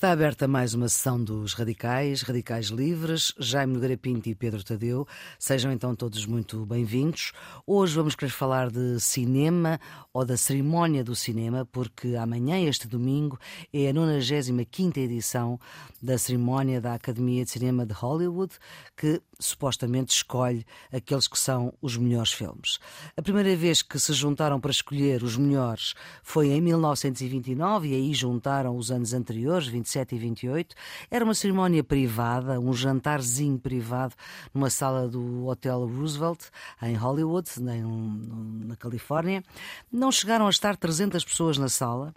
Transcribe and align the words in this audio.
Está 0.00 0.12
aberta 0.12 0.48
mais 0.48 0.72
uma 0.72 0.88
sessão 0.88 1.22
dos 1.22 1.52
Radicais, 1.52 2.22
Radicais 2.22 2.68
Livres, 2.68 3.34
Jaime 3.38 3.74
Nogueira 3.74 3.98
Pinto 3.98 4.30
e 4.30 4.34
Pedro 4.34 4.64
Tadeu. 4.64 5.06
Sejam 5.38 5.70
então 5.70 5.94
todos 5.94 6.24
muito 6.24 6.64
bem-vindos. 6.64 7.32
Hoje 7.66 7.96
vamos 7.96 8.14
querer 8.14 8.30
falar 8.30 8.70
de 8.70 8.98
cinema 8.98 9.78
ou 10.10 10.24
da 10.24 10.38
cerimónia 10.38 11.04
do 11.04 11.14
cinema, 11.14 11.68
porque 11.70 12.16
amanhã, 12.16 12.58
este 12.66 12.88
domingo, 12.88 13.38
é 13.74 13.90
a 13.90 13.92
95 13.92 14.98
edição 14.98 15.60
da 16.00 16.16
cerimónia 16.16 16.80
da 16.80 16.94
Academia 16.94 17.44
de 17.44 17.50
Cinema 17.50 17.84
de 17.84 17.92
Hollywood, 17.92 18.54
que 18.96 19.20
supostamente 19.40 20.14
escolhe 20.14 20.64
aqueles 20.92 21.26
que 21.26 21.38
são 21.38 21.72
os 21.80 21.96
melhores 21.96 22.32
filmes. 22.32 22.78
A 23.16 23.22
primeira 23.22 23.54
vez 23.56 23.82
que 23.82 23.98
se 23.98 24.12
juntaram 24.12 24.60
para 24.60 24.70
escolher 24.70 25.22
os 25.22 25.36
melhores 25.36 25.94
foi 26.22 26.48
em 26.48 26.60
1929 26.60 27.88
e 27.88 27.94
aí 27.94 28.14
juntaram 28.14 28.76
os 28.76 28.90
anos 28.90 29.12
anteriores, 29.12 29.66
27 29.66 30.14
e 30.14 30.18
28. 30.18 30.74
Era 31.10 31.24
uma 31.24 31.34
cerimónia 31.34 31.82
privada, 31.82 32.60
um 32.60 32.72
jantarzinho 32.72 33.58
privado 33.58 34.14
numa 34.54 34.70
sala 34.70 35.08
do 35.08 35.46
Hotel 35.46 35.86
Roosevelt 35.86 36.46
em 36.82 36.94
Hollywood, 36.94 37.48
na 37.60 38.76
Califórnia. 38.76 39.42
Não 39.90 40.12
chegaram 40.12 40.46
a 40.46 40.50
estar 40.50 40.76
300 40.76 41.24
pessoas 41.24 41.58
na 41.58 41.68
sala. 41.68 42.14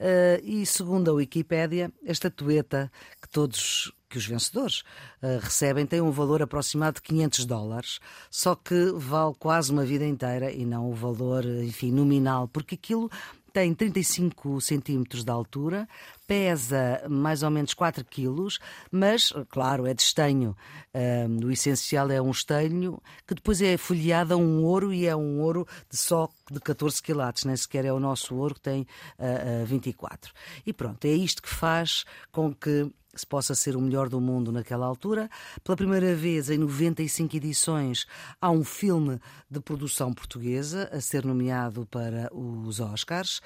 Uh, 0.00 0.42
e 0.42 0.66
segundo 0.66 1.08
a 1.10 1.14
Wikipédia, 1.14 1.92
a 2.06 2.10
estatueta 2.10 2.90
que 3.22 3.28
todos 3.28 3.92
que 4.14 4.18
os 4.18 4.26
vencedores 4.26 4.84
uh, 5.20 5.40
recebem 5.42 5.84
tem 5.84 6.00
um 6.00 6.12
valor 6.12 6.40
aproximado 6.40 6.96
de 6.96 7.02
500 7.02 7.46
dólares, 7.46 7.98
só 8.30 8.54
que 8.54 8.92
vale 8.94 9.34
quase 9.36 9.72
uma 9.72 9.84
vida 9.84 10.06
inteira 10.06 10.52
e 10.52 10.64
não 10.64 10.88
o 10.88 10.94
valor, 10.94 11.44
enfim, 11.44 11.90
nominal, 11.90 12.46
porque 12.46 12.76
aquilo 12.76 13.10
tem 13.52 13.72
35 13.72 14.60
centímetros 14.60 15.22
de 15.22 15.30
altura, 15.30 15.88
pesa 16.26 17.02
mais 17.08 17.44
ou 17.44 17.50
menos 17.50 17.72
4 17.72 18.04
quilos, 18.04 18.58
mas, 18.90 19.32
claro, 19.48 19.86
é 19.86 19.94
de 19.94 20.02
estanho. 20.02 20.56
Um, 20.92 21.46
o 21.46 21.52
essencial 21.52 22.10
é 22.10 22.20
um 22.20 22.32
estanho 22.32 23.00
que 23.24 23.34
depois 23.34 23.62
é 23.62 23.76
folheado 23.76 24.34
a 24.34 24.36
um 24.36 24.64
ouro 24.64 24.92
e 24.92 25.06
é 25.06 25.14
um 25.14 25.40
ouro 25.40 25.68
de 25.88 25.96
só 25.96 26.28
de 26.50 26.58
14 26.58 27.00
quilates, 27.00 27.44
nem 27.44 27.56
sequer 27.56 27.84
é 27.84 27.92
o 27.92 28.00
nosso 28.00 28.34
ouro 28.34 28.54
que 28.54 28.60
tem 28.60 28.82
uh, 29.20 29.62
uh, 29.62 29.66
24. 29.66 30.32
E 30.66 30.72
pronto, 30.72 31.04
é 31.04 31.12
isto 31.12 31.40
que 31.40 31.48
faz 31.48 32.04
com 32.32 32.52
que 32.52 32.90
se 33.20 33.26
possa 33.26 33.54
ser 33.54 33.76
o 33.76 33.80
melhor 33.80 34.08
do 34.08 34.20
mundo 34.20 34.52
naquela 34.52 34.86
altura. 34.86 35.28
Pela 35.62 35.76
primeira 35.76 36.14
vez 36.14 36.50
em 36.50 36.58
95 36.58 37.36
edições 37.36 38.06
há 38.40 38.50
um 38.50 38.64
filme 38.64 39.20
de 39.50 39.60
produção 39.60 40.12
portuguesa 40.12 40.88
a 40.92 41.00
ser 41.00 41.24
nomeado 41.24 41.86
para 41.86 42.28
os 42.34 42.80
Oscars. 42.80 43.40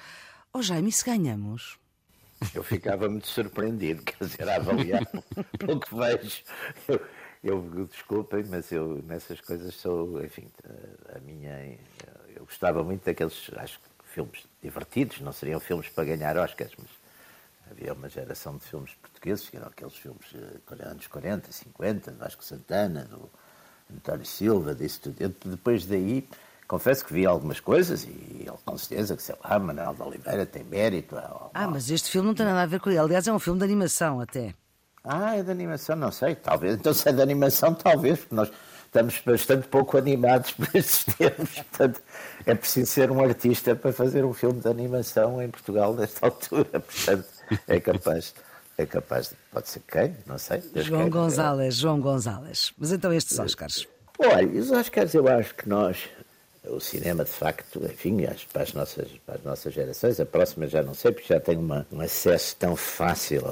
Oh 0.53 0.61
Jaime, 0.61 0.91
se 0.91 1.05
ganhamos? 1.05 1.77
Eu 2.53 2.63
ficava 2.63 3.09
muito 3.09 3.27
surpreendido, 3.27 4.01
quer 4.03 4.23
dizer, 4.23 4.47
a 4.49 4.55
avaliar 4.55 5.05
pelo 5.59 5.79
que 5.79 5.93
vejo. 5.93 6.43
Eu, 6.87 7.01
eu, 7.43 7.87
desculpem, 7.87 8.43
mas 8.45 8.71
eu 8.71 9.03
nessas 9.05 9.41
coisas 9.41 9.75
sou, 9.75 10.23
enfim, 10.23 10.47
a 11.15 11.19
minha. 11.19 11.77
Eu 12.35 12.45
gostava 12.45 12.83
muito 12.83 13.03
daqueles, 13.03 13.49
acho 13.57 13.79
que 13.79 13.89
filmes 14.13 14.45
divertidos, 14.61 15.19
não 15.21 15.31
seriam 15.31 15.59
filmes 15.59 15.89
para 15.89 16.05
ganhar 16.05 16.37
Oscars, 16.37 16.71
mas 16.77 16.87
havia 17.69 17.93
uma 17.93 18.09
geração 18.09 18.57
de 18.57 18.63
filmes 18.63 18.93
portugueses, 19.01 19.49
que 19.49 19.57
eram 19.57 19.67
aqueles 19.67 19.95
filmes 19.95 20.31
uh, 20.33 20.87
anos 20.87 21.07
40, 21.07 21.51
50, 21.51 22.11
Vasco 22.13 22.43
Santana, 22.43 23.05
do 23.05 23.29
António 23.93 24.25
Silva, 24.25 24.75
disso 24.75 25.01
tudo. 25.03 25.35
depois 25.45 25.85
daí, 25.85 26.27
confesso 26.67 27.03
que 27.05 27.13
vi 27.13 27.25
algumas 27.25 27.59
coisas 27.59 28.03
e 28.03 28.47
com 28.65 28.77
certeza 28.77 29.15
que, 29.15 29.23
sei 29.23 29.35
lá, 29.43 29.57
Manuel 29.59 29.93
de 29.95 30.01
Oliveira 30.01 30.45
tem 30.45 30.63
mérito. 30.63 31.15
ah, 31.53 31.67
mas 31.67 31.89
este 31.89 32.09
filme 32.09 32.27
não 32.27 32.35
tem 32.35 32.45
nada 32.45 32.61
a 32.61 32.65
ver 32.65 32.79
com 32.79 32.89
ele. 32.89 32.99
Aliás, 32.99 33.27
é 33.27 33.33
um 33.33 33.39
filme 33.39 33.59
de 33.59 33.65
animação 33.65 34.19
até. 34.21 34.53
Ah, 35.03 35.37
é 35.37 35.43
de 35.43 35.49
animação? 35.49 35.95
Não 35.95 36.11
sei, 36.11 36.35
talvez. 36.35 36.75
Então, 36.75 36.93
se 36.93 37.07
é 37.09 37.11
de 37.11 37.21
animação, 37.21 37.73
talvez, 37.73 38.19
porque 38.19 38.35
nós 38.35 38.51
estamos 38.85 39.21
bastante 39.25 39.67
pouco 39.67 39.97
animados 39.97 40.51
por 40.53 40.67
estes 40.73 41.15
tempos. 41.15 41.55
Portanto, 41.55 42.01
é 42.45 42.53
preciso 42.53 42.91
ser 42.91 43.11
um 43.11 43.23
artista 43.23 43.75
para 43.75 43.93
fazer 43.93 44.25
um 44.25 44.33
filme 44.33 44.59
de 44.59 44.67
animação 44.67 45.41
em 45.41 45.49
Portugal 45.49 45.93
nesta 45.93 46.27
altura. 46.27 46.79
Portanto, 46.79 47.25
é 47.67 47.79
capaz. 47.79 48.33
É 48.77 48.85
capaz 48.85 49.29
de. 49.29 49.35
Pode 49.51 49.67
ser 49.67 49.81
quem? 49.81 50.15
Não 50.25 50.37
sei. 50.37 50.59
Deus 50.59 50.85
João 50.85 51.03
quer. 51.03 51.09
Gonzalez, 51.09 51.75
João 51.75 51.99
Gonzalez. 51.99 52.71
Mas 52.77 52.93
então 52.93 53.11
estes 53.11 53.37
Oscars. 53.37 53.85
Olha, 54.17 54.47
os 54.47 54.71
Oscars 54.71 55.13
eu 55.13 55.27
acho 55.27 55.53
que 55.55 55.67
nós, 55.67 56.09
o 56.65 56.79
cinema 56.79 57.25
de 57.25 57.31
facto, 57.31 57.83
enfim, 57.85 58.25
acho 58.25 58.47
para 58.47 58.63
as 58.63 58.73
nossas, 58.73 59.09
para 59.25 59.35
as 59.35 59.43
nossas 59.43 59.73
gerações, 59.73 60.19
a 60.19 60.25
próxima 60.25 60.67
já 60.67 60.81
não 60.81 60.93
sei, 60.93 61.11
porque 61.11 61.33
já 61.33 61.39
tem 61.41 61.57
uma, 61.57 61.85
um 61.91 61.99
acesso 61.99 62.55
tão 62.57 62.75
fácil 62.75 63.43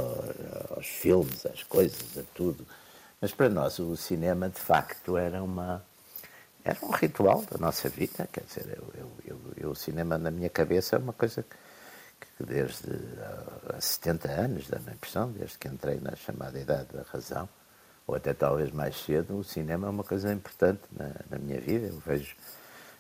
aos 0.70 0.88
filmes, 0.88 1.46
às 1.46 1.64
coisas, 1.64 2.18
a 2.18 2.22
tudo. 2.34 2.66
Mas 3.20 3.34
para 3.34 3.50
nós 3.50 3.80
o 3.80 3.98
cinema 3.98 4.48
de 4.48 4.60
facto 4.60 5.18
era 5.18 5.44
uma 5.44 5.84
era 6.64 6.78
um 6.84 6.92
ritual 6.92 7.44
da 7.50 7.58
nossa 7.58 7.88
vida, 7.88 8.28
quer 8.32 8.44
dizer, 8.44 8.78
eu, 8.78 8.84
eu, 8.98 9.12
eu, 9.26 9.40
eu 9.58 9.70
o 9.72 9.76
cinema 9.76 10.18
na 10.18 10.30
minha 10.30 10.50
cabeça 10.50 10.98
é 10.98 11.00
uma 11.00 11.14
coisa 11.14 11.44
que 11.44 11.56
que 12.38 12.44
desde 12.44 12.88
há 13.74 13.82
70 13.82 14.30
anos, 14.30 14.68
dá-me 14.70 14.92
a 14.92 14.94
impressão, 14.94 15.32
desde 15.32 15.58
que 15.58 15.68
entrei 15.68 16.00
na 16.00 16.16
chamada 16.16 16.60
idade 16.60 16.88
da 16.94 17.02
razão, 17.02 17.50
ou 18.06 18.16
até 18.16 18.34
talvez 18.34 18.72
mais 18.72 18.96
cedo, 18.96 19.40
o 19.40 19.44
cinema 19.44 19.88
é 19.88 19.90
uma 19.90 20.04
coisa 20.04 20.32
importante 20.32 20.82
na, 20.92 21.12
na 21.30 21.38
minha 21.40 21.60
vida. 21.60 21.88
Eu 21.88 22.00
vejo, 22.00 22.36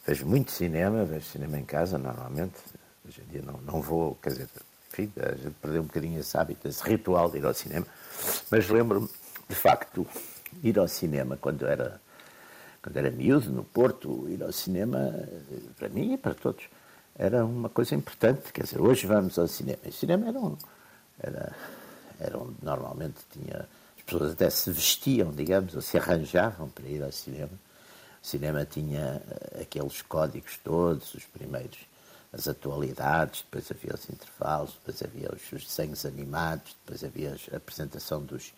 vejo 0.05 0.25
muito 0.25 0.51
cinema, 0.51 1.05
vejo 1.05 1.25
cinema 1.25 1.57
em 1.57 1.63
casa 1.63 1.97
normalmente. 1.97 2.55
Hoje 3.07 3.21
em 3.21 3.31
dia 3.31 3.41
não, 3.43 3.59
não 3.61 3.81
vou, 3.81 4.15
quer 4.15 4.31
dizer, 4.31 4.49
enfim, 4.91 5.13
a 5.17 5.35
gente 5.35 5.55
perdeu 5.61 5.83
um 5.83 5.85
bocadinho 5.85 6.19
esse 6.19 6.35
hábito, 6.35 6.67
esse 6.67 6.83
ritual 6.83 7.29
de 7.29 7.37
ir 7.37 7.45
ao 7.45 7.53
cinema, 7.53 7.85
mas 8.49 8.67
lembro-me, 8.67 9.07
de 9.47 9.55
facto, 9.55 10.05
ir 10.63 10.77
ao 10.79 10.87
cinema 10.87 11.37
quando 11.37 11.67
era, 11.67 12.01
quando 12.81 12.97
era 12.97 13.11
miúdo, 13.11 13.51
no 13.51 13.63
Porto, 13.63 14.27
ir 14.27 14.43
ao 14.43 14.51
cinema, 14.51 15.13
para 15.77 15.87
mim 15.87 16.13
e 16.13 16.17
para 16.17 16.33
todos, 16.33 16.65
era 17.17 17.43
uma 17.43 17.69
coisa 17.69 17.95
importante. 17.95 18.51
Quer 18.53 18.63
dizer, 18.63 18.79
hoje 18.79 19.07
vamos 19.07 19.37
ao 19.39 19.47
cinema. 19.47 19.79
O 19.85 19.91
cinema 19.91 20.27
era 20.27 20.39
um. 20.39 20.57
Era, 21.19 21.55
era 22.19 22.37
onde 22.37 22.55
normalmente 22.61 23.17
tinha. 23.31 23.67
As 23.97 24.03
pessoas 24.03 24.31
até 24.33 24.49
se 24.49 24.71
vestiam, 24.71 25.31
digamos, 25.31 25.75
ou 25.75 25.81
se 25.81 25.97
arranjavam 25.97 26.69
para 26.69 26.87
ir 26.87 27.03
ao 27.03 27.11
cinema. 27.11 27.51
O 28.21 28.25
cinema 28.25 28.65
tinha 28.65 29.21
eh, 29.29 29.61
aqueles 29.63 30.01
códigos 30.01 30.57
todos, 30.63 31.13
os 31.13 31.23
primeiros, 31.25 31.77
as 32.31 32.47
atualidades, 32.47 33.43
depois 33.43 33.69
havia 33.71 33.93
os 33.93 34.09
intervalos, 34.09 34.73
depois 34.73 35.01
havia 35.01 35.29
os, 35.33 35.51
os 35.51 35.65
desenhos 35.65 36.05
animados, 36.05 36.75
depois 36.85 37.03
havia 37.03 37.35
a 37.51 37.57
apresentação 37.57 38.21
dos, 38.23 38.53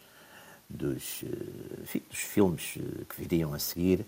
dos, 0.69 1.24
eh, 1.24 1.81
enfim, 1.84 2.02
dos 2.09 2.19
filmes 2.19 2.75
eh, 2.78 3.06
que 3.08 3.22
viriam 3.22 3.53
a 3.53 3.59
seguir 3.59 4.06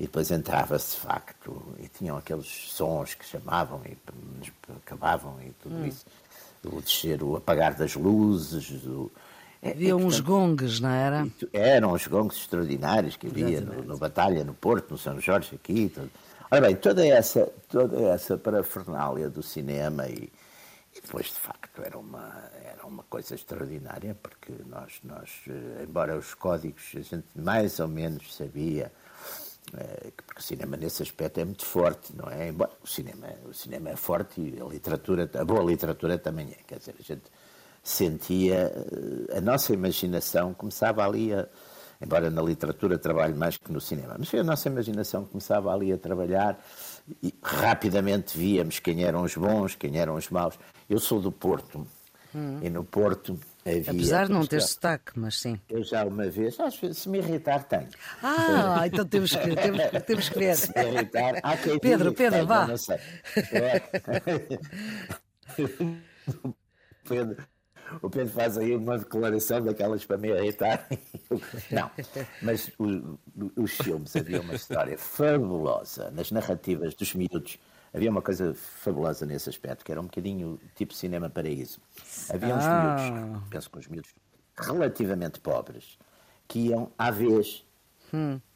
e 0.00 0.04
depois 0.04 0.30
entrava-se 0.30 0.96
de 0.96 1.02
facto 1.02 1.62
e 1.78 1.86
tinham 1.86 2.16
aqueles 2.16 2.46
sons 2.46 3.12
que 3.12 3.24
chamavam 3.26 3.82
e 3.84 3.98
acabavam 4.78 5.36
e 5.42 5.50
tudo 5.62 5.74
hum. 5.74 5.86
isso. 5.86 6.06
O 6.64 6.80
descer, 6.80 7.22
o 7.22 7.36
apagar 7.36 7.74
das 7.74 7.94
luzes. 7.94 8.82
O... 8.86 9.10
É, 9.60 9.72
havia 9.72 9.90
é, 9.90 9.94
uns 9.94 10.18
gongs, 10.18 10.80
não 10.80 10.88
era? 10.88 11.28
Eram 11.52 11.92
uns 11.92 12.06
gongs 12.06 12.40
extraordinários 12.40 13.14
que 13.14 13.26
havia 13.26 13.60
no, 13.60 13.82
no, 13.82 13.98
Batalha, 13.98 14.42
no 14.42 14.54
Porto, 14.54 14.92
no 14.92 14.98
São 14.98 15.20
Jorge, 15.20 15.54
aqui. 15.54 15.90
Tudo. 15.94 16.10
Ora 16.50 16.62
bem, 16.62 16.76
toda 16.76 17.06
essa, 17.06 17.52
toda 17.68 18.00
essa 18.08 18.38
parafernália 18.38 19.28
do 19.28 19.42
cinema 19.42 20.08
e, 20.08 20.32
e 20.96 21.00
depois, 21.02 21.26
de 21.26 21.34
facto, 21.34 21.82
era 21.82 21.98
uma, 21.98 22.50
era 22.64 22.86
uma 22.86 23.02
coisa 23.02 23.34
extraordinária, 23.34 24.16
porque 24.22 24.54
nós, 24.66 24.98
nós, 25.04 25.30
eh, 25.46 25.84
embora 25.86 26.16
os 26.16 26.32
códigos 26.32 26.90
a 26.96 27.00
gente 27.00 27.26
mais 27.36 27.78
ou 27.78 27.88
menos 27.88 28.34
sabia, 28.34 28.84
é, 28.84 28.99
porque 30.26 30.40
o 30.40 30.42
cinema 30.42 30.76
nesse 30.76 31.02
aspecto 31.02 31.40
é 31.40 31.44
muito 31.44 31.64
forte, 31.64 32.14
não 32.14 32.28
é? 32.30 32.48
Embora 32.48 32.72
o 32.82 32.86
cinema, 32.86 33.28
o 33.48 33.54
cinema 33.54 33.90
é 33.90 33.96
forte 33.96 34.40
e 34.40 34.60
a 34.60 34.64
literatura, 34.64 35.30
a 35.34 35.44
boa 35.44 35.62
literatura 35.62 36.18
também 36.18 36.48
é. 36.50 36.62
Quer 36.66 36.78
dizer, 36.78 36.94
a 36.98 37.02
gente 37.02 37.22
sentia, 37.82 38.72
eh, 38.74 39.38
a 39.38 39.40
nossa 39.40 39.72
imaginação 39.72 40.52
começava 40.54 41.04
ali 41.04 41.32
a, 41.32 41.46
embora 42.00 42.30
na 42.30 42.42
literatura 42.42 42.98
trabalhe 42.98 43.34
mais 43.34 43.56
que 43.56 43.72
no 43.72 43.80
cinema, 43.80 44.16
mas 44.18 44.32
a 44.34 44.42
nossa 44.42 44.68
imaginação 44.68 45.24
começava 45.24 45.72
ali 45.72 45.92
a 45.92 45.98
trabalhar 45.98 46.62
e 47.22 47.34
rapidamente 47.42 48.36
víamos 48.36 48.78
quem 48.78 49.04
eram 49.04 49.22
os 49.22 49.36
bons, 49.36 49.74
quem 49.74 49.98
eram 49.98 50.14
os 50.16 50.28
maus. 50.30 50.58
Eu 50.88 50.98
sou 50.98 51.20
do 51.20 51.30
Porto 51.30 51.86
hum. 52.34 52.60
e 52.62 52.70
no 52.70 52.84
Porto 52.84 53.38
Havia, 53.64 53.90
Apesar 53.90 54.26
de 54.26 54.32
não 54.32 54.46
ter 54.46 54.62
sotaque, 54.62 55.12
mas 55.16 55.38
sim. 55.38 55.60
Eu 55.68 55.84
já 55.84 56.04
uma 56.06 56.30
vez, 56.30 56.58
às 56.58 56.78
vezes, 56.78 56.98
se 56.98 57.08
me 57.10 57.18
irritar, 57.18 57.62
tenho. 57.64 57.88
Ah, 58.22 58.86
então 58.86 59.04
temos 59.04 59.36
que, 59.36 59.54
temos, 59.54 59.82
temos 60.06 60.28
que 60.30 60.38
ver. 60.38 60.56
Se 60.56 60.72
me 60.74 60.92
irritar, 60.92 61.34
há 61.42 61.56
quem 61.58 61.78
Pedro, 61.78 62.12
Pedro, 62.14 62.32
tenha, 62.32 62.46
vá. 62.46 62.66
Não 62.66 62.78
sei. 62.78 62.96
É. 63.52 63.82
Pedro, 67.06 67.36
o 68.00 68.08
Pedro 68.08 68.32
faz 68.32 68.56
aí 68.56 68.74
uma 68.74 68.98
declaração 68.98 69.62
daquelas 69.62 70.04
para 70.06 70.16
me 70.16 70.28
irritar. 70.28 70.86
Não, 71.70 71.90
mas 72.40 72.70
o, 72.78 73.18
os 73.56 73.72
filmes 73.72 74.16
havia 74.16 74.40
uma 74.40 74.54
história 74.54 74.96
fabulosa 74.96 76.10
nas 76.12 76.30
narrativas 76.30 76.94
dos 76.94 77.14
miúdos 77.14 77.58
havia 77.92 78.10
uma 78.10 78.22
coisa 78.22 78.54
fabulosa 78.54 79.26
nesse 79.26 79.48
aspecto, 79.48 79.84
que 79.84 79.90
era 79.92 80.00
um 80.00 80.04
bocadinho 80.04 80.58
tipo 80.76 80.94
cinema 80.94 81.28
paraíso. 81.30 81.78
Havia 82.28 82.54
uns 82.54 82.64
Ah. 82.64 82.82
miúdos, 83.10 83.48
penso 83.50 83.70
que 83.70 83.78
uns 83.78 83.88
miúdos 83.88 84.10
relativamente 84.56 85.40
pobres, 85.40 85.98
que 86.46 86.58
iam 86.68 86.90
à 86.98 87.10
vez 87.10 87.64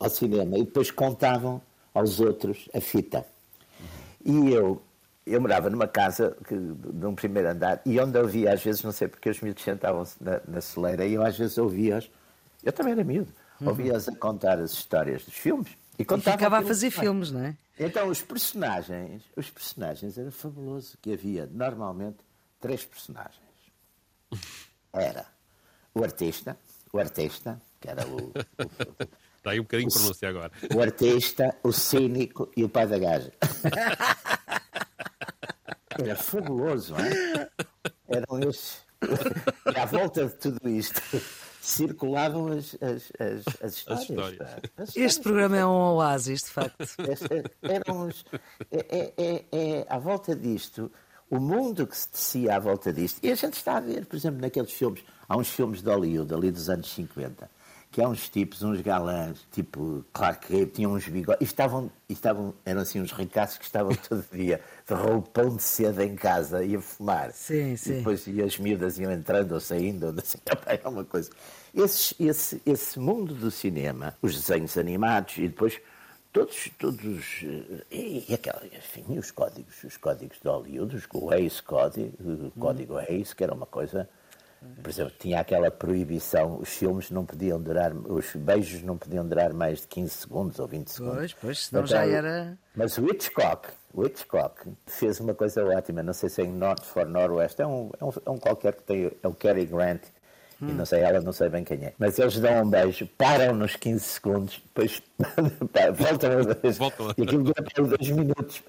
ao 0.00 0.10
cinema 0.10 0.58
e 0.58 0.64
depois 0.64 0.90
contavam 0.90 1.62
aos 1.94 2.18
outros 2.20 2.68
a 2.74 2.80
fita. 2.80 3.24
E 4.24 4.50
eu, 4.52 4.82
eu 5.26 5.40
morava 5.40 5.70
numa 5.70 5.86
casa 5.86 6.36
que, 6.48 6.54
num 6.54 7.14
primeiro 7.14 7.48
andar 7.50 7.80
e 7.86 7.98
onde 8.00 8.18
eu 8.18 8.26
via, 8.26 8.52
às 8.52 8.62
vezes, 8.62 8.82
não 8.82 8.90
sei 8.92 9.06
porque 9.08 9.30
os 9.30 9.40
miúdos 9.40 9.62
sentavam-se 9.62 10.16
na, 10.22 10.40
na 10.48 10.60
celeira 10.60 11.06
e 11.06 11.14
eu 11.14 11.22
às 11.22 11.38
vezes 11.38 11.56
ouvia-os, 11.58 12.10
eu 12.64 12.72
também 12.72 12.92
era 12.94 13.04
miúdo, 13.04 13.32
ouvia-os 13.60 14.08
a 14.08 14.16
contar 14.16 14.58
as 14.58 14.72
histórias 14.72 15.24
dos 15.24 15.34
filmes. 15.34 15.68
E, 15.98 16.02
E 16.02 16.20
ficava 16.20 16.58
a 16.58 16.62
fazer 16.62 16.90
filmes, 16.90 17.30
não 17.30 17.44
é? 17.44 17.56
Então, 17.78 18.08
os 18.08 18.22
personagens, 18.22 19.22
os 19.36 19.50
personagens 19.50 20.16
era 20.16 20.30
fabuloso, 20.30 20.96
que 21.02 21.12
havia 21.12 21.46
normalmente 21.46 22.18
três 22.60 22.84
personagens. 22.84 23.40
Era 24.92 25.26
o 25.92 26.02
artista, 26.04 26.56
o 26.92 26.98
artista, 26.98 27.60
que 27.80 27.88
era 27.88 28.06
o, 28.06 28.16
o, 28.16 28.32
Está 29.36 29.50
aí 29.50 29.58
um 29.60 29.64
bocadinho 29.64 29.88
de 29.88 29.94
pronúncia 29.94 30.28
agora. 30.28 30.52
o 30.74 30.80
artista, 30.80 31.56
o 31.62 31.72
cínico 31.72 32.50
e 32.56 32.62
o 32.62 32.68
pai 32.68 32.86
da 32.86 32.98
gaja. 32.98 33.32
Era 35.96 36.16
fabuloso, 36.16 36.92
não 36.92 36.98
é? 37.00 37.50
Eram 38.08 38.40
esses. 38.48 38.82
E 39.72 39.78
à 39.78 39.84
volta 39.84 40.26
de 40.26 40.34
tudo 40.34 40.68
isto 40.68 41.00
circulavam 41.64 42.48
as, 42.48 42.74
as, 42.80 43.12
as, 43.18 43.44
as 43.62 43.74
histórias. 43.76 44.08
histórias. 44.08 44.38
Este 44.78 44.98
histórias. 44.98 45.18
programa 45.18 45.56
é 45.56 45.66
um 45.66 45.70
oásis, 45.96 46.40
de 46.42 46.50
facto. 46.50 46.78
Esta- 47.08 47.50
eram 47.62 48.08
os- 48.08 48.24
é, 48.70 48.98
é, 48.98 49.12
é, 49.16 49.44
é, 49.52 49.86
à 49.88 49.98
volta 49.98 50.34
disto, 50.36 50.90
o 51.30 51.38
mundo 51.40 51.86
que 51.86 51.96
se 51.96 52.08
tecia 52.10 52.56
à 52.56 52.58
volta 52.58 52.92
disto. 52.92 53.18
E 53.22 53.30
a 53.32 53.34
gente 53.34 53.54
está 53.54 53.76
a 53.78 53.80
ver, 53.80 54.06
por 54.06 54.16
exemplo, 54.16 54.40
naqueles 54.40 54.72
filmes, 54.72 55.02
há 55.28 55.36
uns 55.36 55.48
filmes 55.48 55.82
de 55.82 55.88
Hollywood, 55.90 56.32
ali 56.34 56.50
dos 56.50 56.68
anos 56.68 56.92
50, 56.92 57.50
que 57.94 58.02
há 58.02 58.08
uns 58.08 58.28
tipos, 58.28 58.60
uns 58.64 58.80
galãs, 58.80 59.46
tipo 59.52 60.04
Clark 60.12 60.52
Gable, 60.52 60.66
tinham 60.66 60.94
uns 60.94 61.06
bigodes, 61.06 61.40
e 61.40 61.44
estavam, 61.44 61.88
e 62.08 62.12
estavam, 62.12 62.52
eram 62.64 62.80
assim 62.80 63.00
uns 63.00 63.12
ricaços 63.12 63.56
que 63.56 63.64
estavam 63.64 63.94
todo 63.94 64.24
dia 64.32 64.60
de 64.84 64.94
roupão 64.94 65.54
de 65.54 65.62
seda 65.62 66.04
em 66.04 66.16
casa 66.16 66.64
e 66.64 66.74
a 66.74 66.80
fumar. 66.80 67.30
Sim, 67.30 67.76
sim. 67.76 67.92
E 67.92 67.96
depois 67.98 68.26
e 68.26 68.42
as 68.42 68.58
miúdas 68.58 68.98
iam 68.98 69.12
entrando 69.12 69.52
ou 69.52 69.60
saindo, 69.60 70.06
ou 70.08 70.14
assim, 70.18 70.38
é 70.66 70.88
uma 70.88 71.04
coisa. 71.04 71.30
Esse, 71.72 72.16
esse, 72.18 72.60
esse 72.66 72.98
mundo 72.98 73.32
do 73.32 73.48
cinema, 73.48 74.16
os 74.20 74.34
desenhos 74.34 74.76
animados 74.76 75.38
e 75.38 75.42
depois 75.42 75.80
todos, 76.32 76.68
todos 76.76 77.44
eh, 77.44 77.84
e, 77.92 78.24
e 78.28 78.34
aquela, 78.34 78.60
enfim, 78.66 79.16
os 79.16 79.30
códigos, 79.30 79.84
os 79.84 79.96
códigos 79.96 80.40
de 80.40 80.48
Hollywood, 80.48 81.00
o 81.14 81.30
Hays 81.30 81.60
Código, 81.60 82.12
o 82.20 82.50
código 82.58 82.96
Hays, 82.98 83.32
que 83.32 83.44
era 83.44 83.54
uma 83.54 83.66
coisa, 83.66 84.08
por 84.82 84.90
exemplo, 84.90 85.12
tinha 85.18 85.40
aquela 85.40 85.70
proibição, 85.70 86.58
os 86.60 86.68
filmes 86.70 87.10
não 87.10 87.24
podiam 87.24 87.60
durar, 87.60 87.92
os 87.94 88.34
beijos 88.34 88.82
não 88.82 88.96
podiam 88.98 89.26
durar 89.26 89.52
mais 89.52 89.80
de 89.82 89.86
15 89.88 90.10
segundos 90.10 90.58
ou 90.58 90.66
20 90.66 90.88
segundos. 90.88 91.16
Pois, 91.16 91.32
pois, 91.34 91.66
senão 91.66 91.86
já 91.86 92.06
Então, 92.06 92.16
era- 92.18 92.58
Mas 92.74 92.98
o 92.98 93.04
Hitchcock, 93.06 93.68
o 93.92 94.04
Hitchcock 94.04 94.68
fez 94.86 95.20
uma 95.20 95.34
coisa 95.34 95.64
ótima, 95.64 96.02
não 96.02 96.12
sei 96.12 96.28
se 96.28 96.42
é 96.42 96.44
em 96.44 96.52
North 96.52 96.84
for 96.84 97.06
Northwest, 97.06 97.58
é 97.60 97.66
um, 97.66 97.90
é 98.00 98.04
um, 98.04 98.12
é 98.26 98.30
um 98.30 98.38
qualquer 98.38 98.74
que 98.74 98.82
tem, 98.82 99.10
é 99.22 99.28
o 99.28 99.32
Cary 99.34 99.64
Grant, 99.66 100.02
e 100.60 100.64
não 100.72 100.84
sei 100.86 101.00
ela, 101.00 101.20
não 101.20 101.32
sei 101.32 101.48
bem 101.48 101.64
quem 101.64 101.84
é. 101.84 101.92
Mas 101.98 102.18
eles 102.18 102.38
dão 102.38 102.62
um 102.64 102.70
beijo, 102.70 103.06
param 103.18 103.54
nos 103.54 103.76
15 103.76 104.00
segundos, 104.04 104.62
depois 104.64 105.02
pá, 105.72 105.90
voltam 105.92 106.30
a 106.32 106.54
vez. 106.54 106.78
Voltam. 106.78 107.08
E 107.16 107.22
aquilo 107.22 107.42
dura 107.44 107.62
para 107.62 107.84
2 107.84 108.10
minutos. 108.10 108.62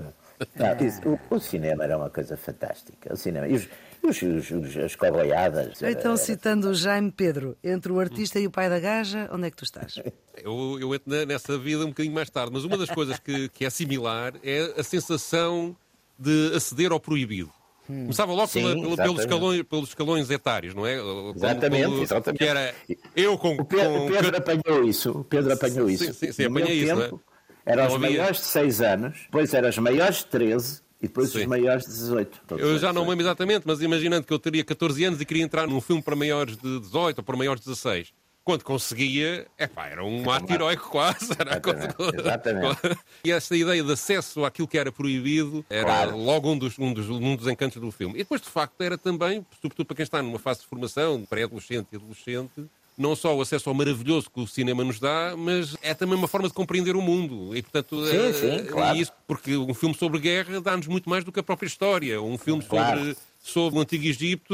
Não, 0.56 0.86
isso, 0.88 1.02
o, 1.08 1.36
o 1.36 1.40
cinema 1.40 1.84
era 1.86 1.98
uma 1.98 2.10
coisa 2.10 2.36
fantástica. 2.36 3.14
O 3.14 3.18
cinema. 3.18 3.48
E, 3.48 3.56
os, 3.56 3.68
os, 4.04 4.22
os, 4.22 4.52
os- 4.52 4.78
as 4.78 4.96
coboiadas. 4.96 5.82
Então, 5.82 6.12
era- 6.12 6.18
citando 6.18 6.70
o 6.70 6.74
Jaime 6.74 7.12
Pedro, 7.12 7.58
entre 7.64 7.92
o 7.92 8.00
artista 8.00 8.40
e 8.40 8.46
o 8.46 8.52
pai 8.52 8.70
da 8.70 8.80
gaja, 8.80 9.30
onde 9.32 9.48
é 9.48 9.52
que 9.52 9.58
tu 9.58 9.64
estás? 9.64 9.96
Eu, 10.44 10.78
eu 10.82 10.94
entro 10.94 11.10
na- 11.10 11.26
nessa 11.26 11.58
vida 11.58 11.86
um 11.86 11.90
bocadinho 11.90 12.14
mais 12.14 12.30
tarde, 12.30 12.52
mas 12.54 12.66
uma 12.66 12.78
das 12.78 12.90
coisas 12.90 13.18
que, 13.18 13.48
que 13.50 13.64
é 13.66 13.70
similar 13.70 14.34
é 14.44 14.74
a 14.78 14.84
sensação 14.84 15.74
de 16.20 16.52
aceder 16.54 16.92
ao 16.92 17.00
proibido. 17.00 17.50
Começava 17.88 18.34
logo 18.34 18.48
Sim, 18.48 18.62
pela- 18.62 18.74
pela- 18.82 18.96
pelos, 18.98 19.20
escalões, 19.20 19.64
pelos 19.64 19.90
escalões 19.90 20.30
etários, 20.32 20.74
não 20.74 20.86
é? 20.88 20.96
Exatamente, 21.36 21.86
como- 21.86 22.02
exatamente. 22.04 22.40
Que 22.40 22.46
era 22.46 22.76
eu 23.16 23.38
com. 23.38 23.56
O 23.56 23.66
Pedro, 23.66 23.92
com- 24.00 24.08
Pedro 24.08 24.38
apanhou 24.38 24.84
isso. 24.84 25.12
O 25.12 25.24
Pedro 25.24 25.54
apanhou 25.54 25.88
Sim, 25.90 25.94
isso. 25.94 26.14
sim, 26.14 26.32
sim, 26.32 26.50
meu 26.50 26.64
apanhei 26.64 26.84
isso, 26.84 26.96
tempo, 26.96 27.22
não 27.66 27.74
Eram 27.74 27.88
os 27.88 27.94
havia- 27.96 28.10
maiores 28.10 28.38
de 28.38 28.44
6 28.46 28.82
anos, 28.82 29.18
depois 29.26 29.54
eram 29.54 29.70
os 29.70 29.78
maiores 29.78 30.18
de 30.18 30.26
13 30.28 30.82
e 31.02 31.08
depois 31.08 31.30
Sim. 31.30 31.40
os 31.42 31.46
maiores 31.46 31.84
de 31.86 31.92
18. 31.92 32.42
Todos 32.48 32.64
Eu 32.64 32.78
já 32.80 32.88
não 32.94 33.02
me 33.02 33.06
18. 33.06 33.10
lembro 33.10 33.26
exatamente, 33.26 33.64
mas 33.68 33.82
imaginando 33.82 34.26
que 34.26 34.34
eu 34.34 34.40
teria 34.40 34.64
14 34.64 35.04
anos 35.04 35.22
e 35.22 35.26
queria 35.26 35.44
entrar 35.44 35.68
num 35.68 35.80
filme 35.82 36.02
para 36.02 36.16
maiores 36.16 36.58
de 36.58 36.80
18 36.80 37.20
ou 37.20 37.24
para 37.24 37.38
maiores 37.38 37.62
de 37.62 37.68
16. 37.68 38.14
Quando 38.46 38.64
conseguia, 38.64 39.48
epá, 39.58 39.88
era 39.88 40.06
um 40.06 40.30
ato 40.30 40.54
heroico 40.54 40.88
quase. 40.90 41.32
Era 41.38 41.54
Exatamente, 41.58 41.96
exatamente. 42.20 43.00
E 43.26 43.32
esta 43.32 43.56
ideia 43.58 43.84
de 43.84 43.92
acesso 43.92 44.46
àquilo 44.46 44.68
que 44.68 44.78
era 44.78 44.92
proibido 44.92 45.66
era 45.68 45.84
Claro. 45.84 46.16
logo 46.18 46.52
um 46.52 46.58
dos, 46.58 46.78
um, 46.78 46.94
dos, 46.94 47.10
um 47.10 47.36
dos 47.36 47.48
encantos 47.48 47.82
do 47.82 47.90
filme. 47.92 48.14
E 48.14 48.18
depois, 48.20 48.40
de 48.42 48.48
facto, 48.50 48.80
era 48.82 49.00
também, 49.00 49.44
sobretudo 49.60 49.88
para 49.88 49.96
quem 49.96 50.04
está 50.04 50.22
numa 50.22 50.38
fase 50.38 50.60
de 50.62 50.68
formação, 50.68 51.26
pré-adolescente 51.28 51.88
e 51.92 51.96
adolescente, 51.96 52.70
não 52.98 53.16
só 53.16 53.36
o 53.36 53.42
acesso 53.42 53.68
ao 53.70 53.76
maravilhoso 53.76 54.30
que 54.34 54.40
o 54.40 54.48
cinema 54.48 54.84
nos 54.84 55.00
dá, 55.00 55.36
mas 55.38 55.76
é 55.82 55.94
também 55.94 56.18
uma 56.18 56.28
forma 56.28 56.48
de 56.48 56.54
compreender 56.54 56.96
o 56.96 57.02
mundo. 57.02 57.56
E, 57.56 57.62
portanto, 57.62 58.06
Sim, 58.08 58.16
eh, 58.18 58.34
sim, 58.34 58.56
e 58.56 58.64
claro. 58.64 58.98
isso 58.98 59.12
porque 59.28 59.56
um 59.58 59.74
filme 59.74 59.94
sobre 59.96 60.20
guerra 60.20 60.62
dá-nos 60.62 60.88
muito 60.88 61.10
mais 61.10 61.24
do 61.24 61.32
que 61.32 61.40
a 61.40 61.44
própria 61.44 61.68
história. 61.68 62.22
Um 62.22 62.38
filme 62.38 62.64
Claro. 62.64 63.00
sobre, 63.00 63.18
sobre 63.44 63.80
o 63.80 63.82
Antigo 63.82 64.06
Egito, 64.06 64.54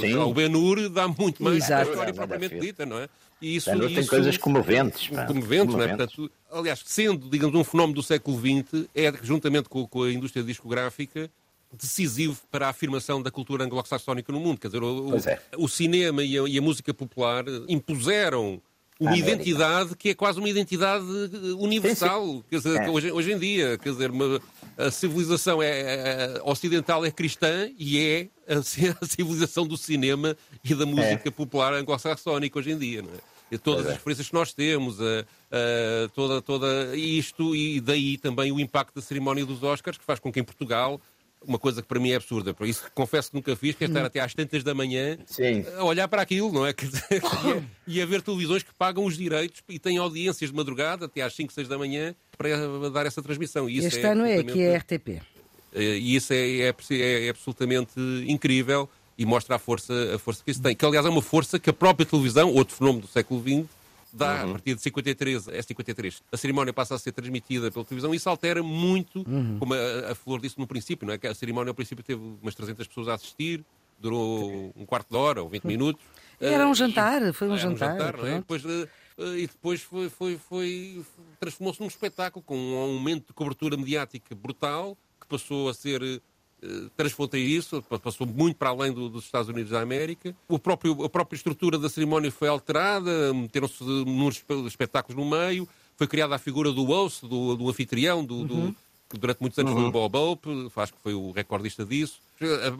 Sim. 0.00 0.14
o 0.16 0.32
Ben-Hur, 0.34 0.88
dá 0.88 1.06
muito 1.08 1.42
mais 1.42 1.58
do 1.58 1.66
que 1.66 1.72
a 1.72 1.76
Exato. 1.76 1.90
história 1.90 2.12
propriamente 2.14 2.58
dita, 2.58 2.84
não 2.84 2.98
é? 2.98 3.08
E 3.40 3.56
isso, 3.56 3.70
Ben-Hur 3.70 3.88
tem 3.88 3.98
isso- 4.00 4.10
coisas 4.10 4.36
comoventes. 4.38 5.08
pá. 5.08 5.26
comoventes, 5.26 5.74
não 5.74 5.82
é? 5.82 5.88
Comoventes. 5.88 6.16
Portanto, 6.16 6.32
aliás, 6.50 6.82
sendo, 6.84 7.28
digamos, 7.28 7.54
um 7.54 7.62
fenómeno 7.64 7.94
do 7.94 8.02
século 8.02 8.38
XX, 8.38 8.86
é, 8.94 9.12
juntamente 9.22 9.68
com, 9.68 9.86
com 9.86 10.02
a 10.02 10.12
indústria 10.12 10.42
discográfica, 10.42 11.30
decisivo 11.80 12.36
para 12.50 12.66
a 12.66 12.70
afirmação 12.70 13.22
da 13.22 13.30
cultura 13.30 13.64
anglo-saxónica 13.64 14.32
no 14.32 14.40
mundo. 14.40 14.58
Quer 14.60 14.68
dizer, 14.68 14.82
o, 14.82 15.14
é. 15.16 15.40
o 15.56 15.68
cinema 15.68 16.22
e 16.24 16.38
a, 16.38 16.42
e 16.48 16.58
a 16.58 16.62
música 16.62 16.92
popular 16.94 17.44
impuseram 17.68 18.60
uma 18.98 19.10
América. 19.10 19.30
identidade 19.32 19.94
que 19.96 20.08
é 20.10 20.14
quase 20.14 20.38
uma 20.38 20.48
identidade 20.48 21.04
eh, 21.04 21.52
universal. 21.58 22.42
Quer 22.48 22.56
dizer, 22.56 22.76
É. 22.80 22.90
hoje, 22.90 23.12
hoje 23.12 23.32
em 23.32 23.38
dia, 23.38 23.76
quer 23.78 23.90
dizer, 23.92 24.10
uma- 24.10 24.40
a 24.78 24.90
civilização 24.90 25.62
é, 25.62 25.68
é- 25.68 26.40
ocidental 26.44 27.04
é 27.04 27.10
cristã 27.10 27.68
e 27.78 27.98
é 28.00 28.28
a, 28.48 28.58
a 29.02 29.06
civilização 29.06 29.66
do 29.66 29.76
cinema 29.76 30.34
e 30.64 30.74
da 30.74 30.86
música 30.86 31.30
popular 31.30 31.74
anglo-saxónica 31.74 32.58
hoje 32.58 32.70
em 32.72 32.78
dia, 32.78 33.02
não 33.02 33.10
é? 33.10 33.36
E 33.52 33.58
todas 33.58 33.82
Pois 33.82 33.86
é. 33.86 33.90
as 33.92 33.96
referências 33.98 34.28
que 34.28 34.34
nós 34.34 34.52
temos, 34.54 34.98
a, 35.00 35.04
a- 35.52 36.08
toda, 36.14 36.40
toda 36.42 36.96
isto 36.96 37.54
e 37.54 37.80
daí 37.80 38.16
também 38.16 38.50
o 38.50 38.58
impacto 38.58 38.94
da 38.94 39.02
cerimónia 39.02 39.44
dos 39.44 39.62
Oscars, 39.62 39.98
que 39.98 40.04
faz 40.04 40.18
com 40.18 40.32
que 40.32 40.40
em 40.40 40.44
Portugal, 40.44 41.00
uma 41.46 41.58
coisa 41.58 41.80
que 41.82 41.88
para 41.88 41.98
mim 42.00 42.10
é 42.10 42.16
absurda, 42.16 42.52
por 42.52 42.66
isso 42.66 42.82
confesso 42.94 43.30
que 43.30 43.36
nunca 43.36 43.54
fiz, 43.56 43.74
que 43.74 43.84
é 43.84 43.86
estar 43.86 44.04
até 44.04 44.20
às 44.20 44.34
tantas 44.34 44.62
da 44.64 44.74
manhã 44.74 45.16
Sim. 45.26 45.64
a 45.76 45.84
olhar 45.84 46.08
para 46.08 46.22
aquilo, 46.22 46.52
não 46.52 46.66
é? 46.66 46.74
E, 47.86 48.02
a, 48.02 48.06
ver 48.06 48.20
televisões 48.22 48.62
que 48.62 48.74
pagam 48.74 49.04
os 49.04 49.16
direitos 49.16 49.62
e 49.68 49.78
têm 49.78 49.96
audiências 49.98 50.50
de 50.50 50.56
madrugada 50.56 51.06
até 51.06 51.22
às 51.22 51.34
5, 51.34 51.52
6 51.52 51.68
da 51.68 51.78
manhã 51.78 52.14
para 52.36 52.90
dar 52.90 53.06
essa 53.06 53.22
transmissão. 53.22 53.68
E 53.70 53.78
isso 53.78 53.86
Este 53.88 54.04
ano 54.06 54.24
é 54.24 54.38
aqui 54.38 54.60
é 54.60 54.76
RTP. 54.76 55.08
eh, 55.72 55.98
E 55.98 56.16
isso 56.16 56.32
é, 56.32 56.36
é, 56.36 56.74
é- 56.90 57.26
é 57.26 57.28
absolutamente 57.28 57.92
incrível 58.26 58.88
e 59.16 59.24
mostra 59.24 59.54
a 59.56 59.58
força, 59.58 60.14
a 60.14 60.18
força 60.18 60.42
que 60.44 60.50
isso 60.50 60.60
tem. 60.60 60.74
Que, 60.74 60.84
aliás, 60.84 61.06
é 61.06 61.08
uma 61.08 61.22
força 61.22 61.58
que 61.58 61.70
a 61.70 61.72
própria 61.72 62.04
televisão, 62.04 62.52
outro 62.52 62.74
fenómeno 62.74 63.02
do 63.02 63.08
século 63.08 63.40
XX, 63.42 63.64
dá 64.16 64.42
a 64.42 64.46
partir 64.48 64.74
de 64.74 64.82
53, 64.82 65.48
é 65.48 65.62
53. 65.62 66.22
A 66.32 66.36
cerimónia 66.36 66.72
passa 66.72 66.94
a 66.94 66.98
ser 66.98 67.12
transmitida 67.12 67.70
pela 67.70 67.84
televisão 67.84 68.12
e 68.12 68.16
isso 68.16 68.28
altera 68.28 68.62
muito, 68.62 69.24
como 69.58 69.74
a, 69.74 70.12
a 70.12 70.14
Flor 70.14 70.40
disse 70.40 70.58
no 70.58 70.66
princípio, 70.66 71.06
não 71.06 71.14
é? 71.14 71.18
que 71.18 71.26
a 71.26 71.34
cerimónia, 71.34 71.70
ao 71.70 71.74
princípio, 71.74 72.02
teve 72.04 72.20
umas 72.42 72.54
300 72.54 72.86
pessoas 72.86 73.08
a 73.08 73.14
assistir, 73.14 73.64
durou 73.98 74.72
um 74.76 74.84
quarto 74.84 75.08
de 75.10 75.16
hora 75.16 75.42
ou 75.42 75.48
20 75.48 75.64
minutos. 75.64 76.04
Era 76.40 76.66
um 76.66 76.74
jantar, 76.74 77.32
foi 77.32 77.48
um 77.48 77.52
era 77.52 77.60
jantar. 77.62 78.16
não 78.16 78.26
é? 78.26 78.36
Depois, 78.38 78.62
eh, 78.64 78.88
eh, 79.18 79.38
e 79.38 79.46
depois 79.46 79.80
foi, 79.82 80.08
foi, 80.10 80.36
foi- 80.38 81.02
transformou-se 81.40 81.80
num 81.80 81.86
espetáculo 81.86 82.42
com 82.44 82.56
um 82.58 82.76
aumento 82.76 83.28
de 83.28 83.32
cobertura 83.32 83.76
mediática 83.76 84.34
brutal 84.34 84.96
que 85.20 85.26
passou 85.26 85.68
a 85.68 85.74
ser 85.74 86.20
eh, 86.62 86.66
transfronteiriço, 86.96 87.82
pa- 87.82 87.98
passou 87.98 88.26
muito 88.26 88.56
para 88.56 88.70
além 88.70 88.92
do- 88.92 89.08
dos 89.08 89.24
Estados 89.24 89.48
Unidos 89.48 89.70
da 89.72 89.80
América. 89.80 90.34
O 90.48 90.58
próprio, 90.58 91.04
a 91.04 91.08
própria 91.08 91.36
estrutura 91.36 91.78
da 91.78 91.88
cerimónia 91.88 92.30
foi 92.30 92.48
alterada, 92.48 93.32
meteram-se 93.34 93.82
de 93.84 94.66
espetáculos 94.66 95.16
no 95.22 95.28
meio, 95.30 95.68
foi 95.96 96.06
criada 96.06 96.34
a 96.34 96.38
figura 96.38 96.72
do 96.72 96.84
host, 96.84 97.26
do, 97.26 97.56
do 97.56 97.68
anfitrião, 97.68 98.24
do, 98.24 98.44
do- 98.44 98.76
que 99.08 99.16
durante 99.18 99.40
muitos 99.40 99.56
anos 99.60 99.72
foi 99.72 99.82
o 99.84 99.92
Bob 99.92 100.16
Hope, 100.16 100.48
acho 100.76 100.92
que 100.92 101.00
foi 101.00 101.14
o 101.14 101.30
recordista 101.30 101.84
disso. 101.84 102.18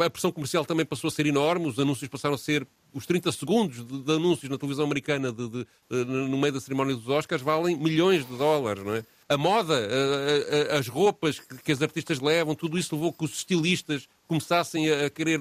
A, 0.01 0.07
a 0.07 0.11
pressão 0.11 0.33
comercial 0.33 0.65
também 0.65 0.85
passou 0.85 1.07
a 1.07 1.11
ser 1.13 1.25
enorme, 1.25 1.69
os 1.69 1.79
anúncios 1.79 2.09
passaram 2.11 2.35
a 2.35 2.39
ser 2.39 2.67
os 2.93 3.07
30 3.07 3.31
segundos 3.31 3.87
de, 3.87 4.01
de 4.03 4.13
anúncios 4.13 4.51
na 4.51 4.59
televisão 4.59 4.85
americana 4.85 5.31
de- 5.33 5.49
de- 5.49 5.65
de- 5.89 6.05
no 6.05 6.37
meio 6.37 6.53
da 6.53 6.61
cerimónia 6.61 6.97
dos 6.97 7.09
Oscars 7.09 7.43
valem 7.43 7.77
milhões 7.77 8.27
de 8.27 8.37
dólares, 8.37 8.85
não 8.85 8.95
é? 8.97 9.05
A 9.29 9.37
moda, 9.37 9.75
a, 9.75 10.75
a, 10.75 10.79
as 10.79 10.89
roupas 10.89 11.39
que, 11.39 11.59
que, 11.59 11.73
as 11.73 11.83
artistas 11.83 12.21
levam, 12.21 12.55
tudo 12.55 12.79
isso 12.79 12.95
levou 12.95 13.13
que 13.13 13.25
os 13.25 13.33
estilistas 13.33 14.09
começassem 14.27 14.91
a, 14.91 15.11
querer. 15.11 15.41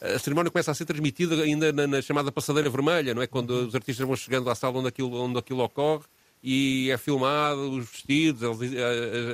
A, 0.00 0.18
cerimónia 0.18 0.50
começa 0.50 0.72
a 0.72 0.74
ser 0.74 0.84
transmitida 0.84 1.40
ainda 1.42 1.72
na, 1.72 1.86
na, 1.86 2.02
chamada 2.02 2.32
passadeira 2.32 2.68
vermelha, 2.68 3.14
não 3.14 3.22
é? 3.22 3.26
Quando 3.28 3.50
os 3.50 3.74
artistas 3.74 4.04
vão 4.04 4.16
chegando 4.16 4.50
à 4.50 4.54
sala 4.54 4.78
onde 4.78 4.88
aquilo, 4.88 5.14
onde 5.14 5.38
aquilo 5.38 5.62
ocorre 5.62 6.04
e 6.42 6.90
é 6.90 6.98
filmado, 6.98 7.70
os 7.70 7.88
vestidos, 7.88 8.42
as, 8.42 8.58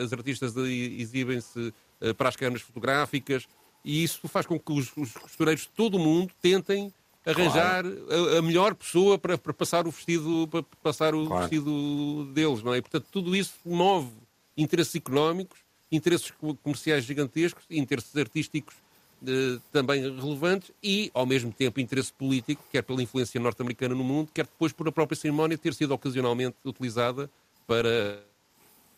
as 0.04 0.12
artistas 0.12 0.54
exibem-se 0.56 1.72
eh, 2.02 2.12
para 2.12 2.28
as 2.28 2.36
câmaras 2.36 2.60
fotográficas 2.60 3.48
e 3.82 4.04
isso 4.04 4.28
faz 4.28 4.44
com 4.44 4.58
que 4.58 4.70
os, 4.70 4.94
os 4.94 5.12
costureiros 5.12 5.62
de 5.62 5.70
todo 5.70 5.96
o 5.96 5.98
mundo 5.98 6.32
tentem 6.42 6.92
arranjar 7.30 7.82
claro. 7.82 8.34
a, 8.34 8.38
a, 8.38 8.42
melhor 8.42 8.74
pessoa 8.74 9.18
para, 9.18 9.36
para, 9.36 9.52
passar 9.52 9.86
o 9.86 9.90
vestido 9.90 10.48
para 10.48 10.62
passar 10.82 11.14
o 11.14 11.26
claro. 11.26 11.42
vestido 11.42 12.24
deles, 12.32 12.62
não 12.62 12.74
é? 12.74 12.80
Portanto, 12.80 13.06
tudo 13.10 13.36
isso 13.36 13.54
move 13.64 14.08
interesses 14.56 14.94
económicos, 14.96 15.58
interesses 15.92 16.32
comerciais 16.62 17.04
gigantescos, 17.04 17.64
interesses 17.70 18.16
artísticos 18.16 18.74
eh, 19.26 19.58
também 19.72 20.00
relevantes 20.00 20.70
e, 20.82 21.10
ao 21.12 21.26
mesmo 21.26 21.52
tempo, 21.52 21.80
interesse 21.80 22.12
político, 22.12 22.62
quer 22.70 22.82
pela 22.82 23.02
influência 23.02 23.40
norte-americana 23.40 23.94
no 23.94 24.04
mundo, 24.04 24.30
quer 24.32 24.44
depois 24.44 24.72
por 24.72 24.86
a 24.88 24.92
própria 24.92 25.16
cerimónia 25.16 25.58
ter 25.58 25.74
sido 25.74 25.92
ocasionalmente 25.92 26.56
utilizada 26.64 27.28
para, 27.66 28.22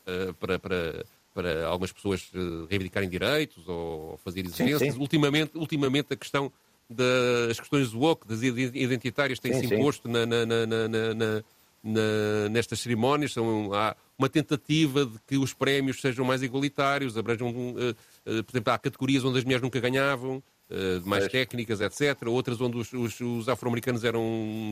uh, 0.07 0.35
para, 0.35 0.59
para, 0.59 1.07
para 1.33 1.67
algumas 1.67 1.91
pessoas 1.91 2.31
uh, 2.35 2.67
reivindicarem 2.69 3.09
direitos 3.09 3.67
ou 3.67 4.19
fazer 4.23 4.45
exigências. 4.45 4.97
Ultimamente, 4.97 5.57
ultimamente, 5.57 6.13
a 6.13 6.17
questão 6.17 6.53
das 6.91 7.61
questões 7.61 7.95
woke, 7.95 8.27
das 8.27 8.43
identitárias, 8.43 9.39
tem-se 9.39 9.73
imposto 9.73 10.09
na, 10.09 10.27
na, 10.27 10.45
na, 10.45 12.49
nestas 12.51 12.81
cerimónias. 12.81 13.33
São, 13.33 13.73
há 13.73 13.97
uma 14.19 14.29
tentativa 14.29 15.07
de 15.07 15.19
que 15.27 15.39
os 15.39 15.55
prémios 15.55 16.01
sejam 16.01 16.25
mais 16.25 16.43
igualitários, 16.43 17.17
abranjam, 17.17 17.49
uh, 17.49 17.73
uh, 17.73 18.45
por 18.45 18.53
exemplo, 18.53 18.73
há 18.73 18.79
categorias 18.79 19.25
onde 19.25 19.39
as 19.39 19.45
mulheres 19.45 19.63
nunca 19.63 19.79
ganhavam, 19.79 20.43
uh, 20.69 21.09
mais 21.09 21.29
técnicas, 21.29 21.81
etc. 21.81 22.27
Outras 22.27 22.61
onde 22.61 22.77
os, 22.77 22.93
os, 22.93 23.21
os 23.21 23.49
afro-americanos 23.49 24.03
eram 24.03 24.25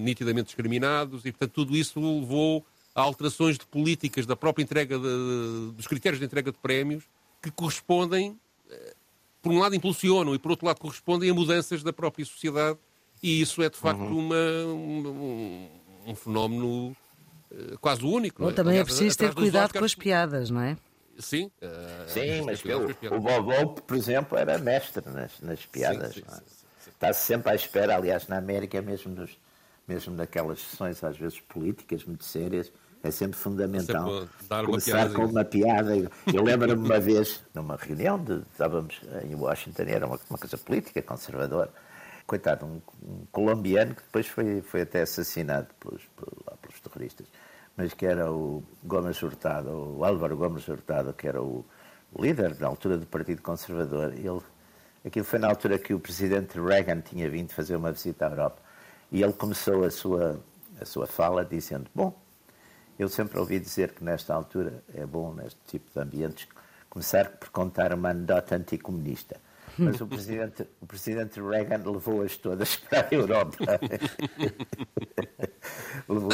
nitidamente 0.03 0.47
discriminados 0.47 1.25
e, 1.25 1.31
portanto, 1.31 1.53
tudo 1.53 1.77
isso 1.77 2.01
levou 2.01 2.67
a 2.95 3.01
alterações 3.01 3.57
de 3.57 3.65
políticas 3.65 4.27
da 4.27 4.35
própria 4.35 4.65
entrega 4.65 4.99
de, 4.99 5.73
dos 5.73 5.87
critérios 5.87 6.19
de 6.19 6.27
entrega 6.27 6.51
de 6.51 6.59
prémios 6.59 7.05
que 7.41 7.51
correspondem 7.53 8.37
por 9.49 9.55
um 9.55 9.59
lado 9.61 9.75
impulsionam 9.75 10.35
e 10.35 10.39
por 10.39 10.51
outro 10.51 10.67
lado 10.67 10.79
correspondem 10.79 11.31
a 11.31 11.35
mudanças 11.35 11.83
da 11.83 11.91
própria 11.91 12.23
sociedade 12.23 12.79
e 13.23 13.41
isso 13.41 13.63
é 13.63 13.71
de 13.71 13.79
facto 13.79 14.01
uhum. 14.01 14.19
uma, 14.19 14.37
um, 14.67 15.69
um, 16.07 16.15
fenómeno 16.15 16.97
uh, 17.51 17.79
quase 17.81 18.05
único. 18.05 18.45
Ou 18.45 18.51
é? 18.51 18.53
também 18.53 18.77
é 18.77 18.81
Aliás, 18.81 18.89
é 18.89 18.95
preciso 18.95 19.17
ter 19.17 19.35
cuidado 19.35 19.65
Oscars... 19.65 19.81
com 19.81 19.85
as 19.87 19.95
piadas, 19.95 20.51
não 20.51 20.61
é? 20.61 20.77
Sim, 21.19 21.51
uh, 21.63 22.09
sim 22.09 22.43
mas 22.45 22.63
o, 22.63 23.15
o 23.17 23.21
Bob 23.21 23.81
por 23.87 23.97
exemplo, 23.97 24.37
era 24.37 24.59
mestre 24.59 25.03
nas, 25.09 25.41
nas 25.41 25.65
piadas. 25.65 26.15
Sim, 26.15 26.23
sim, 26.29 26.45
sim, 26.85 26.91
Está 26.91 27.13
sempre 27.15 27.51
à 27.51 27.55
espera, 27.55 27.97
aliás, 27.97 28.29
na 28.29 28.37
América, 28.37 28.83
mesmo, 28.83 29.15
dos, 29.15 29.31
mesmo 29.87 30.15
daquelas 30.15 30.61
sessões, 30.61 31.03
às 31.03 31.17
vezes 31.17 31.41
políticas 31.41 32.05
muito 32.05 32.25
sérias, 32.25 32.71
é 33.03 33.11
sempre 33.11 33.39
fundamental 33.39 34.29
sempre 34.41 34.67
começar 34.67 35.13
com 35.13 35.27
uma 35.27 35.45
piada. 35.45 35.95
Eu 36.33 36.43
lembro-me 36.43 36.85
uma 36.85 36.99
vez, 36.99 37.43
numa 37.55 37.77
reunião, 37.77 38.23
de, 38.23 38.41
estávamos 38.53 39.01
em 39.25 39.35
Washington, 39.35 39.83
era 39.83 40.07
uma, 40.07 40.19
uma 40.29 40.39
coisa 40.39 40.57
política, 40.59 41.01
conservadora. 41.03 41.71
Coitado, 42.27 42.67
um, 42.67 42.81
um, 43.03 43.27
colombiano 43.33 43.95
que 43.95 44.03
depois 44.03 44.27
foi, 44.27 44.61
foi 44.61 44.83
até 44.83 45.03
assassinado 45.03 45.69
pelos, 45.81 46.03
pelos 46.61 46.81
terroristas, 46.83 47.27
mas 47.77 47.95
que 47.95 48.05
era 48.05 48.31
o 48.31 48.63
Gomes 48.85 49.23
Hurtado, 49.23 49.71
o 49.71 50.05
Álvaro 50.05 50.37
Gomes 50.37 50.69
Hurtado, 50.69 51.15
que 51.15 51.27
era 51.27 51.41
o 51.41 51.65
líder 52.19 52.59
na 52.61 52.67
altura 52.67 52.99
do 52.99 53.07
Partido 53.07 53.41
Conservador. 53.41 54.13
Ele, 54.13 54.41
aquilo 55.05 55.25
foi 55.25 55.39
na 55.39 55.49
altura 55.49 55.79
que 55.79 55.95
o 55.95 56.01
presidente 56.01 56.61
Reagan 56.61 57.01
tinha 57.01 57.31
vindo 57.31 57.53
fazer 57.53 57.77
uma 57.77 57.93
visita 57.93 58.27
à 58.27 58.31
Europa. 58.31 58.59
E 59.11 59.23
ele 59.23 59.33
começou 59.33 59.85
a 59.85 59.91
sua, 59.91 60.39
a 60.79 60.85
sua 60.85 61.07
fala 61.07 61.43
dizendo: 61.45 61.87
Bom, 61.95 62.15
eu 62.99 63.09
sempre 63.09 63.39
ouvi 63.39 63.61
dizer 63.61 63.93
que 63.93 64.03
nesta 64.03 64.35
altura 64.35 64.83
é 64.95 65.07
bom, 65.07 65.33
neste 65.33 65.61
tipo 65.69 65.89
de 65.93 66.01
ambientes, 66.01 66.49
começar 66.91 67.31
por 67.31 67.49
contar 67.51 67.93
uma 67.93 68.11
anedota 68.11 68.57
anticomunista. 68.57 69.37
Mas 69.79 70.01
o 70.01 70.07
presidente, 70.09 70.67
o 70.81 70.87
presidente 70.87 71.41
Reagan 71.41 71.89
levou-as 71.89 72.37
todas 72.37 72.75
para 72.91 73.07
a 73.09 73.15
Europa. 73.15 73.57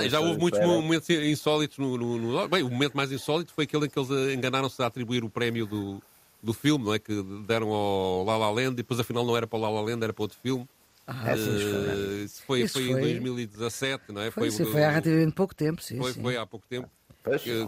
Já 0.08 0.20
houve 0.20 0.38
muitos 0.38 0.60
para... 0.60 0.68
momentos 0.68 1.10
insólitos 1.10 1.76
no, 1.78 1.98
no, 1.98 2.18
no, 2.18 2.48
Bem, 2.48 2.62
o 2.62 2.70
momento 2.70 2.96
mais 2.96 3.12
insólito 3.12 3.52
foi 3.52 3.64
aquele 3.64 3.84
em 3.86 3.90
que 3.90 3.98
eles 3.98 4.10
enganaram-se 4.34 4.82
a 4.82 4.86
atribuir 4.86 5.24
o 5.24 5.28
prémio 5.28 5.66
do, 5.66 6.00
do 6.42 6.54
filme, 6.54 6.84
não 6.84 6.94
é? 6.94 6.98
Que 6.98 7.22
deram 7.46 7.70
ao 7.70 8.24
La 8.24 8.36
La 8.36 8.50
Land 8.50 8.72
e 8.72 8.76
depois 8.76 9.00
afinal 9.00 9.24
não 9.24 9.36
era 9.36 9.46
para 9.46 9.58
o 9.58 9.62
La 9.62 9.68
La 9.68 9.82
Land, 9.82 10.02
era 10.02 10.12
para 10.12 10.22
outro 10.22 10.38
filme. 10.40 10.66
Ah, 11.06 11.34
uh, 11.34 12.24
isso 12.24 12.42
foi, 12.46 12.62
isso 12.62 12.72
foi, 12.74 12.92
foi, 12.92 13.10
em 13.10 13.20
2017, 13.20 14.04
não 14.12 14.22
é? 14.22 14.30
Foi, 14.30 14.50
foi, 14.50 14.66
foi 14.66 14.84
há 14.84 14.90
relativamente 14.90 15.34
pouco 15.34 15.54
tempo, 15.54 15.82
sim. 15.82 15.98
Foi, 15.98 16.12
sim. 16.12 16.22
foi 16.22 16.36
há 16.36 16.46
pouco 16.46 16.66
tempo. 16.66 16.88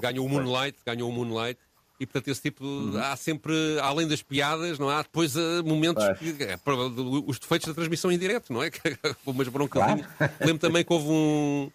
ganhou 0.01 0.25
o 0.25 0.29
Moonlight, 0.29 0.79
ganhou 0.85 1.11
o 1.11 1.13
Moonlight. 1.13 1.61
E 1.99 2.05
portanto, 2.05 2.29
esse 2.29 2.43
tipo. 2.43 2.65
Uhum. 2.65 2.99
Há 2.99 3.17
sempre, 3.17 3.55
além 3.81 4.07
das 4.07 4.23
piadas, 4.23 4.79
não 4.79 4.89
há 4.89 5.03
depois 5.03 5.35
uh, 5.35 5.63
momentos. 5.65 6.05
Que, 6.19 6.45
é, 6.45 6.59
os 7.27 7.39
defeitos 7.39 7.69
da 7.69 7.75
transmissão 7.75 8.13
em 8.13 8.19
direto, 8.19 8.53
não 8.53 8.63
é? 8.63 8.71
Umas 9.25 9.49
broncadinhas. 9.49 10.07
Claro. 10.19 10.33
Lembro 10.41 10.59
também 10.59 10.85
que 10.85 10.93
houve 10.93 11.09
um 11.09 11.71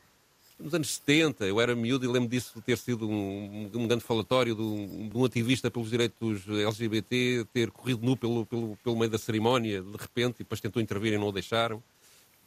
nos 0.61 0.73
anos 0.73 0.95
70, 0.95 1.45
eu 1.45 1.59
era 1.59 1.75
miúdo 1.75 2.05
e 2.05 2.07
lembro 2.07 2.29
disso 2.29 2.61
ter 2.61 2.77
sido 2.77 3.09
um, 3.09 3.69
um 3.73 3.87
grande 3.87 4.03
falatório 4.03 4.55
de 4.55 4.61
um, 4.61 5.09
de 5.09 5.17
um, 5.17 5.25
ativista 5.25 5.69
pelos 5.69 5.89
direitos 5.89 6.47
LGBT 6.47 7.45
ter 7.53 7.71
corrido 7.71 8.05
nu 8.05 8.15
pelo, 8.15 8.45
pelo, 8.45 8.77
pelo 8.83 8.97
meio 8.97 9.09
da 9.09 9.17
cerimónia, 9.17 9.81
de 9.81 9.97
repente, 9.97 10.35
e 10.35 10.43
depois 10.43 10.61
tentou 10.61 10.81
intervir 10.81 11.13
e 11.13 11.17
não 11.17 11.27
o 11.27 11.31
deixaram. 11.31 11.81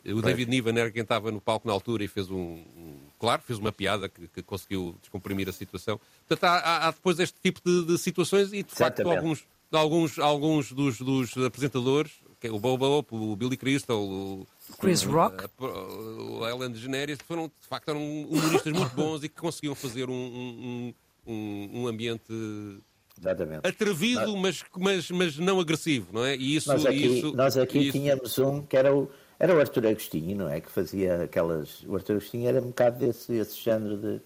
O 0.06 0.20
David 0.20 0.50
Niven 0.50 0.78
era 0.78 0.90
quem 0.90 1.02
estava 1.02 1.30
no 1.30 1.40
palco 1.40 1.66
na 1.66 1.72
altura 1.72 2.04
e 2.04 2.08
fez 2.08 2.30
um, 2.30 2.36
um 2.36 2.96
claro, 3.18 3.40
fez 3.40 3.58
uma 3.58 3.72
piada 3.72 4.06
que, 4.06 4.28
que, 4.28 4.42
conseguiu 4.42 4.94
descomprimir 5.00 5.48
a 5.48 5.52
situação. 5.52 5.98
Portanto, 6.28 6.44
há, 6.44 6.88
há 6.88 6.90
depois 6.90 7.18
este 7.18 7.38
tipo 7.42 7.60
de, 7.64 7.86
de 7.86 7.98
situações 7.98 8.52
e, 8.52 8.62
de 8.62 8.74
facto, 8.74 9.08
alguns, 9.08 9.44
alguns, 9.72 10.18
alguns 10.18 10.72
dos, 10.72 10.98
dos 10.98 11.34
apresentadores, 11.38 12.12
o 12.50 12.58
Bobo, 12.58 13.04
o 13.10 13.36
Billy 13.36 13.56
Crystal, 13.56 14.00
o, 14.00 14.46
Chris 14.78 15.02
Rock, 15.02 15.46
o 15.58 16.46
Ellen 16.46 16.70
DeGeneres, 16.70 17.18
foram, 17.26 17.46
de 17.46 17.68
facto, 17.68 17.88
eram 17.88 18.00
humoristas 18.00 18.72
muito 18.72 18.94
bons 18.94 19.24
e 19.24 19.28
que 19.28 19.40
conseguiam 19.40 19.74
fazer 19.74 20.08
um, 20.08 20.12
um, 20.12 20.94
um, 21.26 21.70
um 21.72 21.86
ambiente 21.86 22.32
Exatamente. 23.18 23.66
atrevido, 23.66 24.36
mas, 24.36 24.64
mas, 24.76 25.10
mas 25.10 25.38
não 25.38 25.60
agressivo, 25.60 26.08
não 26.12 26.24
é? 26.24 26.36
E 26.36 26.56
isso, 26.56 26.68
nós 26.68 26.86
aqui, 26.86 27.06
isso, 27.06 27.32
nós 27.36 27.56
aqui 27.56 27.78
isso... 27.78 27.92
tínhamos 27.92 28.38
um 28.38 28.62
que 28.62 28.76
era 28.76 28.94
o, 28.94 29.10
era 29.38 29.54
o 29.54 29.60
Arthur 29.60 29.86
Agostinho, 29.86 30.36
não 30.36 30.48
é? 30.48 30.60
Que 30.60 30.70
fazia 30.70 31.22
aquelas. 31.24 31.82
O 31.84 31.94
Arthur 31.94 32.16
Agostinho 32.16 32.48
era 32.48 32.60
um 32.60 32.68
bocado 32.68 32.98
desse, 32.98 33.34
esse 33.34 33.60
género 33.60 33.96
de 33.96 34.20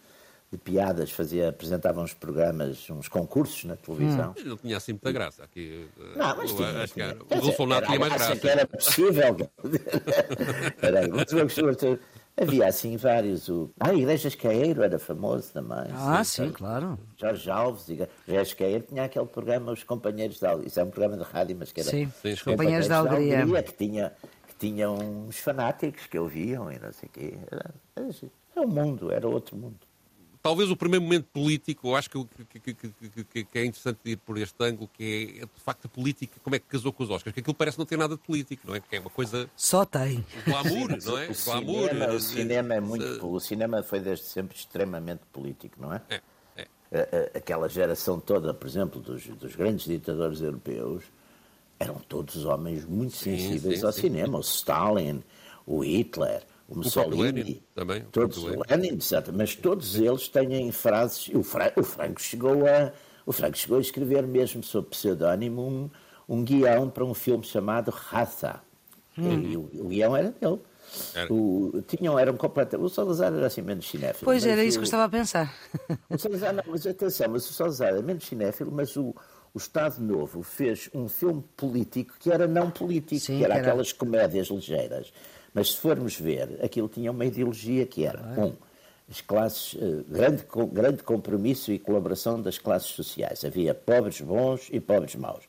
de 0.51 0.57
piadas, 0.57 1.11
fazia, 1.11 1.51
apresentava 1.51 2.01
uns 2.01 2.15
programas, 2.15 2.89
uns 2.89 3.07
concursos 3.07 3.65
na 3.65 3.77
televisão. 3.77 4.35
Hum. 4.39 4.49
Não 4.49 4.57
tinha 4.57 4.77
assim 4.79 4.93
muita 4.93 5.13
graça. 5.13 5.45
Aqui, 5.45 5.87
não, 6.17 6.37
mas 6.37 6.53
tinha. 6.53 6.69
Acho 6.83 6.95
tinha. 6.95 7.15
Que 7.15 7.35
era, 7.35 7.41
o 7.41 7.43
Bolsonaro 7.43 7.87
tinha 7.87 7.99
mais 7.99 8.13
graça. 8.15 8.37
que 8.37 8.49
era 8.49 8.67
possível. 8.67 9.51
era, 10.81 11.09
mas, 11.09 11.99
havia 12.35 12.67
assim 12.67 12.97
vários. 12.97 13.49
O... 13.51 13.71
Ah, 13.79 13.93
Igrejas 13.93 14.35
Caeiro 14.35 14.83
era 14.83 14.99
famoso 14.99 15.53
também. 15.53 15.85
Ah, 15.93 16.25
sim, 16.25 16.47
sim 16.47 16.53
claro. 16.53 16.99
Jorge 17.19 17.51
Alves, 17.51 17.87
Igrejas 17.91 18.55
Caeiro 18.55 18.85
tinha 18.89 19.05
aquele 19.05 19.27
programa 19.27 19.73
Os 19.73 19.83
Companheiros 19.83 20.41
da 20.41 20.51
Alegria. 20.51 20.69
Isso 20.69 20.81
é 20.81 20.85
um 20.85 20.91
programa 20.91 21.23
de 21.23 21.31
rádio, 21.31 21.57
mas 21.59 21.73
que 21.73 21.81
era. 21.81 21.91
Sim, 21.91 22.11
sim 22.23 22.33
Os 22.33 22.43
Companheiros, 22.43 22.89
da 22.89 22.99
Alegria. 22.99 23.63
que 23.63 23.73
tinha, 23.75 24.13
que 24.47 24.55
tinha 24.59 24.91
uns 24.91 25.39
fanáticos 25.41 26.07
que 26.07 26.19
ouviam 26.19 26.73
e 26.73 26.79
não 26.79 26.91
sei 26.91 27.07
o 27.07 27.13
quê. 27.13 27.39
Era, 27.51 27.75
era, 27.97 28.09
era 28.57 28.67
um 28.67 28.71
mundo, 28.71 29.13
era 29.13 29.29
outro 29.29 29.55
mundo 29.55 29.88
talvez 30.49 30.71
o 30.71 30.77
primeiro 30.77 31.05
momento 31.05 31.27
político, 31.27 31.89
eu 31.89 31.95
acho 31.95 32.09
que, 32.09 32.25
que, 32.59 32.73
que, 32.73 33.45
que, 33.45 33.59
é 33.59 33.67
interessante 33.67 33.99
ir 34.07 34.17
por 34.17 34.39
este 34.39 34.57
ângulo, 34.65 34.89
que 34.95 35.41
é 35.43 35.45
de 35.45 35.63
facto 35.63 35.85
a 35.85 35.89
política, 35.91 36.41
como 36.43 36.57
é 36.57 36.59
que 36.59 36.65
casou 36.65 36.91
com 36.91 37.03
os 37.03 37.11
Oscars, 37.11 37.35
que 37.35 37.41
aquilo 37.41 37.55
parece 37.55 37.79
não 37.79 37.85
ter 37.85 37.99
nada 37.99 38.17
de 38.17 38.23
político, 38.23 38.67
não 38.67 38.75
é? 38.75 38.81
Que 38.81 38.97
é 38.97 39.01
uma 39.01 39.11
coisa. 39.11 39.49
Só 39.55 39.85
tem. 39.85 40.25
O 40.39 40.51
glamour, 40.51 40.89
não 41.05 41.19
é? 41.19 41.29
O, 41.29 41.45
glamour. 41.45 41.89
Cinema, 41.91 42.13
o 42.15 42.21
cinema 42.21 42.75
é 42.75 42.81
muito. 42.81 43.27
O 43.27 43.41
cinema 43.41 43.83
foi 43.83 44.01
desde 44.01 44.25
sempre 44.25 44.57
extremamente 44.57 45.21
político, 45.31 45.77
não 45.79 45.93
é? 45.93 46.01
É. 46.57 46.67
é. 46.91 47.33
Aquela 47.35 47.69
geração 47.69 48.19
toda, 48.19 48.55
por 48.55 48.67
exemplo, 48.67 49.03
dos, 49.03 49.27
dos 49.27 49.55
grandes 49.55 49.85
ditadores 49.85 50.41
europeus, 50.41 51.05
eram 51.79 51.97
todos 52.09 52.47
homens 52.47 52.87
muito 52.87 53.17
sensíveis 53.17 53.75
sim, 53.75 53.81
sim, 53.81 53.87
ao 53.87 53.93
sim. 53.93 54.01
cinema. 54.01 54.39
O 54.39 54.41
Stalin, 54.41 55.23
o 55.67 55.85
Hitler 55.85 56.43
o 56.69 56.77
Mussolini, 56.77 57.63
também, 57.75 58.05
todos, 58.13 58.45
o 58.45 58.63
Lenin, 58.69 58.99
mas 59.35 59.57
todos 59.57 59.99
eles 59.99 60.29
têm 60.29 60.71
frases. 60.71 61.29
O, 61.35 61.43
Fra, 61.43 61.73
o 61.75 61.83
Franco 61.83 62.21
chegou 62.21 62.67
a 62.67 62.93
o 63.29 63.33
Franco 63.33 63.59
chegou 63.59 63.77
a 63.77 63.81
escrever 63.83 64.27
mesmo 64.27 64.63
sob 64.63 64.89
pseudónimo 64.89 65.61
um, 65.61 65.91
um 66.27 66.43
guião 66.43 66.89
para 66.89 67.05
um 67.05 67.13
filme 67.13 67.45
chamado 67.45 67.91
Raça. 67.91 68.61
Hum. 69.19 69.43
E 69.43 69.57
o, 69.57 69.71
o 69.85 69.89
guião 69.89 70.17
era 70.17 70.31
dele. 70.31 70.59
Era. 71.15 71.31
O, 71.31 71.83
tinham, 71.87 72.19
eram 72.19 72.39
completamente. 72.39 72.87
O 72.87 72.89
Salazar 72.89 73.31
era 73.35 73.47
assim 73.47 73.61
menos 73.61 73.87
cinéfilo. 73.87 74.25
Pois 74.25 74.47
era 74.47 74.65
isso 74.65 74.79
o, 74.79 74.81
que 74.81 74.85
eu 74.85 74.85
estava 74.85 75.05
a 75.05 75.09
pensar. 75.11 75.55
O 76.09 76.17
Salazar, 76.17 76.55
não, 76.55 76.65
mas 76.67 76.87
atenção, 76.87 77.29
mas 77.29 77.51
o 77.51 77.53
Salazar 77.53 77.89
era 77.89 78.01
menos 78.01 78.25
cinéfilo, 78.25 78.73
mas 78.73 78.97
o, 78.97 79.15
o 79.53 79.59
Estado 79.59 80.01
Novo 80.01 80.43
fez 80.43 80.89
um 80.95 81.07
filme 81.07 81.45
político 81.55 82.15
que 82.19 82.33
era 82.33 82.47
não 82.47 82.71
político, 82.71 83.21
Sim, 83.21 83.39
que 83.39 83.45
era, 83.45 83.57
era 83.57 83.63
aquelas 83.63 83.93
comédias 83.93 84.49
ligeiras. 84.49 85.13
Mas 85.53 85.73
se 85.73 85.79
formos 85.79 86.19
ver, 86.19 86.59
aquilo 86.63 86.89
tinha 86.89 87.11
uma 87.11 87.25
ideologia 87.25 87.87
que 87.87 88.05
era, 88.05 88.23
um, 88.39 88.53
as 89.11 89.21
classes, 89.21 89.75
uh, 89.75 90.05
grande, 90.09 90.45
grande 90.73 91.03
compromisso 91.03 91.73
e 91.73 91.79
colaboração 91.79 92.41
das 92.41 92.59
classes 92.59 92.91
sociais. 92.91 93.45
Havia 93.45 93.75
pobres 93.75 94.21
bons 94.21 94.69
e 94.71 94.81
pobres 94.81 95.15
maus 95.15 95.45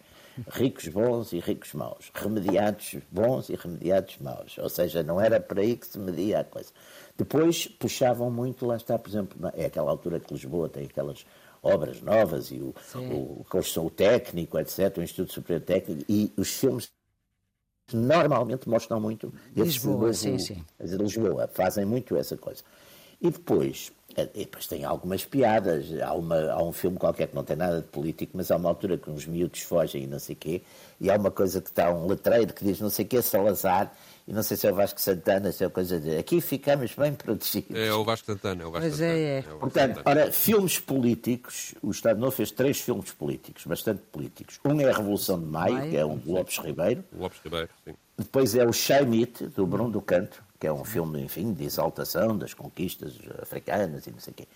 ricos 0.47 0.87
bons 0.87 1.33
e 1.33 1.39
ricos 1.39 1.73
maus, 1.73 2.11
remediados 2.13 2.95
bons 3.11 3.49
e 3.49 3.55
remediados 3.55 4.17
maus. 4.19 4.57
Ou 4.57 4.69
seja, 4.69 5.03
não 5.03 5.19
era 5.19 5.39
por 5.39 5.59
aí 5.59 5.75
que 5.75 5.87
se 5.87 5.99
media 5.99 6.39
a 6.39 6.43
coisa. 6.43 6.69
Depois 7.17 7.67
puxavam 7.67 8.31
muito, 8.31 8.65
lá 8.65 8.77
está, 8.77 8.97
por 8.97 9.09
exemplo, 9.09 9.37
é 9.53 9.65
aquela 9.65 9.91
altura 9.91 10.19
que 10.19 10.33
Lisboa 10.33 10.69
tem 10.69 10.85
aquelas 10.85 11.25
obras 11.61 12.01
novas 12.01 12.51
e 12.51 12.59
o, 12.59 12.73
o, 12.95 13.45
o, 13.45 13.85
o 13.85 13.89
técnico, 13.89 14.57
etc., 14.57 14.97
o 14.97 15.01
Instituto 15.01 15.33
Superior 15.33 15.61
Técnico, 15.61 16.05
e 16.07 16.31
os 16.37 16.49
filmes 16.49 16.89
normalmente 17.95 18.67
mostram 18.67 18.99
muito 18.99 19.33
Lisboa, 19.55 19.95
novo, 19.95 20.13
sim, 20.13 20.37
sim. 20.37 20.63
Lisboa, 20.79 21.47
fazem 21.47 21.85
muito 21.85 22.15
essa 22.15 22.37
coisa. 22.37 22.63
E 23.21 23.29
depois, 23.29 23.91
e 24.17 24.45
depois 24.45 24.65
tem 24.65 24.85
algumas 24.85 25.25
piadas. 25.25 25.87
Há, 26.01 26.13
uma, 26.13 26.51
há 26.51 26.63
um 26.63 26.71
filme 26.71 26.97
qualquer 26.97 27.27
que 27.27 27.35
não 27.35 27.43
tem 27.43 27.57
nada 27.57 27.81
de 27.81 27.87
político, 27.87 28.31
mas 28.35 28.49
há 28.49 28.55
uma 28.55 28.69
altura 28.69 28.97
que 28.97 29.09
uns 29.09 29.25
miúdos 29.25 29.61
fogem 29.61 30.03
e 30.03 30.07
não 30.07 30.19
sei 30.19 30.35
quê, 30.35 30.61
e 30.99 31.09
há 31.09 31.15
uma 31.15 31.31
coisa 31.31 31.61
que 31.61 31.69
está 31.69 31.91
um 31.93 32.07
letreiro 32.07 32.53
que 32.53 32.63
diz 32.63 32.79
não 32.79 32.89
sei 32.89 33.05
quê, 33.05 33.21
Salazar, 33.21 33.93
e 34.29 34.31
não 34.31 34.43
sei 34.43 34.55
se 34.55 34.67
é 34.67 34.71
o 34.71 34.75
Vasco 34.75 35.01
Santana, 35.01 35.51
se 35.51 35.63
é 35.63 35.69
coisa 35.69 35.99
de 35.99 36.15
aqui 36.15 36.39
ficamos 36.39 36.93
bem 36.93 37.15
protegidos. 37.15 37.75
É 37.75 37.91
o 37.91 38.03
Vasco 38.03 38.27
Santana, 38.27 38.61
é 38.61 38.65
o 38.67 38.69
Vasco 38.69 38.87
pois 38.87 38.93
Santana. 38.93 39.17
É, 39.17 39.23
é. 39.23 39.37
é 39.39 39.41
Portanto, 39.41 39.95
Santana. 39.95 40.21
ora, 40.21 40.31
filmes 40.31 40.79
políticos, 40.79 41.73
o 41.81 41.89
Estado 41.89 42.19
Novo 42.19 42.31
fez 42.31 42.51
três 42.51 42.79
filmes 42.79 43.11
políticos, 43.11 43.65
bastante 43.65 44.03
políticos. 44.11 44.59
Um 44.63 44.79
é 44.81 44.85
a 44.87 44.95
Revolução 44.95 45.39
de 45.39 45.47
Maio, 45.47 45.73
Maio. 45.73 45.89
que 45.89 45.97
é 45.97 46.05
o 46.05 46.21
Lopes 46.27 46.59
Ribeiro. 46.59 47.03
Lopes 47.17 47.39
Ribeiro, 47.43 47.69
sim. 47.83 47.95
Depois 48.19 48.53
é 48.53 48.63
o 48.63 48.71
Chaimite, 48.71 49.47
do 49.47 49.65
Bruno 49.65 49.89
do 49.89 50.01
Canto, 50.01 50.43
que 50.59 50.67
é 50.67 50.71
um 50.71 50.85
filme, 50.85 51.23
enfim, 51.23 51.51
de 51.51 51.63
exaltação 51.63 52.37
das 52.37 52.53
conquistas 52.53 53.13
africanas 53.41 54.05
e 54.05 54.11
não 54.11 54.19
sei 54.19 54.31
o 54.31 54.35
quê. 54.35 54.47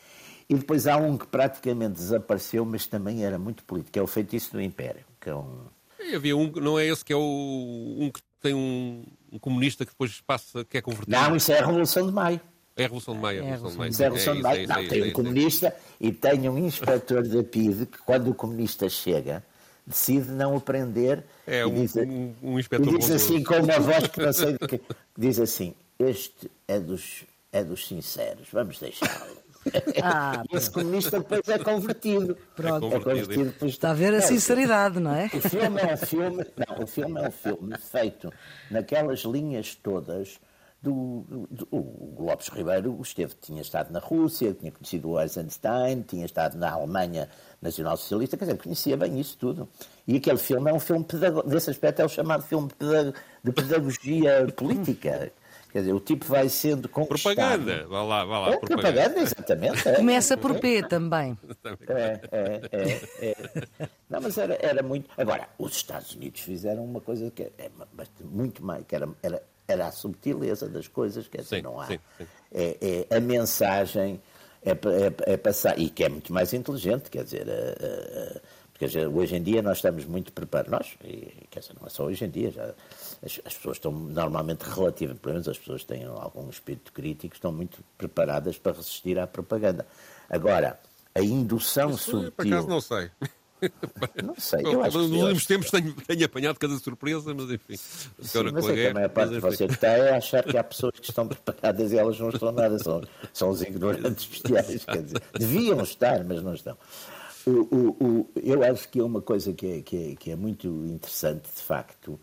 E 0.48 0.54
depois 0.54 0.86
há 0.86 0.98
um 0.98 1.18
que 1.18 1.26
praticamente 1.26 1.94
desapareceu, 1.94 2.64
mas 2.64 2.86
também 2.86 3.26
era 3.26 3.40
muito 3.40 3.64
político, 3.64 3.94
que 3.94 3.98
é 3.98 4.04
o 4.04 4.08
Feitiço 4.08 4.52
do 4.52 4.62
Império, 4.62 5.04
que 5.20 5.32
é 5.32 5.36
um... 5.36 5.62
E 6.00 6.14
havia 6.14 6.38
um, 6.38 6.52
não 6.52 6.78
é 6.78 6.86
esse 6.86 7.04
que 7.04 7.12
é 7.12 7.16
o, 7.16 7.98
um 8.00 8.12
que 8.12 8.22
tem 8.40 8.54
um, 8.54 9.04
um, 9.34 9.40
comunista 9.40 9.86
que 9.86 9.92
depois 9.92 10.22
passa, 10.22 10.64
que 10.66 10.78
é 10.78 10.82
convertido? 10.82 11.12
Não, 11.12 11.36
isso 11.36 11.52
é 11.52 11.60
a 11.60 11.66
Revolução 11.66 12.06
de 12.06 12.14
Maio. 12.14 12.42
É 12.76 12.82
a 12.82 12.86
Revolução 12.86 13.16
de 13.16 13.22
Maio. 13.22 13.44
É 13.44 13.48
a 13.48 13.52
Revolução 13.52 13.72
de 13.72 13.78
Maio. 13.78 13.92
Isso 13.92 14.02
é 14.02 14.06
a 14.06 14.10
Revolução 14.10 14.36
de 14.36 14.42
Maio. 14.42 14.64
É 14.64 14.68
não, 14.68 14.88
tem 14.88 15.04
um 15.04 15.12
comunista 15.12 15.76
e 16.00 16.12
tem 16.12 16.50
um 16.50 16.58
inspetor 16.58 17.28
da 17.28 17.44
PID 17.44 17.86
que 17.86 17.98
quando 18.00 18.32
o 18.32 18.34
comunista 18.34 18.90
chega 18.90 19.44
decide 19.86 20.32
não 20.32 20.56
aprender 20.56 21.26
é, 21.46 21.66
um, 21.66 21.74
diz, 21.74 21.96
um, 21.98 22.34
um 22.42 22.58
inspetor 22.58 22.88
e 22.88 22.98
diz 23.00 23.12
assim 23.12 23.44
com 23.44 23.56
uma 23.56 23.80
voz 23.80 24.08
que 24.08 24.22
não 24.22 24.32
sei 24.32 24.58
que 24.58 24.80
diz 25.18 25.38
assim 25.40 25.76
este 26.00 26.52
é 26.68 26.80
dos, 26.80 27.24
é 27.52 27.64
dos 27.64 27.88
sinceros, 27.88 28.48
vamos 28.52 28.80
deixá-lo. 28.80 29.43
Ah, 30.02 30.44
Esse 30.52 30.72
comunista 30.72 31.20
depois 31.20 31.48
é 31.48 31.58
convertido. 31.60 32.38
Pronto. 32.56 32.88
É 32.88 33.00
convertido 33.00 33.46
depois... 33.46 33.72
Está 33.72 33.92
a 33.92 33.94
ver 33.94 34.14
a 34.14 34.22
sinceridade, 34.22 35.00
não 35.00 35.14
é? 35.14 35.26
O 35.34 35.42
filme 35.42 35.82
é 35.82 35.94
um 35.94 35.98
filme, 35.98 36.46
não, 36.58 36.84
o 36.84 36.88
filme 36.88 37.22
é 37.22 37.28
um 37.28 37.32
filme 37.32 37.78
feito 37.78 38.34
naquelas 38.70 39.22
linhas 39.22 39.76
todas 39.76 40.40
do, 40.84 41.48
do, 41.50 41.68
o 41.72 42.26
Lopes 42.26 42.50
Ribeiro 42.50 43.00
esteve, 43.02 43.34
tinha 43.42 43.62
estado 43.62 43.90
na 43.92 44.00
Rússia, 44.00 44.54
tinha 44.54 44.70
conhecido 44.70 45.12
o 45.12 45.20
Eisenstein, 45.20 46.02
tinha 46.02 46.26
estado 46.26 46.58
na 46.58 46.70
Alemanha 46.70 47.30
Nacional 47.62 47.96
Socialista, 47.96 48.36
quer 48.36 48.44
dizer, 48.44 48.58
conhecia 48.58 48.98
bem 48.98 49.18
isso 49.18 49.38
tudo. 49.38 49.70
E 50.06 50.18
aquele 50.18 50.38
filme 50.38 50.70
é 50.70 50.74
um 50.74 50.82
filme, 50.82 51.06
nesse 51.46 51.70
aspecto, 51.70 52.02
é 52.02 52.06
o 52.06 52.10
chamado 52.10 52.44
filme 52.44 52.70
de 53.42 53.52
pedagogia 53.54 54.46
política. 54.58 55.32
Quer 55.74 55.80
dizer, 55.80 55.94
o 55.94 56.00
tipo 56.00 56.24
vai 56.26 56.48
sendo 56.50 56.88
conquistado. 56.88 57.36
Propaganda, 57.36 57.88
vá 57.88 58.04
lá, 58.04 58.24
vá 58.24 58.40
lá. 58.42 58.50
É, 58.50 58.58
propaganda, 58.58 58.92
propaganda 58.92 59.20
exatamente. 59.22 59.90
É. 59.90 59.96
Começa 59.96 60.38
por 60.38 60.60
P 60.60 60.84
também. 60.84 61.36
É, 61.88 62.20
é, 62.32 62.62
é, 62.72 63.36
é, 63.80 63.90
Não, 64.10 64.22
mas 64.22 64.38
era, 64.38 64.58
era 64.62 64.84
muito. 64.84 65.10
Agora, 65.18 65.48
os 65.58 65.76
Estados 65.76 66.14
Unidos 66.14 66.42
fizeram 66.42 66.84
uma 66.84 67.02
coisa 67.02 67.32
que 67.32 67.44
é 67.44 67.72
muito 68.22 68.64
mais, 68.64 68.86
que 68.86 68.96
era, 68.96 69.10
era, 69.24 69.44
era 69.68 69.88
a 69.88 69.92
subtileza 69.92 70.70
das 70.70 70.88
coisas, 70.88 71.28
quer 71.28 71.42
dizer, 71.42 71.58
sim, 71.58 71.62
não 71.64 71.80
há. 71.80 71.88
Sim, 71.88 72.00
sim. 72.18 72.26
É, 72.54 73.06
é, 73.10 73.18
a 73.18 73.20
mensagem 73.20 74.22
é, 74.64 74.72
é, 74.72 75.34
é, 75.34 75.38
passar, 75.38 75.80
e 75.80 75.90
que 75.90 76.04
é 76.04 76.10
muito 76.10 76.32
mais 76.32 76.54
inteligente, 76.54 77.10
quer 77.10 77.24
dizer. 77.24 77.48
A, 77.50 78.38
a, 78.38 78.64
porque 78.74 79.08
hoje 79.08 79.36
em 79.36 79.42
dia 79.44 79.62
nós 79.62 79.78
estamos 79.78 80.06
muito 80.06 80.32
preparados, 80.34 80.72
nós, 80.72 80.98
e 81.04 81.48
quer 81.50 81.62
dizer, 81.62 81.74
não 81.80 81.88
é 81.88 81.90
só 81.90 82.06
hoje 82.06 82.26
em 82.26 82.30
dia, 82.30 82.52
já, 82.52 82.74
as, 83.24 83.40
as, 83.46 83.54
pessoas 83.54 83.78
estão 83.78 83.92
normalmente 83.92 84.64
relativamente, 84.64 85.22
pelo 85.22 85.34
menos 85.34 85.48
as 85.48 85.58
pessoas 85.58 85.84
têm 85.84 86.06
algum 86.06 86.50
espírito 86.50 86.92
crítico, 86.92 87.36
estão 87.36 87.52
muito 87.52 87.84
preparadas 87.98 88.58
para 88.58 88.74
resistir 88.74 89.18
à 89.18 89.26
propaganda. 89.26 89.86
Agora, 90.30 90.80
a 91.16 91.22
indução 91.22 91.92
Isso, 91.92 92.12
subtil... 92.12 92.32
Por 92.32 92.48
acaso 92.48 92.68
não 92.68 92.82
sei. 92.82 93.12
Não 94.22 94.36
sei, 94.38 94.62
eu 94.66 94.84
acho 94.84 94.98
Nos 94.98 95.12
últimos 95.12 95.46
tempos 95.46 95.72
tenho, 95.72 95.94
tenho 95.94 96.26
apanhado 96.26 96.60
cada 96.60 96.78
surpresa, 96.78 97.34
mas 97.34 97.50
enfim. 97.50 97.78
Sim, 97.78 98.52
mas 98.54 98.68
é 98.68 98.74
que 98.74 98.88
a 98.88 98.94
maior 98.94 99.10
parte 99.10 99.34
de 99.36 99.40
você 99.40 99.68
que 99.68 99.74
está 99.74 99.88
é 99.88 100.16
achar 100.18 100.44
que 100.44 100.58
há 100.58 100.64
pessoas 100.66 101.00
que 101.00 101.10
estão 101.10 101.26
preparadas 101.30 101.94
e 101.94 101.98
elas 101.98 102.20
não 102.20 102.28
estão 102.28 102.52
nada, 102.52 102.78
são, 102.80 103.02
são 103.32 103.50
os 103.52 103.62
ignorantes 103.62 104.26
bestiais, 104.26 104.84
quer 104.84 105.04
dizer, 105.04 105.22
deviam 105.40 105.82
estar, 105.82 106.26
mas 106.26 106.44
não 106.44 106.54
estão. 106.54 106.78
O, 107.46 107.52
o, 107.52 107.90
o, 108.06 108.32
eu 108.44 108.64
acho 108.64 108.88
que 108.90 109.00
é 109.00 109.04
uma 109.04 109.22
coisa 109.22 109.54
que 109.54 109.66
é, 109.66 109.82
que, 109.82 110.12
é, 110.12 110.16
que 110.16 110.32
é 110.32 110.36
muito 110.36 110.68
interessante, 110.68 111.44
de 111.44 111.62
facto, 111.62 112.20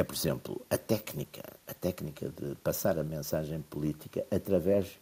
é, 0.00 0.04
por 0.04 0.14
exemplo, 0.14 0.66
a 0.70 0.78
técnica, 0.78 1.42
a 1.66 1.74
técnica 1.74 2.30
de 2.30 2.54
passar 2.56 2.98
a 2.98 3.04
mensagem 3.04 3.60
política 3.60 4.24
através 4.30 4.98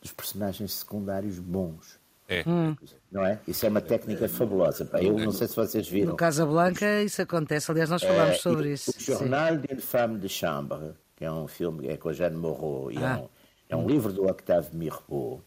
dos 0.00 0.12
personagens 0.12 0.72
secundários 0.72 1.38
bons. 1.38 1.98
É. 2.28 2.44
Hum. 2.46 2.76
Não 3.10 3.26
é? 3.26 3.40
Isso 3.48 3.66
é 3.66 3.68
uma 3.68 3.80
técnica 3.80 4.28
fabulosa. 4.28 4.88
Eu 5.00 5.18
não 5.18 5.32
sei 5.32 5.48
se 5.48 5.56
vocês 5.56 5.88
viram. 5.88 6.10
No 6.10 6.16
Casablanca 6.16 7.02
isso 7.02 7.20
acontece, 7.20 7.70
aliás, 7.72 7.90
nós 7.90 8.02
falámos 8.02 8.36
é, 8.36 8.38
sobre 8.38 8.72
isso. 8.72 8.92
O 8.96 9.00
Jornal 9.00 9.56
d'une 9.58 9.80
femme 9.80 10.16
de 10.20 10.28
chambre, 10.28 10.94
que 11.16 11.24
é 11.24 11.32
um 11.32 11.48
filme 11.48 11.88
é 11.88 11.96
com 11.96 12.08
a 12.08 12.12
Jeanne 12.12 12.36
Moreau, 12.36 12.92
e 12.92 12.98
é 12.98 13.04
ah. 13.04 13.20
é, 13.68 13.74
um, 13.74 13.80
é 13.80 13.84
um 13.84 13.88
livro 13.88 14.12
do 14.12 14.28
Octave 14.28 14.68
Mirbeau, 14.76 15.42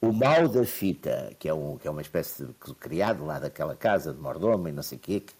o 0.00 0.12
mal 0.12 0.48
da 0.48 0.64
fita, 0.64 1.32
que 1.38 1.48
é, 1.48 1.54
um, 1.54 1.78
que 1.78 1.86
é 1.86 1.90
uma 1.90 2.02
espécie 2.02 2.44
de 2.44 2.52
criado 2.74 3.24
lá 3.24 3.38
daquela 3.38 3.76
casa 3.76 4.12
de 4.12 4.18
mordomo 4.18 4.66
e 4.66 4.72
não 4.72 4.82
sei 4.82 4.98
o 4.98 5.00
quê, 5.00 5.20
que, 5.20 5.32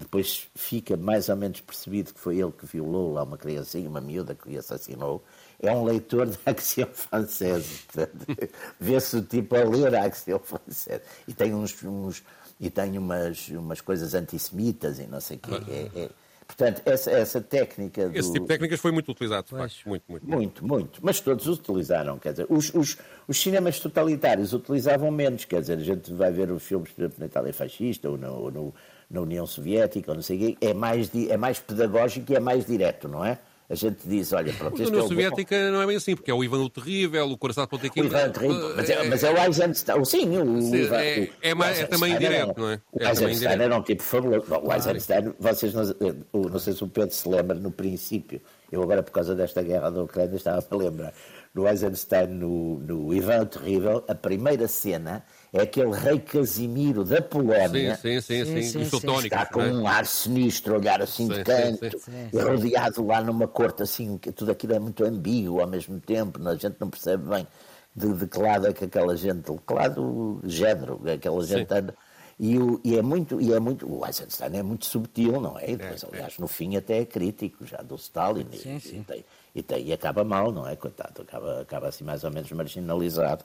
depois 0.00 0.48
fica 0.54 0.96
mais 0.96 1.28
ou 1.28 1.36
menos 1.36 1.60
percebido 1.60 2.12
que 2.12 2.20
foi 2.20 2.38
ele 2.38 2.52
que 2.52 2.66
violou 2.66 3.12
lá 3.12 3.22
uma 3.22 3.36
criancinha, 3.36 3.88
uma 3.88 4.00
miúda 4.00 4.34
que 4.34 4.48
o 4.48 4.58
assassinou, 4.58 5.22
é 5.60 5.70
um 5.70 5.84
leitor 5.84 6.26
da 6.26 6.38
Axiom 6.46 6.88
Française. 6.92 7.84
Vê-se 8.80 9.16
o 9.16 9.22
tipo 9.22 9.54
a 9.54 9.62
ler 9.62 9.94
a 9.94 10.04
Axiom 10.04 10.38
Française. 10.38 11.02
E 11.28 11.34
tem, 11.34 11.54
uns, 11.54 11.76
uns, 11.84 12.22
e 12.58 12.70
tem 12.70 12.96
umas, 12.96 13.48
umas 13.48 13.80
coisas 13.80 14.14
antissemitas 14.14 14.98
e 14.98 15.06
não 15.06 15.20
sei 15.20 15.36
o 15.36 15.40
quê. 15.40 15.90
É, 15.94 16.00
é, 16.00 16.10
Portanto, 16.50 16.82
essa, 16.84 17.10
essa 17.12 17.40
técnica. 17.40 18.08
Do... 18.08 18.18
Esse 18.18 18.32
tipo 18.32 18.44
de 18.44 18.48
técnicas 18.48 18.80
foi 18.80 18.90
muito 18.90 19.12
utilizado, 19.12 19.44
de 19.44 19.50
facto. 19.50 19.88
Muito, 19.88 20.04
muito, 20.08 20.26
muito. 20.26 20.66
Muito, 20.66 21.00
Mas 21.00 21.20
todos 21.20 21.46
utilizaram. 21.46 22.18
Quer 22.18 22.32
dizer, 22.32 22.46
os, 22.48 22.74
os, 22.74 22.98
os 23.28 23.40
cinemas 23.40 23.78
totalitários 23.78 24.52
utilizavam 24.52 25.10
menos. 25.12 25.44
Quer 25.44 25.60
dizer, 25.60 25.78
a 25.78 25.82
gente 25.82 26.12
vai 26.12 26.32
ver 26.32 26.50
os 26.50 26.62
filmes, 26.62 26.90
por 26.90 27.02
exemplo, 27.02 27.20
na 27.20 27.26
Itália 27.26 27.52
fascista 27.52 28.10
ou, 28.10 28.18
no, 28.18 28.32
ou 28.32 28.50
no, 28.50 28.74
na 29.10 29.20
União 29.20 29.46
Soviética, 29.46 30.12
ou 30.12 30.14
não 30.14 30.22
sei 30.22 30.36
o 30.36 30.40
quê. 30.40 30.56
É 30.60 30.72
mais, 30.72 31.10
é 31.14 31.36
mais 31.36 31.58
pedagógico 31.58 32.32
e 32.32 32.36
é 32.36 32.40
mais 32.40 32.64
direto, 32.64 33.08
não 33.08 33.24
é? 33.24 33.38
a 33.70 33.74
gente 33.76 34.00
diz, 34.04 34.32
olha, 34.32 34.52
pronto, 34.52 34.74
Mas 34.76 34.88
a 34.88 34.90
União 34.90 35.04
é 35.04 35.08
Soviética 35.08 35.56
bom. 35.56 35.70
não 35.70 35.82
é 35.82 35.86
bem 35.86 35.96
assim, 35.96 36.16
porque 36.16 36.28
é 36.28 36.34
o 36.34 36.42
Ivan 36.42 36.58
o 36.58 36.68
Terrível, 36.68 37.30
o 37.30 37.38
Coração 37.38 37.62
de 37.62 37.70
Pontequim. 37.70 38.00
O 38.00 38.04
Ivan 38.06 38.26
o 38.26 38.30
Terrível, 38.32 38.76
mas 38.76 38.90
é, 38.90 39.04
mas 39.04 39.22
é 39.22 39.30
o 39.30 39.38
Eisenstein, 39.44 40.04
sim, 40.04 40.38
o, 40.38 40.60
sim, 40.60 40.74
Ivan, 40.74 40.96
é, 40.96 41.30
é, 41.40 41.54
mais, 41.54 41.78
é 41.78 41.86
também 41.86 42.12
indireto, 42.12 42.58
não 42.58 42.68
é? 42.68 42.80
O 42.90 43.00
é 43.00 43.08
Eisenstein 43.10 43.62
era 43.62 43.76
um 43.76 43.82
tipo 43.82 44.02
fabuloso. 44.02 44.44
Bom, 44.48 44.62
o 44.64 44.72
Eisenstein, 44.74 45.32
vocês 45.38 45.72
não, 45.72 45.84
não 46.32 46.58
sei 46.58 46.72
se 46.72 46.82
o 46.82 46.88
Pedro 46.88 47.14
se 47.14 47.28
lembra 47.28 47.56
no 47.56 47.70
princípio, 47.70 48.40
eu 48.72 48.82
agora 48.82 49.04
por 49.04 49.12
causa 49.12 49.36
desta 49.36 49.62
guerra 49.62 49.88
da 49.88 50.02
Ucrânia 50.02 50.34
estava 50.34 50.66
a 50.68 50.76
lembrar, 50.76 51.14
no 51.54 51.68
Eisenstein, 51.68 52.26
no, 52.26 52.80
no 52.80 53.14
Ivan 53.14 53.42
o 53.42 53.46
Terrível, 53.46 54.04
a 54.08 54.16
primeira 54.16 54.66
cena 54.66 55.24
é 55.52 55.62
aquele 55.62 55.92
rei 55.92 56.18
Casimiro 56.20 57.04
da 57.04 57.20
Polónia. 57.20 57.96
Sim, 57.96 58.20
sim, 58.20 58.44
sim, 58.44 58.62
sim, 58.62 58.84
sim, 58.84 59.00
sim. 59.00 59.16
Está 59.24 59.46
com 59.46 59.62
é? 59.62 59.72
um 59.72 59.86
ar 59.86 60.06
sinistro, 60.06 60.76
olhar 60.76 61.02
assim 61.02 61.26
de 61.26 61.42
canto, 61.42 62.00
rodeado 62.32 63.06
lá 63.06 63.20
numa 63.20 63.48
corte 63.48 63.82
assim, 63.82 64.16
que 64.16 64.30
tudo 64.30 64.52
aquilo 64.52 64.74
é 64.74 64.78
muito 64.78 65.04
ambíguo 65.04 65.60
ao 65.60 65.66
mesmo 65.66 65.98
tempo, 66.00 66.40
a 66.48 66.54
gente 66.54 66.76
não 66.78 66.88
percebe 66.88 67.28
bem 67.28 67.46
de, 67.94 68.12
de 68.12 68.26
que 68.26 68.38
lado 68.38 68.66
é 68.66 68.72
que 68.72 68.84
aquela 68.84 69.16
gente, 69.16 69.50
de 69.50 69.58
que 69.58 69.74
lado 69.74 70.40
género, 70.44 71.00
aquela 71.12 71.44
gente 71.44 71.72
anda. 71.72 71.94
E, 72.38 72.58
o, 72.58 72.80
e, 72.82 72.96
é 72.96 73.02
muito, 73.02 73.38
e 73.38 73.52
é 73.52 73.60
muito, 73.60 73.86
o 73.86 74.06
Eisenstein 74.06 74.56
é 74.56 74.62
muito 74.62 74.86
subtil, 74.86 75.42
não 75.42 75.58
é? 75.58 75.72
E 75.72 75.76
depois, 75.76 76.02
aliás, 76.04 76.38
no 76.38 76.48
fim 76.48 76.74
até 76.74 77.00
é 77.00 77.04
crítico 77.04 77.66
já 77.66 77.76
do 77.82 77.96
Stalin. 77.96 78.46
Sim, 78.52 78.76
e, 78.76 78.80
sim. 78.80 79.00
E, 79.00 79.04
tem, 79.04 79.24
e, 79.56 79.62
tem, 79.62 79.86
e, 79.88 79.92
acaba 79.92 80.24
mal, 80.24 80.50
não 80.50 80.66
é? 80.66 80.74
Coitado, 80.74 81.20
acaba, 81.20 81.60
acaba 81.60 81.88
assim 81.88 82.02
mais 82.02 82.24
ou 82.24 82.30
menos 82.30 82.50
marginalizado. 82.50 83.44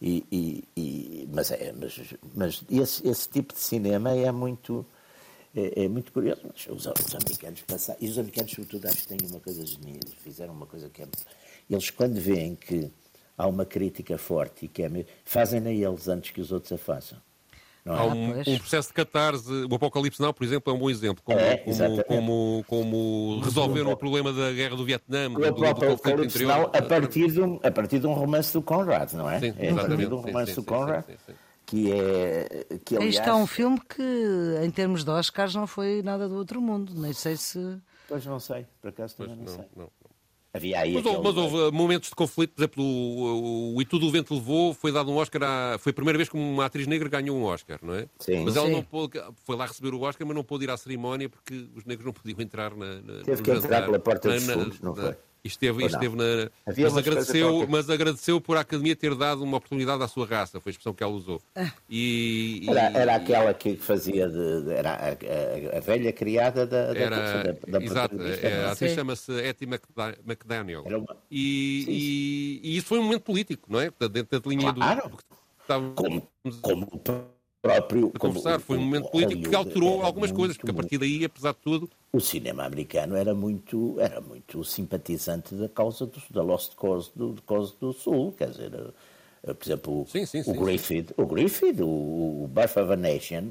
E, 0.00 0.24
e 0.76 1.28
mas 1.32 1.50
é, 1.50 1.72
mas, 1.72 2.00
mas 2.34 2.64
esse, 2.70 3.08
esse 3.08 3.28
tipo 3.28 3.52
de 3.52 3.60
cinema 3.60 4.10
é 4.10 4.30
muito 4.30 4.86
é, 5.54 5.84
é 5.84 5.88
muito 5.88 6.12
curioso. 6.12 6.42
Os, 6.70 6.86
os, 6.86 7.14
americanos 7.14 7.62
passaram, 7.62 7.98
e 8.00 8.08
os 8.08 8.18
americanos, 8.18 8.52
sobretudo, 8.52 8.86
acho 8.86 8.98
que 8.98 9.08
têm 9.08 9.28
uma 9.28 9.40
coisa 9.40 9.66
genial. 9.66 10.00
Fizeram 10.22 10.52
uma 10.52 10.66
coisa 10.66 10.88
que 10.88 11.02
é. 11.02 11.08
Eles, 11.68 11.90
quando 11.90 12.20
veem 12.20 12.54
que 12.54 12.90
há 13.36 13.46
uma 13.46 13.64
crítica 13.64 14.16
forte 14.18 14.66
e 14.66 14.68
que 14.68 14.82
é. 14.82 15.06
fazem-na 15.24 15.70
eles 15.70 16.08
antes 16.08 16.30
que 16.30 16.40
os 16.40 16.52
outros 16.52 16.72
a 16.72 16.78
façam. 16.78 17.18
Há 17.86 17.90
é? 17.90 18.06
um, 18.06 18.32
ah, 18.32 18.42
um, 18.46 18.58
processo 18.58 18.88
de 18.88 18.94
catarse, 18.94 19.50
o 19.50 19.74
Apocalipse 19.74 20.20
Now, 20.20 20.32
por 20.32 20.44
exemplo, 20.44 20.72
é 20.72 20.76
um 20.76 20.78
bom 20.78 20.90
exemplo. 20.90 21.22
Como, 21.24 21.38
é, 21.38 21.56
como, 21.56 22.04
como, 22.04 22.64
como 22.66 23.40
resolveram 23.40 23.92
o 23.92 23.96
problema 23.96 24.32
da 24.32 24.52
guerra 24.52 24.76
do 24.76 24.84
Vietnã, 24.84 25.30
do, 25.30 25.52
do 25.52 25.66
Apocalipse 25.66 26.44
Now, 26.44 26.70
a 26.74 26.82
partir, 26.82 27.30
de 27.30 27.40
um, 27.40 27.60
a 27.62 27.70
partir 27.70 27.98
de 27.98 28.06
um 28.06 28.12
romance 28.12 28.52
do 28.52 28.62
Conrad, 28.62 29.12
não 29.12 29.30
é? 29.30 29.40
Sim, 29.40 29.54
é 29.58 29.70
a 29.70 29.74
partir 29.74 29.96
de 29.96 30.14
um 30.14 30.20
romance 30.20 30.50
sim, 30.52 30.54
sim, 30.54 30.60
do 30.60 30.64
Conrad. 30.64 31.04
Que 31.66 31.92
é. 31.92 32.66
Que, 32.82 32.96
aliás, 32.96 33.14
Isto 33.16 33.28
é 33.28 33.34
um 33.34 33.46
filme 33.46 33.78
que, 33.80 34.02
em 34.64 34.70
termos 34.70 35.04
de 35.04 35.10
Oscars, 35.10 35.54
não 35.54 35.66
foi 35.66 36.02
nada 36.02 36.26
do 36.26 36.36
outro 36.36 36.62
mundo. 36.62 36.94
Nem 36.96 37.12
sei 37.12 37.36
se. 37.36 37.78
Pois 38.08 38.24
não 38.24 38.40
sei, 38.40 38.66
por 38.80 38.88
acaso 38.88 39.16
também 39.16 39.36
não, 39.36 39.44
não 39.44 39.52
sei. 39.52 39.64
Não. 39.76 39.90
Havia 40.52 40.80
aí 40.80 40.94
mas, 40.94 41.06
aquele... 41.06 41.22
mas 41.22 41.36
houve 41.36 41.76
momentos 41.76 42.08
de 42.08 42.14
conflito, 42.14 42.54
por 42.54 42.60
exemplo, 42.62 42.82
o, 42.82 43.74
o, 43.76 43.82
E 43.82 43.84
Tudo 43.84 44.06
o 44.06 44.10
Vento 44.10 44.34
Levou 44.34 44.72
foi 44.72 44.90
dado 44.90 45.10
um 45.10 45.16
Oscar, 45.16 45.42
à, 45.42 45.78
foi 45.78 45.90
a 45.90 45.92
primeira 45.92 46.16
vez 46.16 46.28
que 46.28 46.36
uma 46.36 46.64
atriz 46.64 46.86
negra 46.86 47.08
ganhou 47.08 47.36
um 47.36 47.44
Oscar, 47.44 47.78
não 47.82 47.94
é? 47.94 48.06
Sim. 48.18 48.44
Mas 48.44 48.56
ela 48.56 48.66
Sim. 48.66 48.72
não 48.72 48.82
pôde, 48.82 49.20
foi 49.44 49.56
lá 49.56 49.66
receber 49.66 49.92
o 49.92 50.00
Oscar, 50.00 50.26
mas 50.26 50.34
não 50.34 50.42
pôde 50.42 50.64
ir 50.64 50.70
à 50.70 50.76
cerimónia 50.76 51.28
porque 51.28 51.68
os 51.74 51.84
negros 51.84 52.06
não 52.06 52.12
podiam 52.12 52.40
entrar 52.40 52.74
na. 52.74 52.94
na 53.00 53.22
Teve 53.24 53.42
que 53.42 53.50
entrar 53.50 53.84
pela 53.84 53.98
porta 53.98 54.30
dos 54.30 54.44
fundos, 54.44 54.80
não 54.80 54.94
foi? 54.94 55.14
Esteve, 55.44 55.86
esteve 55.86 56.16
na. 56.16 56.50
Mas 56.66 56.96
agradeceu, 56.96 57.66
mas 57.68 57.90
agradeceu 57.90 58.40
por 58.40 58.56
a 58.56 58.60
Academia 58.60 58.96
ter 58.96 59.14
dado 59.14 59.42
uma 59.42 59.56
oportunidade 59.56 60.02
à 60.02 60.08
sua 60.08 60.26
raça, 60.26 60.60
foi 60.60 60.70
a 60.70 60.72
expressão 60.72 60.92
que 60.92 61.02
ela 61.02 61.12
usou. 61.12 61.40
Ah. 61.54 61.70
E, 61.88 62.64
e... 62.64 62.70
Era, 62.70 62.98
era 62.98 63.14
aquela 63.14 63.54
que 63.54 63.76
fazia 63.76 64.28
de. 64.28 64.72
Era 64.72 64.94
a, 64.94 65.08
a, 65.08 65.78
a 65.78 65.80
velha 65.80 66.12
criada 66.12 66.66
da. 66.66 66.78
Era, 66.96 67.16
da, 67.16 67.42
da, 67.42 67.78
da 67.78 67.84
exato, 67.84 68.16
é, 68.20 68.64
a 68.64 68.72
atriz 68.72 68.92
chama-se 68.92 69.32
Etty 69.32 69.64
McDaniel. 70.26 70.82
Uma... 70.82 71.16
E, 71.30 71.84
e, 71.88 72.60
e, 72.62 72.76
isso 72.76 72.88
foi 72.88 72.98
um 72.98 73.04
momento 73.04 73.22
político, 73.22 73.72
não 73.72 73.80
é? 73.80 73.90
Dentro 74.10 74.40
da 74.40 74.50
linha 74.50 74.72
claro. 74.72 75.08
do. 75.08 75.18
Estava... 75.62 75.90
Como, 75.92 76.28
como 76.62 76.86
próprio. 77.74 78.12
A 78.14 78.18
conversar, 78.18 78.60
foi 78.60 78.78
um 78.78 78.82
momento 78.82 79.08
político 79.10 79.48
que 79.48 79.54
alterou 79.54 80.02
algumas 80.02 80.32
coisas, 80.32 80.56
porque 80.56 80.70
a 80.70 80.74
partir 80.74 80.98
daí, 80.98 81.24
apesar 81.24 81.52
de 81.52 81.58
tudo. 81.58 81.90
O 82.12 82.20
cinema 82.20 82.64
americano 82.64 83.16
era 83.16 83.34
muito, 83.34 83.96
era 84.00 84.20
muito 84.20 84.64
simpatizante 84.64 85.54
da 85.54 85.68
causa 85.68 86.06
do, 86.06 86.22
da 86.30 86.42
Lost 86.42 86.74
Cause 86.74 87.10
do, 87.14 87.36
cause 87.46 87.74
do 87.80 87.92
Sul, 87.92 88.32
quer 88.32 88.50
dizer, 88.50 88.72
eh, 89.42 89.52
por 89.52 89.66
exemplo, 89.66 90.06
sim, 90.08 90.24
sim, 90.24 90.42
o 90.46 90.54
Griffith, 90.54 91.12
o 91.16 91.26
Griffith, 91.26 91.80
o, 91.80 92.48
Birth 92.50 92.76
of 92.76 92.92
a 92.92 92.96
Nation. 92.96 93.50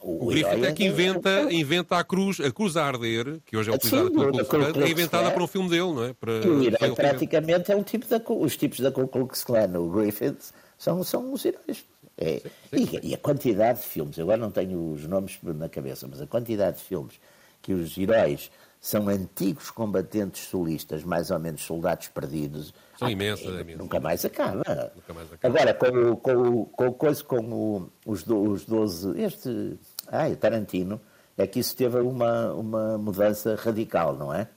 O, 0.00 0.24
o 0.24 0.26
Griffith 0.26 0.64
é 0.64 0.72
que 0.72 0.84
inventa, 0.84 1.52
inventa 1.52 1.96
a 1.96 2.04
cruz, 2.04 2.40
a 2.40 2.50
cruz 2.50 2.76
a 2.76 2.84
arder, 2.84 3.38
que 3.46 3.56
hoje 3.56 3.70
é 3.70 3.74
utilizada 3.74 4.10
pelo 4.10 4.44
Klux 4.44 4.76
é 4.76 4.90
inventada 4.90 5.30
para 5.30 5.42
um 5.42 5.46
filme 5.46 5.70
dele, 5.70 5.92
não 5.92 6.04
é? 6.04 6.12
Para, 6.12 6.32
e 6.32 6.48
o 6.48 6.62
herói 6.62 6.94
praticamente 6.94 7.72
é 7.72 7.76
um 7.76 7.82
tipo 7.82 8.06
da, 8.06 8.20
os 8.28 8.56
tipos 8.56 8.80
da 8.80 8.90
Ku 8.90 9.08
Klux 9.08 9.42
Klan. 9.42 9.78
O 9.78 9.88
Griffith 9.90 10.52
são, 10.76 11.02
são 11.02 11.32
os 11.32 11.44
heróis 11.44 11.84
é, 12.18 12.42
e, 12.72 13.10
e, 13.10 13.14
a 13.14 13.18
quantidade 13.18 13.80
de 13.80 13.86
filmes, 13.86 14.18
agora 14.18 14.38
não 14.38 14.50
tenho 14.50 14.92
os 14.92 15.06
nomes 15.06 15.38
na 15.42 15.68
cabeça, 15.68 16.06
mas 16.08 16.20
a 16.20 16.26
quantidade 16.26 16.78
de 16.78 16.84
filmes 16.84 17.20
que 17.60 17.74
os 17.74 17.96
heróis 17.98 18.50
são 18.80 19.08
antigos 19.08 19.70
combatentes 19.70 20.46
solistas, 20.48 21.02
mais 21.04 21.30
ou 21.30 21.38
menos 21.38 21.62
soldados 21.62 22.08
perdidos. 22.08 22.72
São 22.96 23.08
ah, 23.08 23.10
imensas, 23.10 23.54
é, 23.54 23.72
é 23.72 23.76
Nunca 23.76 24.00
mais 24.00 24.24
acaba. 24.24 24.62
Nunca 24.94 25.12
mais 25.12 25.32
acaba. 25.32 25.58
Agora, 25.58 25.74
com, 25.74 26.16
com, 26.16 26.64
com 26.66 26.92
coisa 26.92 27.24
como 27.24 27.90
os, 28.06 28.24
os 28.26 28.64
12. 28.64 29.20
Este. 29.20 29.78
Ai, 30.06 30.36
Tarantino, 30.36 31.00
é 31.36 31.46
que 31.46 31.58
isso 31.58 31.76
teve 31.76 31.98
uma, 31.98 32.52
uma 32.54 32.96
mudança 32.96 33.56
radical, 33.56 34.14
não 34.14 34.32
é? 34.32 34.48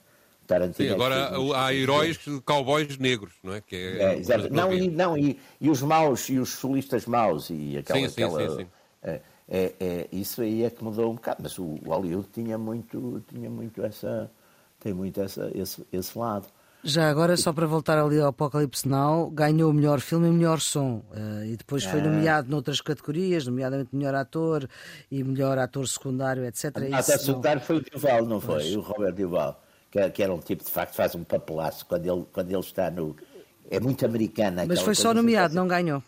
Tarantino. 0.50 0.88
Sim, 0.88 0.94
agora 0.94 1.30
há 1.56 1.72
heróis 1.72 2.18
cowboys 2.44 2.98
negros, 2.98 3.34
não 3.40 3.54
é? 3.54 3.60
Que 3.60 3.76
é, 3.76 4.20
é 4.20 4.48
não, 4.50 4.72
e, 4.72 4.90
não 4.90 5.16
e, 5.16 5.38
e, 5.60 5.70
os 5.70 5.80
maus, 5.80 6.28
e 6.28 6.40
os 6.40 6.48
solistas 6.54 7.06
maus, 7.06 7.50
e 7.50 7.78
aquela. 7.78 8.00
Sim, 8.00 8.06
aquela, 8.06 8.40
sim, 8.40 8.48
sim, 8.48 8.56
sim. 8.56 8.66
É, 9.00 9.20
é, 9.48 9.72
é, 9.78 10.08
isso 10.10 10.42
aí 10.42 10.64
é 10.64 10.70
que 10.70 10.82
mudou 10.82 11.12
um 11.12 11.14
bocado, 11.14 11.40
mas 11.40 11.56
o 11.56 11.76
Hollywood 11.86 12.28
tinha 12.32 12.58
muito, 12.58 13.22
tinha 13.28 13.48
muito 13.48 13.80
essa. 13.84 14.28
tem 14.80 14.92
muito 14.92 15.20
essa, 15.20 15.52
esse, 15.54 15.86
esse 15.92 16.18
lado. 16.18 16.48
Já 16.82 17.08
agora, 17.08 17.36
só 17.36 17.52
para 17.52 17.66
voltar 17.66 17.98
ali 17.98 18.18
ao 18.18 18.30
Apocalipse 18.30 18.88
Now, 18.88 19.30
ganhou 19.30 19.70
o 19.70 19.74
melhor 19.74 20.00
filme 20.00 20.26
e 20.26 20.30
o 20.30 20.32
melhor 20.32 20.60
som. 20.60 21.04
Uh, 21.12 21.44
e 21.44 21.56
depois 21.56 21.84
foi 21.84 22.00
ah. 22.00 22.04
nomeado 22.04 22.50
noutras 22.50 22.80
categorias, 22.80 23.46
nomeadamente 23.46 23.94
melhor 23.94 24.14
ator 24.16 24.68
e 25.10 25.22
melhor 25.22 25.58
ator 25.58 25.86
secundário, 25.86 26.44
etc. 26.44 26.76
O 26.90 26.94
ator 26.96 27.18
secundário 27.18 27.62
foi 27.62 27.76
o 27.76 27.82
Duval, 27.82 28.24
não 28.24 28.40
foi? 28.40 28.54
Pois. 28.54 28.74
O 28.76 28.80
Robert 28.80 29.14
Duval 29.14 29.62
que, 29.90 30.10
que 30.10 30.22
era 30.22 30.32
um 30.32 30.38
tipo, 30.38 30.64
de 30.64 30.70
facto, 30.70 30.94
faz 30.94 31.14
um 31.14 31.24
papelaço 31.24 31.84
quando 31.86 32.06
ele, 32.06 32.24
quando 32.32 32.50
ele 32.50 32.60
está 32.60 32.90
no. 32.90 33.16
É 33.70 33.80
muito 33.80 34.04
americana. 34.04 34.64
Mas 34.66 34.80
foi 34.80 34.94
só 34.94 35.12
nomeado, 35.12 35.54
não 35.54 35.66
ganhou. 35.66 36.02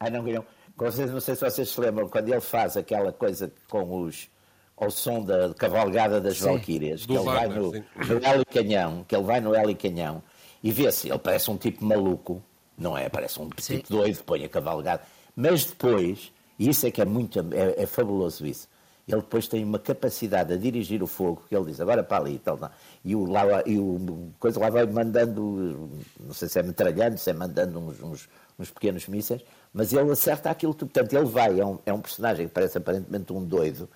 Ah, 0.00 0.10
não 0.10 0.24
ganhou. 0.24 0.44
Vocês, 0.76 1.10
não 1.10 1.20
sei 1.20 1.34
se 1.36 1.40
vocês 1.42 1.68
se 1.68 1.80
lembram, 1.80 2.08
quando 2.08 2.28
ele 2.28 2.40
faz 2.40 2.76
aquela 2.76 3.12
coisa 3.12 3.52
com 3.68 4.02
os. 4.02 4.28
ao 4.76 4.90
som 4.90 5.22
da 5.22 5.54
cavalgada 5.54 6.20
das 6.20 6.38
sim, 6.38 6.44
Valquírias, 6.44 7.06
que 7.06 7.12
ele 7.12 7.24
vai 7.24 7.48
no, 7.48 7.72
no 7.72 8.24
Hélio 8.24 8.46
Canhão, 8.46 9.04
que 9.06 9.14
ele 9.14 9.24
vai 9.24 9.40
no 9.40 9.54
Hélio 9.54 9.76
Canhão 9.76 10.22
e 10.62 10.72
vê-se, 10.72 11.08
ele 11.08 11.18
parece 11.18 11.50
um 11.50 11.56
tipo 11.56 11.84
maluco, 11.84 12.42
não 12.76 12.96
é? 12.96 13.08
Parece 13.08 13.40
um 13.40 13.48
sim. 13.58 13.76
tipo 13.76 13.90
doido, 13.90 14.22
põe 14.24 14.44
a 14.44 14.48
cavalgada. 14.48 15.02
Mas 15.36 15.64
depois, 15.64 16.32
e 16.58 16.68
isso 16.68 16.86
é 16.86 16.90
que 16.90 17.00
é 17.00 17.04
muito. 17.04 17.38
é, 17.52 17.82
é 17.82 17.86
fabuloso 17.86 18.46
isso 18.46 18.68
ele 19.06 19.20
depois 19.20 19.46
tem 19.46 19.62
uma 19.62 19.78
capacidade 19.78 20.52
a 20.52 20.56
dirigir 20.56 21.02
o 21.02 21.06
fogo, 21.06 21.42
que 21.48 21.54
ele 21.54 21.66
diz, 21.66 21.80
agora 21.80 22.02
para 22.02 22.24
ali 22.24 22.36
e 22.36 22.38
tal, 22.38 22.56
não. 22.56 22.70
e 23.04 23.14
o, 23.14 23.24
lá, 23.26 23.62
e 23.66 23.78
o 23.78 24.32
coisa 24.38 24.58
lá 24.58 24.70
vai 24.70 24.86
mandando, 24.86 25.90
não 26.18 26.32
sei 26.32 26.48
se 26.48 26.58
é 26.58 26.62
metralhando, 26.62 27.18
se 27.18 27.30
é 27.30 27.34
mandando 27.34 27.78
uns, 27.78 28.02
uns, 28.02 28.28
uns 28.58 28.70
pequenos 28.70 29.06
mísseis, 29.06 29.42
mas 29.72 29.92
ele 29.92 30.10
acerta 30.10 30.50
aquilo 30.50 30.72
tudo. 30.72 30.90
Portanto, 30.90 31.12
ele 31.12 31.26
vai, 31.26 31.60
é 31.60 31.66
um, 31.66 31.78
é 31.84 31.92
um 31.92 32.00
personagem 32.00 32.48
que 32.48 32.54
parece 32.54 32.78
aparentemente 32.78 33.32
um 33.32 33.44
doido, 33.44 33.88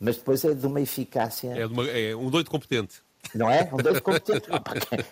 mas 0.00 0.16
depois 0.16 0.44
é 0.44 0.52
de 0.52 0.66
uma 0.66 0.80
eficácia. 0.80 1.48
É, 1.56 1.66
uma, 1.66 1.88
é 1.88 2.16
um 2.16 2.28
doido 2.28 2.50
competente. 2.50 3.05
Não 3.34 3.50
é? 3.50 3.68
Um 3.72 3.76
dois 3.76 4.00
competentes. 4.00 4.48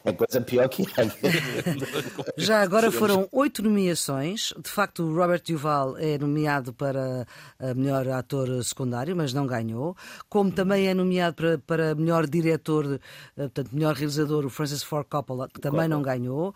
É 0.05 0.13
coisa 0.13 0.41
pior 0.41 0.69
que 0.69 0.83
é. 0.83 2.35
Já 2.37 2.63
agora 2.63 2.91
foram 2.91 3.29
oito 3.33 3.63
nomeações. 3.63 4.53
De 4.63 4.71
facto, 4.71 5.03
o 5.03 5.15
Robert 5.15 5.43
Duval 5.47 5.97
é 5.99 6.19
nomeado 6.19 6.73
para 6.73 7.27
melhor 7.75 8.09
ator 8.09 8.63
secundário, 8.65 9.17
mas 9.17 9.33
não 9.33 9.47
ganhou. 9.47 9.97
Como 10.29 10.51
também 10.51 10.89
é 10.89 10.95
nomeado 10.95 11.37
para, 11.37 11.59
para 11.59 11.95
melhor 11.95 12.27
diretor, 12.27 13.01
eh, 13.37 13.43
portanto, 13.43 13.71
melhor 13.73 13.95
realizador, 13.95 14.45
o 14.45 14.51
Francis 14.51 14.83
Ford 14.83 15.07
Coppola, 15.09 15.49
que 15.49 15.61
também 15.61 15.89
não 15.89 16.03
ganhou. 16.03 16.55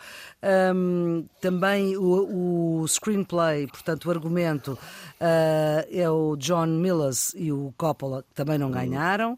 Um, 0.75 1.27
também 1.41 1.97
o, 1.97 2.81
o, 2.83 2.89
screenplay, 2.89 3.67
portanto, 3.67 4.07
o 4.07 4.11
argumento, 4.11 4.73
uh, 4.73 5.87
é 5.91 6.09
o 6.09 6.37
John 6.37 6.67
Millas 6.67 7.35
e 7.37 7.53
o 7.53 7.73
Coppola, 7.77 8.23
que 8.23 8.35
também 8.35 8.59
não 8.59 8.71
ganharam. 8.71 9.37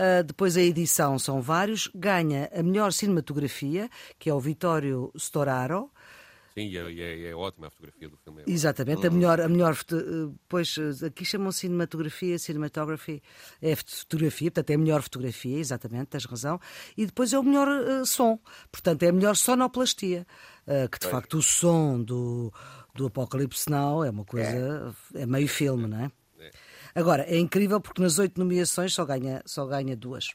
Uh, 0.00 0.24
depois 0.24 0.56
a 0.56 0.62
edição 0.62 1.18
são 1.18 1.42
vários. 1.42 1.90
Ganha 1.94 2.50
a 2.54 2.62
melhor 2.62 2.90
cinematografia, 2.90 3.90
que 4.18 4.30
é 4.30 4.34
o 4.34 4.40
Vitório 4.40 5.12
Storaro. 5.14 5.90
Sim, 6.54 6.68
e 6.68 6.78
é, 6.78 6.92
é, 6.92 7.28
é, 7.28 7.34
ótima 7.34 7.66
a 7.66 7.70
fotografia 7.70 8.08
do 8.08 8.16
filme. 8.16 8.42
É 8.42 8.50
Exatamente, 8.50 9.06
a 9.06 9.10
melhor, 9.10 9.40
a 9.40 9.48
melhor, 9.48 9.76
pois 10.48 10.74
aqui 11.04 11.24
chamam 11.24 11.52
cinematografia, 11.52 12.38
cinematography, 12.38 13.22
é 13.60 13.76
fotografia, 13.76 14.50
portanto 14.50 14.70
é 14.70 14.74
a 14.74 14.78
melhor 14.78 15.02
fotografia, 15.02 15.58
exatamente, 15.58 16.06
tens 16.06 16.24
razão, 16.24 16.58
e 16.96 17.06
depois 17.06 17.32
é 17.32 17.38
o 17.38 17.42
melhor 17.42 17.68
uh, 17.68 18.04
som, 18.04 18.38
portanto 18.72 19.02
é 19.04 19.08
a 19.08 19.12
melhor 19.12 19.36
sonoplastia, 19.36 20.26
uh, 20.66 20.88
que 20.88 20.98
de 20.98 21.06
pois. 21.06 21.12
facto 21.12 21.34
o 21.34 21.42
som 21.42 22.02
do, 22.02 22.52
do 22.94 23.06
Apocalipse 23.06 23.70
Now 23.70 24.04
é 24.04 24.10
uma 24.10 24.24
coisa, 24.24 24.94
é, 25.14 25.22
é 25.22 25.26
meio 25.26 25.48
filme, 25.48 25.86
não 25.86 26.04
é? 26.04 26.10
Agora, 26.94 27.22
é 27.24 27.38
incrível 27.38 27.80
porque 27.80 28.02
nas 28.02 28.18
oito 28.18 28.38
nomeações 28.38 28.92
só 28.92 29.04
ganha, 29.04 29.42
só 29.46 29.66
ganha 29.66 29.96
duas. 29.96 30.30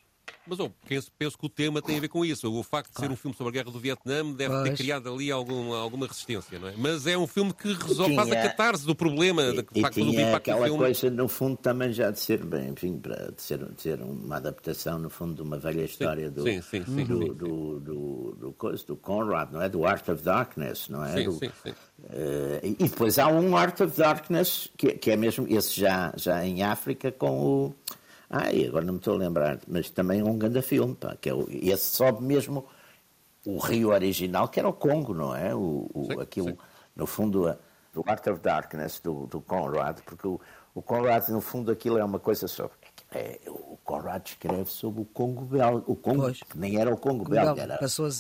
Mas 0.48 0.60
oh, 0.60 0.70
penso, 0.88 1.12
penso, 1.18 1.38
que 1.38 1.46
o 1.46 1.50
tema 1.50 1.82
tem 1.82 1.98
a 1.98 2.00
ver 2.00 2.08
com 2.08 2.24
isso. 2.24 2.52
O 2.52 2.64
facto 2.64 2.90
de 2.90 2.96
claro. 2.96 3.10
ser 3.10 3.14
um 3.14 3.18
filme 3.18 3.36
sobre 3.36 3.50
a 3.50 3.54
guerra 3.54 3.72
do 3.72 3.80
Vietnã 3.80 4.32
deve 4.32 4.54
pois. 4.54 4.64
ter 4.64 4.78
criado 4.78 5.12
ali 5.12 5.32
algum, 5.32 5.74
alguma 5.74 6.08
resistência, 6.08 6.60
não 6.60 6.68
é? 6.68 6.74
Mas 6.78 7.08
é 7.08 7.18
um 7.18 7.26
filme 7.26 7.54
que 7.54 7.74
resolve, 7.74 8.14
tinha, 8.14 8.24
faz 8.24 8.32
a 8.32 8.50
catarse 8.50 8.86
do 8.86 8.96
problema. 8.96 9.44
E, 9.44 9.62
de, 9.62 9.82
facto, 9.82 10.00
e 10.00 10.12
tinha 10.12 10.36
aquela 10.36 10.66
filme... 10.66 10.78
coisa, 10.78 11.10
no 11.10 11.28
fundo, 11.28 11.58
também 11.58 11.92
já 11.92 12.12
de 12.12 12.20
ser, 12.20 12.44
bem, 12.46 12.70
enfim, 12.70 12.98
para, 12.98 13.32
de, 13.32 13.42
ser, 13.42 13.66
de 13.66 13.82
ser 13.82 14.02
uma 14.02 14.38
adaptação, 14.38 15.00
no 15.00 15.10
fundo, 15.10 15.34
de 15.36 15.42
uma 15.42 15.58
velha 15.58 15.84
história 15.84 16.30
do, 16.30 16.44
sim, 16.44 16.62
sim, 16.62 16.86
sim, 16.86 17.06
do, 17.06 17.34
do, 17.34 17.80
do, 17.80 18.36
do, 18.40 18.52
coisa, 18.54 18.86
do 18.86 18.96
Conrad, 18.96 19.52
não 19.52 19.62
é? 19.62 19.70
Do 19.70 19.86
Art 19.86 20.08
of 20.10 20.24
Darkness, 20.24 20.90
não 20.90 21.04
é? 21.04 21.14
Sim, 21.14 21.26
do, 21.26 21.34
sim, 21.34 21.52
sim. 21.64 21.72
Uh, 21.72 22.76
e 22.80 22.88
depois 22.88 23.18
há 23.18 23.28
um 23.28 23.56
Art 23.58 23.80
of 23.82 23.98
Darkness, 23.98 24.70
que, 24.78 24.94
que 24.94 25.12
é 25.12 25.16
mesmo 25.16 25.48
esse 25.50 25.80
já, 25.80 26.14
já 26.16 26.46
em 26.46 26.62
África, 26.62 27.12
com 27.12 27.40
o 27.40 27.76
ah, 28.30 28.52
e 28.52 28.68
agora 28.68 28.86
não 28.86 28.94
me 28.94 29.00
estou 29.00 29.16
a 29.16 29.18
lembrar, 29.18 29.60
mas 29.68 29.90
também 29.90 30.20
é 30.20 30.24
um 30.24 30.38
grande 30.38 30.62
filme, 30.62 30.96
pá, 30.96 31.16
que 31.16 31.30
é 31.30 31.34
o, 31.34 31.48
esse 31.50 31.96
sobe 31.96 32.24
mesmo 32.24 32.68
o 33.46 33.60
rio 33.60 33.90
original, 33.90 34.48
que 34.48 34.60
era 34.60 34.68
o 34.68 34.74
Congo, 34.74 35.14
não 35.14 35.36
é? 35.36 35.54
O, 35.54 35.90
o 35.94 36.06
sim, 36.06 36.20
aquilo, 36.20 36.50
sim. 36.50 36.58
no 36.96 37.06
fundo, 37.06 37.48
a, 37.48 37.58
do 37.94 38.04
Art 38.06 38.26
of 38.28 38.42
Darkness, 38.42 39.00
do, 39.00 39.28
do 39.28 39.40
Conrad, 39.40 40.00
porque 40.02 40.28
o, 40.28 40.40
o 40.74 40.82
Conrad, 40.82 41.30
no 41.30 41.40
fundo, 41.40 41.72
aquilo 41.72 41.98
é 41.98 42.04
uma 42.04 42.20
coisa 42.20 42.48
sobre. 42.48 42.74
É, 43.12 43.40
o 43.48 43.78
Conrad 43.84 44.28
escreve 44.28 44.70
sobre 44.70 45.02
o 45.02 45.06
Congo 45.06 45.46
belga, 45.46 45.84
o 45.88 45.96
Congo, 45.96 46.24
pois. 46.24 46.42
que 46.42 46.58
nem 46.58 46.78
era 46.78 46.94
o 46.94 46.98
Congo, 46.98 47.20
Congo 47.20 47.30
belga, 47.30 47.62
era, 47.62 47.80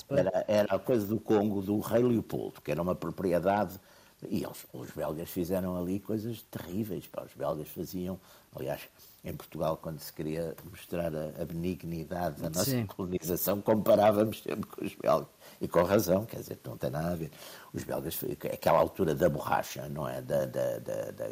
era, 0.09 0.45
era, 0.47 0.75
a 0.75 0.79
coisa 0.79 1.05
do 1.05 1.19
Congo 1.19 1.61
do 1.61 1.79
rei 1.79 2.03
Leopoldo, 2.03 2.61
que 2.61 2.71
era 2.71 2.81
uma 2.81 2.95
propriedade. 2.95 3.79
E 4.29 4.43
eles, 4.43 4.65
os 4.71 4.89
belgas 4.91 5.29
fizeram 5.29 5.77
ali 5.77 5.99
coisas 5.99 6.41
terríveis. 6.43 7.05
Pá. 7.07 7.23
Os 7.23 7.33
belgas 7.33 7.67
faziam, 7.67 8.17
aliás, 8.55 8.81
em 9.25 9.35
Portugal, 9.35 9.75
quando 9.75 9.99
se 9.99 10.13
queria 10.13 10.55
mostrar 10.69 11.13
a, 11.15 11.41
a 11.41 11.45
benignidade 11.45 12.41
da 12.41 12.49
nossa 12.49 12.69
Sim. 12.69 12.85
colonização, 12.85 13.59
comparávamos 13.59 14.43
sempre 14.43 14.69
com 14.69 14.85
os 14.85 14.93
belgas. 14.93 15.27
E 15.59 15.67
com 15.67 15.83
razão, 15.83 16.25
quer 16.25 16.37
dizer, 16.37 16.59
não 16.63 16.77
tem 16.77 16.91
nada 16.91 17.11
a 17.11 17.15
ver. 17.15 17.31
Os 17.73 17.83
belgas, 17.83 18.19
aquela 18.53 18.77
altura 18.77 19.15
da 19.15 19.27
borracha, 19.27 19.89
não 19.89 20.07
é? 20.07 20.21
Da, 20.21 20.45
da, 20.45 20.77
da, 20.77 21.11
da 21.11 21.29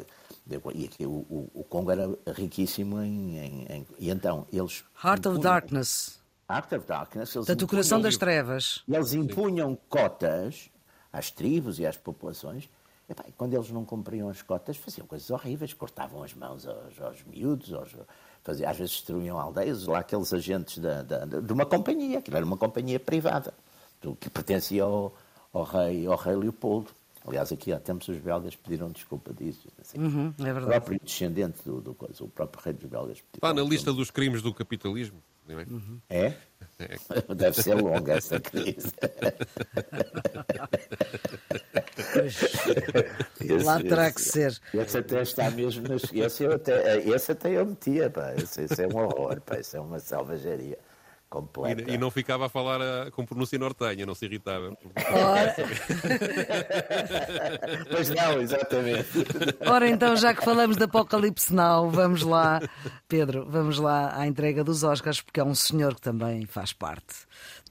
e 0.74 0.84
aqui, 0.84 1.06
o, 1.06 1.10
o, 1.10 1.50
o, 1.54 1.64
Congo 1.64 1.90
era 1.90 2.10
riquíssimo 2.34 3.00
em, 3.00 3.38
em, 3.38 3.66
em, 3.70 3.86
E 3.98 4.10
então, 4.10 4.46
eles. 4.52 4.84
Heart 5.02 5.26
of 5.26 5.40
Darkness. 5.40 6.20
Heart 6.50 6.72
of 6.72 6.86
Darkness. 6.86 7.32
Portanto, 7.32 7.62
o 7.62 7.68
coração 7.68 8.00
das 8.00 8.16
trevas. 8.16 8.82
Eles 8.86 9.14
impunham 9.14 9.78
cotas 9.88 10.68
às 11.12 11.30
tribos 11.30 11.78
e 11.78 11.86
às 11.86 11.96
populações 11.96 12.68
e, 13.08 13.14
pá, 13.14 13.24
quando 13.36 13.54
eles 13.54 13.70
não 13.70 13.84
cumpriam 13.84 14.28
as 14.28 14.40
cotas, 14.42 14.76
faziam 14.76 15.06
coisas 15.06 15.30
horríveis, 15.30 15.72
cortavam 15.74 16.22
as 16.22 16.34
mãos 16.34 16.66
aos, 16.66 17.00
aos 17.00 17.22
miúdos, 17.24 17.72
aos, 17.72 17.90
faziam, 18.42 18.70
às 18.70 18.76
vezes 18.76 18.94
destruíam 18.94 19.38
aldeias, 19.38 19.86
lá 19.86 19.98
aqueles 19.98 20.32
agentes 20.32 20.78
da, 20.78 21.02
da, 21.02 21.24
de 21.24 21.52
uma 21.52 21.66
companhia, 21.66 22.22
que 22.22 22.34
era 22.34 22.44
uma 22.44 22.56
companhia 22.56 22.98
privada, 22.98 23.52
que 24.20 24.30
pertencia 24.30 24.84
ao, 24.84 25.14
ao, 25.52 25.64
rei, 25.64 26.06
ao 26.06 26.16
rei 26.16 26.36
Leopoldo. 26.36 26.90
Aliás, 27.26 27.50
aqui 27.50 27.72
há 27.72 27.80
tempos 27.80 28.08
os 28.08 28.18
belgas 28.18 28.54
pediram 28.54 28.90
desculpa 28.90 29.32
disso. 29.32 29.68
Assim. 29.80 29.98
Uhum, 29.98 30.34
é 30.38 30.42
verdade. 30.42 30.64
O 30.66 30.68
próprio 30.68 31.00
descendente 31.02 31.58
do, 31.64 31.80
do, 31.80 31.92
do, 31.92 32.24
o 32.24 32.28
próprio 32.28 32.62
rei 32.62 32.74
dos 32.74 32.84
belgas 32.84 33.18
pediu. 33.20 33.36
Está 33.36 33.54
na 33.54 33.62
lista 33.62 33.92
dos 33.94 34.10
crimes 34.10 34.42
do 34.42 34.52
capitalismo. 34.52 35.22
Não 35.46 35.60
é? 35.60 35.64
Uhum. 35.64 36.00
é? 36.08 36.34
Deve 37.36 37.62
ser 37.62 37.74
longa 37.74 38.14
essa 38.14 38.40
crise. 38.40 38.92
esse, 43.40 43.64
Lá 43.64 43.80
terá 43.80 44.12
que 44.12 44.20
ser. 44.20 44.58
Esse 44.72 44.98
até 44.98 45.22
está 45.22 45.50
mesmo. 45.50 45.88
Nas, 45.88 46.04
esse, 46.12 46.44
eu 46.44 46.52
até, 46.52 46.98
esse 46.98 47.32
até 47.32 47.50
eu 47.50 47.66
metia, 47.66 48.10
pá. 48.10 48.34
Esse, 48.34 48.62
esse 48.62 48.82
é 48.82 48.86
um 48.86 48.96
horror, 48.96 49.40
pá. 49.40 49.58
Isso 49.58 49.76
é 49.76 49.80
uma 49.80 49.98
selvageria. 49.98 50.78
Completa. 51.34 51.90
E, 51.90 51.94
e, 51.94 51.98
não 51.98 52.12
ficava 52.12 52.46
a 52.46 52.48
falar 52.48 52.80
a, 52.80 53.10
com 53.10 53.26
pronúncia 53.26 53.58
nortenha, 53.58 54.06
não 54.06 54.14
se 54.14 54.24
irritava. 54.24 54.72
Ora... 55.12 55.56
pois 57.90 58.10
não, 58.10 58.40
exatamente. 58.40 59.08
Ora, 59.66 59.88
então, 59.88 60.16
já 60.16 60.32
que 60.32 60.44
falamos 60.44 60.76
de 60.76 60.84
Apocalipse 60.84 61.52
Now, 61.52 61.90
vamos 61.90 62.22
lá, 62.22 62.62
Pedro, 63.08 63.44
vamos 63.50 63.78
lá 63.78 64.16
à 64.16 64.28
entrega 64.28 64.62
dos 64.62 64.84
Oscars, 64.84 65.20
porque 65.20 65.40
é 65.40 65.44
um 65.44 65.56
senhor 65.56 65.96
que 65.96 66.02
também 66.02 66.46
faz 66.46 66.72
parte 66.72 67.16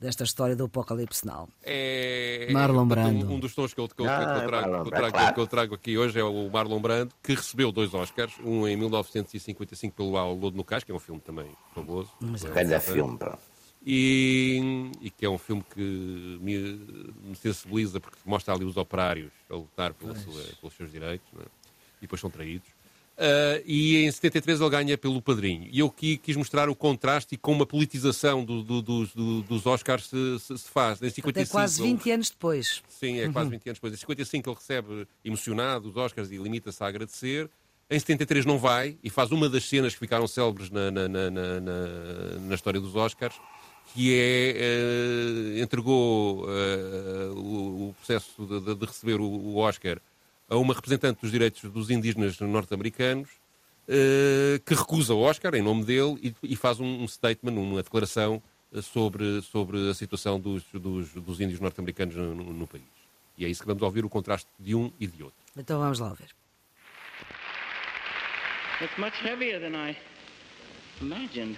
desta 0.01 0.25
história 0.25 0.57
do 0.57 0.65
Apocalipse 0.65 1.25
Now. 1.25 1.47
É, 1.63 2.49
Marlon 2.51 2.85
Brando. 2.85 3.25
Um, 3.25 3.35
um 3.35 3.39
dos 3.39 3.55
tons 3.55 3.73
que 3.73 3.79
eu, 3.79 3.87
que, 3.87 4.01
eu, 4.01 4.05
que, 4.05 4.11
eu 4.11 4.47
trago, 4.47 4.51
Marlon, 4.51 4.83
que, 4.83 4.89
eu 4.89 4.91
trago, 4.91 5.33
que 5.33 5.39
eu 5.39 5.47
trago 5.47 5.75
aqui 5.75 5.97
hoje 5.97 6.19
é 6.19 6.23
o 6.25 6.49
Marlon 6.49 6.81
Brando, 6.81 7.15
que 7.23 7.33
recebeu 7.33 7.71
dois 7.71 7.93
Oscars, 7.93 8.33
um 8.43 8.67
em 8.67 8.75
1955 8.75 9.95
pelo 9.95 10.17
Ao 10.17 10.33
Lodo 10.33 10.57
no 10.57 10.65
Cais, 10.65 10.83
que 10.83 10.91
é 10.91 10.95
um 10.95 10.99
filme 10.99 11.21
também 11.21 11.47
famoso. 11.73 12.09
Grande 12.19 12.77
filme, 12.81 13.17
pá. 13.17 13.39
E, 13.85 14.91
e, 15.01 15.09
que 15.09 15.25
é 15.25 15.29
um 15.29 15.37
filme 15.37 15.61
que 15.73 15.81
me, 15.81 16.57
me, 17.21 17.35
sensibiliza 17.35 17.99
porque 17.99 18.17
mostra 18.25 18.53
ali 18.53 18.63
os 18.63 18.77
operários 18.77 19.31
a 19.49 19.55
lutar 19.55 19.93
pela 19.93 20.15
sua, 20.15 20.41
pelos 20.61 20.73
seus 20.75 20.89
direitos 20.89 21.27
é? 21.37 21.43
e 21.97 22.01
depois 22.01 22.21
são 22.21 22.29
traídos. 22.29 22.69
Uh, 23.13 23.61
e 23.65 23.97
em 23.97 24.11
73 24.11 24.59
ele 24.59 24.69
ganha 24.69 24.97
pelo 24.97 25.21
Padrinho. 25.21 25.67
E 25.71 25.79
eu 25.79 25.87
aqui 25.87 26.17
quis 26.17 26.35
mostrar 26.35 26.67
o 26.67 26.75
contraste 26.75 27.35
e 27.35 27.37
como 27.37 27.61
a 27.61 27.65
politização 27.65 28.43
do, 28.43 28.63
do, 28.63 28.81
do, 28.81 29.41
dos 29.43 29.65
Oscars 29.67 30.07
se, 30.07 30.39
se, 30.39 30.57
se 30.57 30.69
faz. 30.69 30.99
Em 31.01 31.09
55, 31.09 31.39
é 31.39 31.45
quase 31.45 31.81
20 31.83 32.11
anos 32.11 32.29
depois. 32.31 32.81
Sim, 32.89 33.19
é 33.19 33.31
quase 33.31 33.49
20 33.51 33.59
uhum. 33.59 33.69
anos 33.69 33.77
depois. 33.77 33.93
Em 33.93 33.97
55 33.97 34.49
ele 34.49 34.57
recebe 34.57 35.07
emocionado 35.23 35.89
os 35.89 35.97
Oscars 35.97 36.31
e 36.31 36.37
limita-se 36.37 36.83
a 36.83 36.87
agradecer. 36.87 37.49
Em 37.87 37.99
73 37.99 38.45
não 38.45 38.57
vai 38.57 38.97
e 39.03 39.09
faz 39.09 39.31
uma 39.31 39.47
das 39.47 39.65
cenas 39.65 39.93
que 39.93 39.99
ficaram 39.99 40.25
célebres 40.25 40.71
na, 40.71 40.89
na, 40.89 41.07
na, 41.07 41.29
na 42.39 42.55
história 42.55 42.79
dos 42.79 42.95
Oscars, 42.95 43.35
que 43.93 44.19
é 44.19 45.59
uh, 45.59 45.63
entregou 45.63 46.45
uh, 46.45 47.33
o, 47.35 47.89
o, 47.89 47.93
processo 47.93 48.43
de, 48.43 48.75
de 48.75 48.85
receber 48.85 49.19
o, 49.19 49.23
o, 49.23 49.57
Oscar 49.57 49.99
a 50.49 50.57
uma 50.57 50.73
representante 50.73 51.21
dos 51.21 51.31
direitos 51.31 51.61
dos 51.71 51.91
indígenas 51.91 52.39
norte-americanos 52.39 53.29
uh, 53.87 54.59
que 54.65 54.73
recusa 54.73 55.13
o 55.13 55.19
Oscar 55.19 55.53
em 55.53 55.61
nome 55.61 55.85
dele 55.85 56.17
e, 56.23 56.53
e 56.53 56.55
faz 56.55 56.79
um, 56.79 57.03
um, 57.03 57.07
statement, 57.07 57.53
uma 57.53 57.83
declaração 57.83 58.41
sobre, 58.81 59.43
sobre 59.43 59.91
a 59.91 59.93
situação 59.93 60.39
dos, 60.39 60.63
dos, 60.73 61.13
dos 61.13 61.39
índios 61.39 61.59
norte-americanos 61.59 62.15
no, 62.15 62.33
no, 62.33 62.51
no, 62.51 62.67
país. 62.67 62.83
E 63.37 63.45
é 63.45 63.47
isso 63.47 63.61
que 63.61 63.67
vamos 63.67 63.83
ouvir, 63.83 64.03
o 64.03 64.09
contraste 64.09 64.49
de 64.59 64.73
um 64.73 64.91
e 64.99 65.05
de 65.05 65.21
outro. 65.21 65.37
Então 65.55 65.79
vamos 65.79 65.99
lá 65.99 66.11
ver. 66.13 66.29
It's 68.81 68.97
much 68.97 69.23
heavier 69.23 69.59
than 69.59 69.75
I 69.75 69.95
imagined. 70.99 71.55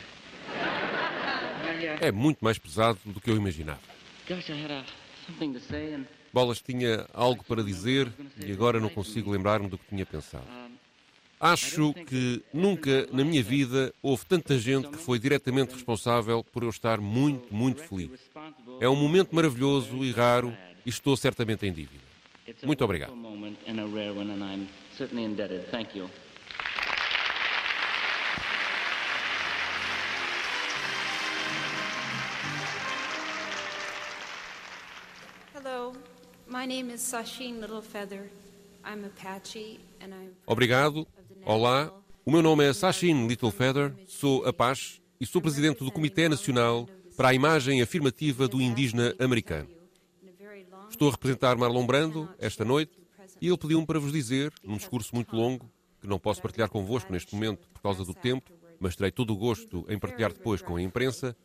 É 2.01 2.11
muito 2.11 2.43
mais 2.43 2.57
pesado 2.57 2.99
do 3.05 3.19
que 3.19 3.29
eu 3.29 3.35
imaginava. 3.35 3.79
Bolas 6.33 6.61
tinha 6.61 7.07
algo 7.13 7.43
para 7.45 7.63
dizer 7.63 8.11
e 8.45 8.51
agora 8.51 8.79
não 8.79 8.89
consigo 8.89 9.31
lembrar-me 9.31 9.69
do 9.69 9.77
que 9.77 9.85
tinha 9.87 10.05
pensado. 10.05 10.45
Acho 11.39 11.93
que 11.93 12.43
nunca 12.53 13.07
na 13.11 13.23
minha 13.23 13.43
vida 13.43 13.93
houve 14.01 14.25
tanta 14.25 14.57
gente 14.57 14.87
que 14.89 14.97
foi 14.97 15.19
diretamente 15.19 15.73
responsável 15.73 16.43
por 16.43 16.63
eu 16.63 16.69
estar 16.69 16.99
muito, 16.99 17.53
muito 17.53 17.83
feliz. 17.83 18.11
É 18.79 18.89
um 18.89 18.95
momento 18.95 19.35
maravilhoso 19.35 20.03
e 20.03 20.11
raro 20.11 20.55
e 20.85 20.89
estou 20.89 21.15
certamente 21.15 21.65
em 21.65 21.71
dívida. 21.71 22.03
Muito 22.63 22.83
obrigado. 22.83 23.13
Obrigado. 40.47 41.07
Olá. 41.45 41.93
O 42.25 42.31
meu 42.31 42.41
nome 42.41 42.65
é 42.65 42.73
Sachin 42.73 43.27
Littlefeather, 43.27 43.93
sou 44.07 44.43
Apache 44.47 44.99
e 45.21 45.27
sou 45.27 45.39
presidente 45.43 45.83
do 45.83 45.91
Comitê 45.91 46.27
Nacional 46.27 46.89
para 47.15 47.27
a 47.27 47.33
Imagem 47.35 47.83
Afirmativa 47.83 48.47
do 48.47 48.59
Indígena 48.59 49.13
Americano. 49.19 49.69
Estou 50.89 51.07
a 51.09 51.11
representar 51.11 51.55
Marlon 51.55 51.85
Brando 51.85 52.27
esta 52.39 52.65
noite 52.65 52.97
e 53.39 53.47
ele 53.47 53.57
pediu-me 53.59 53.85
para 53.85 53.99
vos 53.99 54.11
dizer, 54.11 54.51
num 54.63 54.77
discurso 54.77 55.13
muito 55.13 55.35
longo, 55.35 55.69
que 56.01 56.07
não 56.07 56.17
posso 56.17 56.41
partilhar 56.41 56.67
convosco 56.67 57.13
neste 57.13 57.35
momento 57.35 57.67
por 57.75 57.81
causa 57.83 58.03
do 58.03 58.15
tempo, 58.15 58.51
mas 58.79 58.95
terei 58.95 59.11
todo 59.11 59.33
o 59.33 59.37
gosto 59.37 59.85
em 59.87 59.99
partilhar 59.99 60.33
depois 60.33 60.63
com 60.63 60.77
a 60.77 60.81
imprensa, 60.81 61.37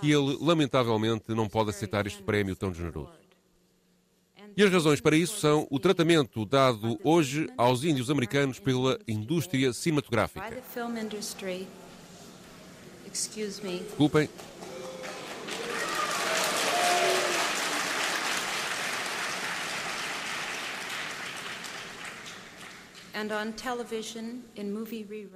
que 0.00 0.10
ele, 0.10 0.36
lamentavelmente, 0.40 1.26
não 1.28 1.48
pode 1.48 1.70
aceitar 1.70 2.04
este 2.04 2.20
prémio 2.20 2.56
tão 2.56 2.74
generoso. 2.74 3.25
E 4.56 4.62
as 4.62 4.72
razões 4.72 5.02
para 5.02 5.14
isso 5.14 5.38
são 5.38 5.66
o 5.70 5.78
tratamento 5.78 6.46
dado 6.46 6.98
hoje 7.04 7.46
aos 7.58 7.84
índios 7.84 8.10
americanos 8.10 8.58
pela 8.58 8.98
indústria 9.06 9.70
cinematográfica. 9.70 10.40
Desculpem. 13.84 14.30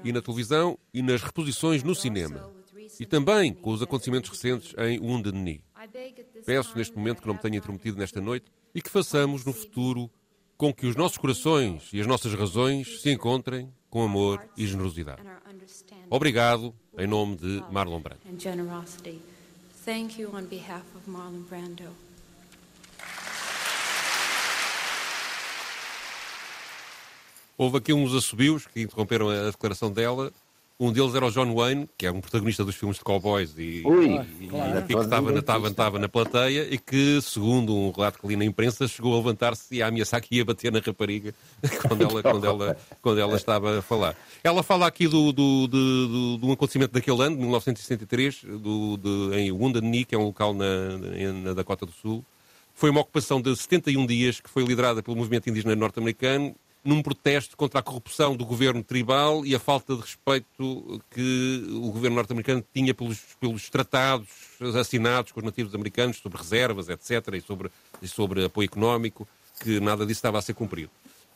E 0.03 0.13
na 0.13 0.23
televisão 0.23 0.79
e 0.95 1.03
nas 1.03 1.21
reposições 1.21 1.83
no 1.83 1.95
cinema. 1.95 2.51
e 2.99 3.05
também 3.05 3.53
com 3.53 3.71
os 3.71 3.83
acontecimentos 3.83 4.31
recentes 4.31 4.75
em 4.79 4.99
Wounded 4.99 5.37
Knee. 5.37 5.63
Peço 6.47 6.77
neste 6.77 6.97
momento 6.97 7.21
que 7.21 7.27
não 7.27 7.35
me 7.35 7.41
tenha 7.41 7.59
intrometido 7.59 7.99
nesta 7.99 8.21
noite 8.21 8.51
e 8.75 8.81
que 8.81 8.91
façamos 8.91 9.45
no 9.45 9.53
futuro 9.53 10.11
com 10.57 10.73
que 10.73 10.87
os 10.87 10.95
nossos 10.95 11.19
corações 11.19 11.89
e 11.93 12.01
as 12.01 12.07
nossas 12.07 12.35
razões 12.35 13.01
se 13.01 13.11
encontrem 13.11 13.73
com 13.89 14.03
amor 14.03 14.47
e 14.57 14.67
generosidade. 14.67 15.23
Obrigado 16.09 16.75
em 16.99 17.07
nome 17.07 17.37
de 17.37 17.65
Marlon 17.71 18.01
Brando. 18.01 18.21
Thank 19.85 20.21
you 20.21 20.31
on 20.35 20.45
behalf 20.45 20.85
of 20.95 21.09
Marlon 21.09 21.41
Brando. 21.49 21.89
Houve 27.57 27.79
aqui 27.79 27.93
uns 27.93 28.15
assobios 28.15 28.67
que 28.67 28.83
interromperam 28.83 29.29
a 29.29 29.51
declaração 29.51 29.91
dela. 29.91 30.33
Um 30.81 30.91
deles 30.91 31.15
era 31.15 31.27
o 31.27 31.31
John 31.31 31.55
Wayne, 31.55 31.87
que 31.99 32.07
é 32.07 32.11
um 32.11 32.23
protagonista 32.23 32.65
dos 32.65 32.75
filmes 32.75 32.97
de 32.97 33.05
cowboys 33.05 33.53
e, 33.59 33.83
Ui, 33.85 34.19
e, 34.41 34.49
claro. 34.49 34.79
e 34.79 34.83
que 34.83 34.95
estava, 34.95 35.39
estava, 35.39 35.69
estava 35.69 35.99
na 35.99 36.09
plateia 36.09 36.67
e 36.71 36.79
que, 36.79 37.21
segundo 37.21 37.77
um 37.77 37.91
relato 37.91 38.19
que 38.19 38.27
li 38.27 38.35
na 38.35 38.47
imprensa, 38.47 38.89
chegou 38.89 39.13
a 39.13 39.19
levantar-se 39.19 39.75
e 39.75 39.83
a 39.83 39.89
ameaçar 39.89 40.23
que 40.23 40.37
ia 40.37 40.43
bater 40.43 40.73
na 40.73 40.79
rapariga 40.79 41.35
quando 41.87 42.03
ela, 42.03 42.23
quando 42.23 42.47
ela, 42.47 42.77
quando 43.03 43.21
ela 43.21 43.37
estava 43.37 43.81
a 43.81 43.83
falar. 43.83 44.17
Ela 44.43 44.63
fala 44.63 44.87
aqui 44.87 45.07
do, 45.07 45.33
do, 45.33 45.67
do, 45.69 46.39
do, 46.39 46.47
um 46.47 46.53
acontecimento 46.53 46.93
daquele 46.93 47.21
ano, 47.21 47.37
de 47.37 47.43
1963, 47.43 48.45
do, 48.45 48.97
de, 48.97 49.37
em 49.39 49.53
Wounded 49.53 49.87
Knee, 49.87 50.07
que 50.07 50.15
é 50.15 50.19
um 50.19 50.25
local 50.25 50.55
na, 50.55 50.97
na 51.45 51.53
Dakota 51.53 51.85
do 51.85 51.93
Sul. 51.93 52.25
Foi 52.75 52.89
uma 52.89 53.03
ocupação 53.03 53.39
de 53.39 53.55
71 53.55 54.07
dias 54.07 54.41
que 54.41 54.49
foi 54.49 54.65
liderada 54.65 55.03
pelo 55.03 55.15
movimento 55.15 55.51
indígena 55.51 55.77
norte-americano 55.77 56.57
num 56.85 57.03
protesto 57.03 57.57
contra 57.57 57.81
a 57.81 57.83
corrupção 57.83 58.35
do 58.35 58.45
governo 58.45 58.83
tribal 58.83 59.45
e 59.45 59.55
a 59.55 59.59
falta 59.59 59.95
de 59.95 60.01
respeito 60.01 61.03
que 61.11 61.67
o 61.71 61.91
governo 61.91 62.17
norte-americano 62.17 62.65
tinha 62.73 62.95
pelos, 62.95 63.21
pelos 63.39 63.69
tratados 63.69 64.29
assinados 64.77 65.33
com 65.33 65.41
os 65.41 65.47
nativos 65.47 65.75
americanos 65.75 66.19
sobre 66.19 66.39
reservas, 66.39 66.89
etc., 66.89 67.35
e 67.35 67.41
sobre, 67.41 67.71
e 68.01 68.09
sobre 68.09 68.45
apoio 68.45 68.67
económico, 68.67 69.29
que 69.63 69.79
nada 69.79 70.07
disso 70.07 70.19
estava 70.19 70.39
a 70.39 70.43
ser 70.43 70.55
cumprido. 70.55 70.91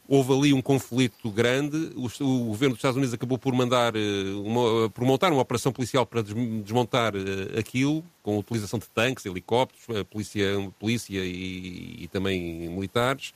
Houve 0.06 0.32
ali 0.34 0.52
um 0.52 0.60
conflito 0.60 1.30
grande. 1.30 1.90
O, 1.96 2.06
o 2.24 2.44
governo 2.48 2.74
dos 2.74 2.78
Estados 2.78 2.96
Unidos 2.96 3.14
acabou 3.14 3.38
por 3.38 3.54
mandar, 3.54 3.96
eh, 3.96 4.34
uma, 4.34 4.90
por 4.90 5.02
montar 5.04 5.32
uma 5.32 5.40
operação 5.40 5.72
policial 5.72 6.04
para 6.04 6.22
desmontar 6.22 7.14
uh, 7.16 7.58
aquilo, 7.58 8.04
com 8.22 8.36
a 8.36 8.38
utilização 8.38 8.78
de 8.78 8.86
tanques, 8.90 9.24
helicópteros, 9.24 10.04
polícia, 10.10 10.44
polícia 10.78 11.24
e, 11.24 12.02
e 12.02 12.08
também 12.08 12.68
militares 12.68 13.32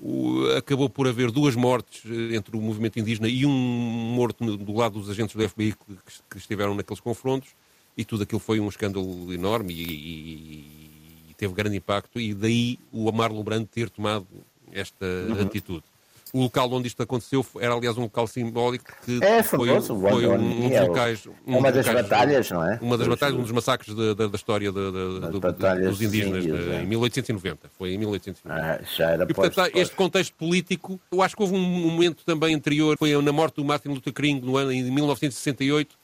o, 0.00 0.46
acabou 0.56 0.88
por 0.88 1.06
haver 1.06 1.30
duas 1.30 1.54
mortes 1.54 2.02
eh, 2.06 2.34
entre 2.34 2.56
o 2.56 2.60
movimento 2.60 2.98
indígena 2.98 3.28
e 3.28 3.44
um 3.44 3.50
morto 3.50 4.42
no, 4.42 4.56
do 4.56 4.72
lado 4.72 4.98
dos 4.98 5.10
agentes 5.10 5.36
do 5.36 5.46
FBI 5.48 5.72
que, 5.72 5.96
que, 6.30 6.38
estiveram 6.38 6.74
naqueles 6.74 7.00
confrontos, 7.00 7.50
e 7.96 8.04
tudo 8.04 8.22
aquilo 8.22 8.40
foi 8.40 8.58
um 8.60 8.68
escândalo 8.68 9.32
enorme 9.32 9.74
e, 9.74 9.82
e, 9.82 11.30
e 11.30 11.34
teve 11.34 11.52
grande 11.52 11.76
impacto, 11.76 12.18
e 12.18 12.32
daí 12.32 12.78
o 12.90 13.12
Marlon 13.12 13.42
Brando 13.42 13.66
ter 13.66 13.90
tomado 13.90 14.26
esta 14.72 15.04
uhum. 15.04 15.42
atitude. 15.42 15.84
O 16.32 16.42
local 16.42 16.72
onde 16.72 16.88
isto 16.88 17.02
aconteceu 17.02 17.44
era, 17.58 17.74
aliás, 17.74 17.96
um 17.98 18.02
local 18.02 18.26
simbólico 18.26 18.84
que 19.04 19.22
é, 19.22 19.42
foi, 19.42 19.68
foi 19.80 20.26
um, 20.26 20.68
dos 20.68 20.80
locais. 20.80 21.26
Um 21.46 21.58
uma 21.58 21.72
das 21.72 21.86
locais, 21.86 22.08
batalhas, 22.08 22.50
não 22.50 22.64
é? 22.64 22.78
Uma 22.80 22.96
das 22.96 23.08
batalhas, 23.08 23.36
um 23.36 23.42
dos 23.42 23.52
massacres 23.52 23.94
da, 23.94 24.14
da, 24.14 24.26
da 24.28 24.36
história 24.36 24.70
de, 24.70 24.92
de, 24.92 25.30
de, 25.30 25.88
dos 25.88 26.02
indígenas 26.02 26.44
de, 26.44 26.50
é. 26.50 26.82
em 26.82 26.86
1890. 26.86 27.70
Foi 27.76 27.92
em 27.92 27.98
1890. 27.98 28.64
Ah, 28.64 28.84
já 28.96 29.10
era 29.10 29.24
e, 29.28 29.34
portanto, 29.34 29.70
este 29.74 29.94
contexto 29.94 30.34
político, 30.34 31.00
eu 31.10 31.22
acho 31.22 31.36
que 31.36 31.42
houve 31.42 31.54
um 31.54 31.60
momento 31.60 32.24
também 32.24 32.54
anterior, 32.54 32.96
foi 32.98 33.20
na 33.20 33.32
morte 33.32 33.56
do 33.56 33.64
Martin 33.64 33.88
Luther 33.88 34.12
King 34.12 34.44
no 34.44 34.56
ano, 34.56 34.72
em 34.72 34.82
1968, 34.82 35.99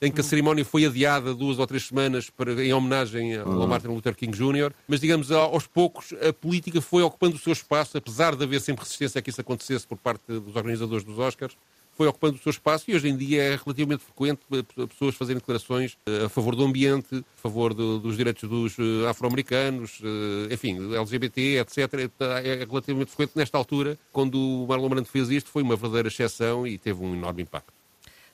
em 0.00 0.10
que 0.10 0.20
a 0.20 0.24
cerimónia 0.24 0.64
foi 0.64 0.86
adiada 0.86 1.34
duas 1.34 1.58
ou 1.58 1.66
três 1.66 1.86
semanas 1.86 2.30
para, 2.30 2.64
em 2.64 2.72
homenagem 2.72 3.36
ao 3.36 3.48
uhum. 3.48 3.66
Martin 3.66 3.88
Luther 3.88 4.14
King 4.14 4.36
Jr., 4.36 4.72
mas, 4.88 5.00
digamos, 5.00 5.30
aos 5.30 5.66
poucos, 5.66 6.14
a 6.26 6.32
política 6.32 6.80
foi 6.80 7.02
ocupando 7.02 7.36
o 7.36 7.38
seu 7.38 7.52
espaço, 7.52 7.98
apesar 7.98 8.34
de 8.34 8.44
haver 8.44 8.60
sempre 8.60 8.84
resistência 8.84 9.18
a 9.18 9.22
que 9.22 9.30
isso 9.30 9.40
acontecesse 9.40 9.86
por 9.86 9.98
parte 9.98 10.22
dos 10.26 10.56
organizadores 10.56 11.04
dos 11.04 11.18
Oscars, 11.18 11.56
foi 12.00 12.06
ocupando 12.06 12.36
o 12.36 12.38
seu 12.38 12.48
espaço 12.48 12.90
e 12.90 12.94
hoje 12.94 13.08
em 13.08 13.16
dia 13.16 13.42
é 13.42 13.56
relativamente 13.62 14.02
frequente 14.02 14.40
pessoas 14.88 15.14
fazerem 15.14 15.38
declarações 15.38 15.98
eh, 16.06 16.24
a 16.24 16.28
favor 16.30 16.56
do 16.56 16.64
ambiente, 16.64 17.16
a 17.16 17.42
favor 17.42 17.74
do, 17.74 17.98
dos 17.98 18.16
direitos 18.16 18.48
dos 18.48 18.78
eh, 18.78 19.06
afro-americanos, 19.06 20.00
eh, 20.02 20.54
enfim, 20.54 20.78
LGBT, 20.94 21.58
etc. 21.58 22.10
É 22.42 22.64
relativamente 22.64 23.10
frequente 23.10 23.36
nesta 23.36 23.58
altura. 23.58 23.98
Quando 24.10 24.36
o 24.38 24.66
Marlon 24.66 24.88
Brando 24.88 25.08
fez 25.08 25.28
isto, 25.28 25.50
foi 25.50 25.62
uma 25.62 25.76
verdadeira 25.76 26.08
exceção 26.08 26.66
e 26.66 26.78
teve 26.78 27.04
um 27.04 27.12
enorme 27.12 27.42
impacto. 27.42 27.79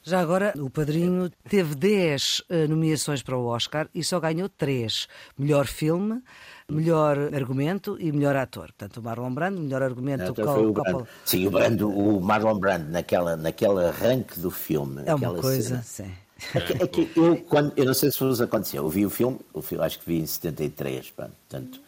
Já 0.08 0.20
agora, 0.20 0.54
o 0.56 0.70
Padrinho 0.70 1.28
teve 1.48 1.74
10 1.74 2.38
uh, 2.38 2.68
nomeações 2.68 3.24
para 3.24 3.36
o 3.36 3.46
Oscar 3.46 3.88
e 3.92 4.04
só 4.04 4.20
ganhou 4.20 4.48
3. 4.48 5.08
Melhor 5.36 5.66
filme, 5.66 6.22
melhor 6.70 7.18
argumento 7.34 7.96
e 7.98 8.12
melhor 8.12 8.36
ator. 8.36 8.66
Portanto, 8.66 8.98
o 8.98 9.02
Marlon 9.02 9.34
Brando, 9.34 9.60
melhor 9.60 9.82
argumento... 9.82 10.30
Então 10.30 10.54
foi 10.54 10.64
o 10.64 10.72
Brando. 10.72 11.08
Sim, 11.24 11.48
o, 11.48 11.50
Brando, 11.50 11.90
o 11.90 12.20
Marlon 12.20 12.56
Brando, 12.56 12.88
naquela, 12.88 13.36
naquele 13.36 13.84
arranque 13.84 14.38
do 14.38 14.48
filme... 14.48 15.02
É 15.06 15.12
uma 15.12 15.34
coisa, 15.34 15.82
cena. 15.82 16.08
sim. 16.08 16.14
É 16.54 16.84
é 16.84 16.86
que 16.86 17.10
eu, 17.16 17.38
quando, 17.48 17.72
eu 17.76 17.84
não 17.84 17.94
sei 17.94 18.12
se 18.12 18.20
vos 18.20 18.40
aconteceu, 18.40 18.84
eu 18.84 18.88
vi 18.88 19.04
o 19.04 19.10
filme, 19.10 19.40
o 19.52 19.60
filme 19.60 19.84
acho 19.84 19.98
que 19.98 20.06
vi 20.06 20.20
em 20.20 20.26
73, 20.26 21.10
portanto 21.10 21.80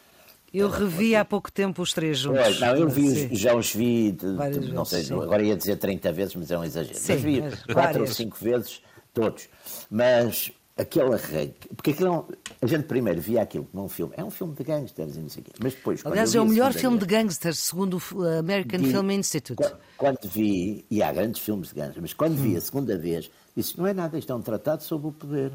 eu 0.52 0.68
revi 0.68 1.14
há 1.14 1.24
pouco 1.24 1.50
tempo 1.52 1.82
os 1.82 1.92
três 1.92 2.18
juntos. 2.18 2.42
Pois, 2.42 2.60
não, 2.60 2.76
eu 2.76 2.88
vi, 2.88 3.34
já 3.34 3.54
os 3.54 3.72
vi, 3.74 4.12
de, 4.12 4.58
de, 4.60 4.72
não 4.72 4.84
sei, 4.84 5.00
vezes, 5.00 5.12
agora 5.12 5.42
ia 5.42 5.56
dizer 5.56 5.76
30 5.76 6.12
vezes, 6.12 6.34
mas 6.34 6.50
é 6.50 6.58
um 6.58 6.64
exagero. 6.64 6.98
Sim, 6.98 7.12
mas 7.12 7.22
vi 7.22 7.40
mas 7.40 7.64
quatro 7.64 8.00
ou 8.00 8.06
cinco 8.06 8.36
vezes, 8.40 8.82
todos. 9.12 9.48
Mas 9.90 10.52
aquele 10.78 11.12
arranque, 11.12 11.68
porque 11.76 11.90
aquilo, 11.90 12.28
a 12.62 12.66
gente 12.66 12.84
primeiro 12.84 13.20
via 13.20 13.42
aquilo 13.42 13.64
como 13.64 13.84
um 13.84 13.88
filme, 13.88 14.14
é 14.16 14.24
um 14.24 14.30
filme 14.30 14.54
de 14.54 14.62
gangsters 14.62 15.16
e 15.16 15.18
não 15.18 15.28
sei 15.28 15.42
o 15.42 15.44
quê, 15.44 15.52
mas 15.60 15.74
depois... 15.74 16.06
Aliás, 16.06 16.34
é 16.34 16.40
o 16.40 16.46
melhor 16.46 16.72
filme 16.72 16.96
de 16.96 17.04
gangsters, 17.04 17.58
segundo 17.58 18.00
o 18.14 18.38
American 18.38 18.78
vi, 18.78 18.92
Film 18.92 19.10
Institute. 19.10 19.56
Quando, 19.56 19.78
quando, 19.96 20.28
vi, 20.30 20.84
e 20.88 21.02
há 21.02 21.12
grandes 21.12 21.40
filmes 21.40 21.70
de 21.70 21.74
gangsters, 21.74 22.00
mas 22.00 22.12
quando 22.14 22.38
hum. 22.38 22.42
vi 22.42 22.56
a 22.56 22.60
segunda 22.60 22.96
vez, 22.96 23.28
disse, 23.56 23.76
não 23.76 23.88
é 23.88 23.92
nada, 23.92 24.16
isto 24.16 24.32
é 24.32 24.36
um 24.36 24.40
tratado 24.40 24.84
sobre 24.84 25.08
o 25.08 25.12
poder. 25.12 25.50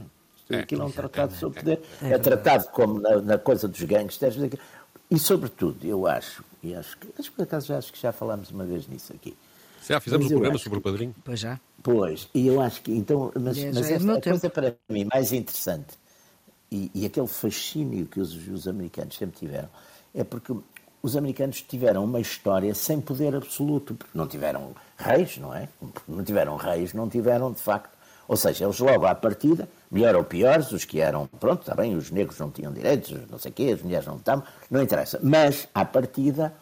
É, 0.50 0.60
aquilo 0.60 0.82
é 0.82 0.86
um 0.86 0.92
tratado 0.92 1.34
sobre 1.34 1.60
o 1.60 1.64
poder. 1.64 1.82
É, 2.02 2.12
é 2.12 2.18
tratado 2.18 2.68
como 2.72 3.00
na, 3.00 3.22
na 3.22 3.38
coisa 3.38 3.66
dos 3.66 3.82
gangsters, 3.82 4.36
e, 5.14 5.20
sobretudo, 5.20 5.86
eu 5.86 6.08
acho, 6.08 6.44
e 6.64 6.74
acho 6.74 6.98
que, 6.98 7.08
acho 7.20 7.30
que 7.30 7.36
por 7.36 7.44
acaso 7.44 7.68
já, 7.68 7.78
acho 7.78 7.94
que 7.94 8.02
já 8.02 8.12
falámos 8.12 8.50
uma 8.52 8.66
vez 8.66 8.88
nisso 8.88 9.14
aqui. 9.14 9.36
Já 9.88 10.00
fizemos 10.00 10.26
um 10.26 10.30
programa 10.30 10.58
sobre 10.58 10.72
que, 10.72 10.78
o 10.78 10.82
padrinho? 10.82 11.16
Pois 11.24 11.40
já. 11.40 11.60
Pois, 11.82 12.30
e 12.34 12.48
eu 12.48 12.62
acho 12.62 12.82
que, 12.82 12.92
então, 12.92 13.32
mas, 13.40 13.58
é, 13.58 13.72
mas 13.72 13.92
esta, 13.92 14.14
a 14.14 14.22
coisa 14.22 14.50
para 14.50 14.76
mim 14.90 15.06
mais 15.12 15.34
interessante 15.34 15.98
e, 16.72 16.90
e 16.96 17.06
aquele 17.06 17.28
fascínio 17.28 18.06
que 18.06 18.20
os, 18.20 18.34
os 18.48 18.68
americanos 18.68 19.16
sempre 19.16 19.38
tiveram 19.38 19.70
é 20.16 20.24
porque 20.24 20.54
os 21.04 21.18
americanos 21.18 21.62
tiveram 21.62 22.06
uma 22.06 22.22
história 22.22 22.74
sem 22.74 23.02
poder 23.02 23.36
absoluto, 23.36 23.94
porque 23.94 24.18
não 24.18 24.26
tiveram 24.26 24.74
reis, 24.98 25.38
não 25.38 25.54
é? 25.54 25.68
Não 26.08 26.24
tiveram 26.24 26.56
reis, 26.56 26.94
não 26.94 27.10
tiveram, 27.10 27.52
de 27.52 27.60
facto. 27.60 27.93
Ou 28.28 28.38
seja, 28.38 28.66
eles 28.66 28.80
logo 28.80 29.06
à 29.06 29.14
partida 29.14 29.68
melhor 29.92 30.16
ou 30.16 30.24
piores, 30.24 30.72
os 30.72 30.86
que 30.86 31.00
eram, 31.00 31.28
pronto, 31.40 31.70
bem, 31.76 31.96
os 31.96 32.10
negros 32.10 32.40
não 32.40 32.50
tinham 32.50 32.72
direitos, 32.72 33.12
não 33.30 33.38
sei 33.38 33.52
o 33.52 33.54
quê, 33.54 33.72
as 33.74 33.82
mulheres 33.82 34.08
não 34.08 34.16
estavam, 34.16 34.44
não 34.72 34.82
interessa. 34.82 35.20
Mas, 35.22 35.68
à 35.74 35.86
partida, 35.86 36.54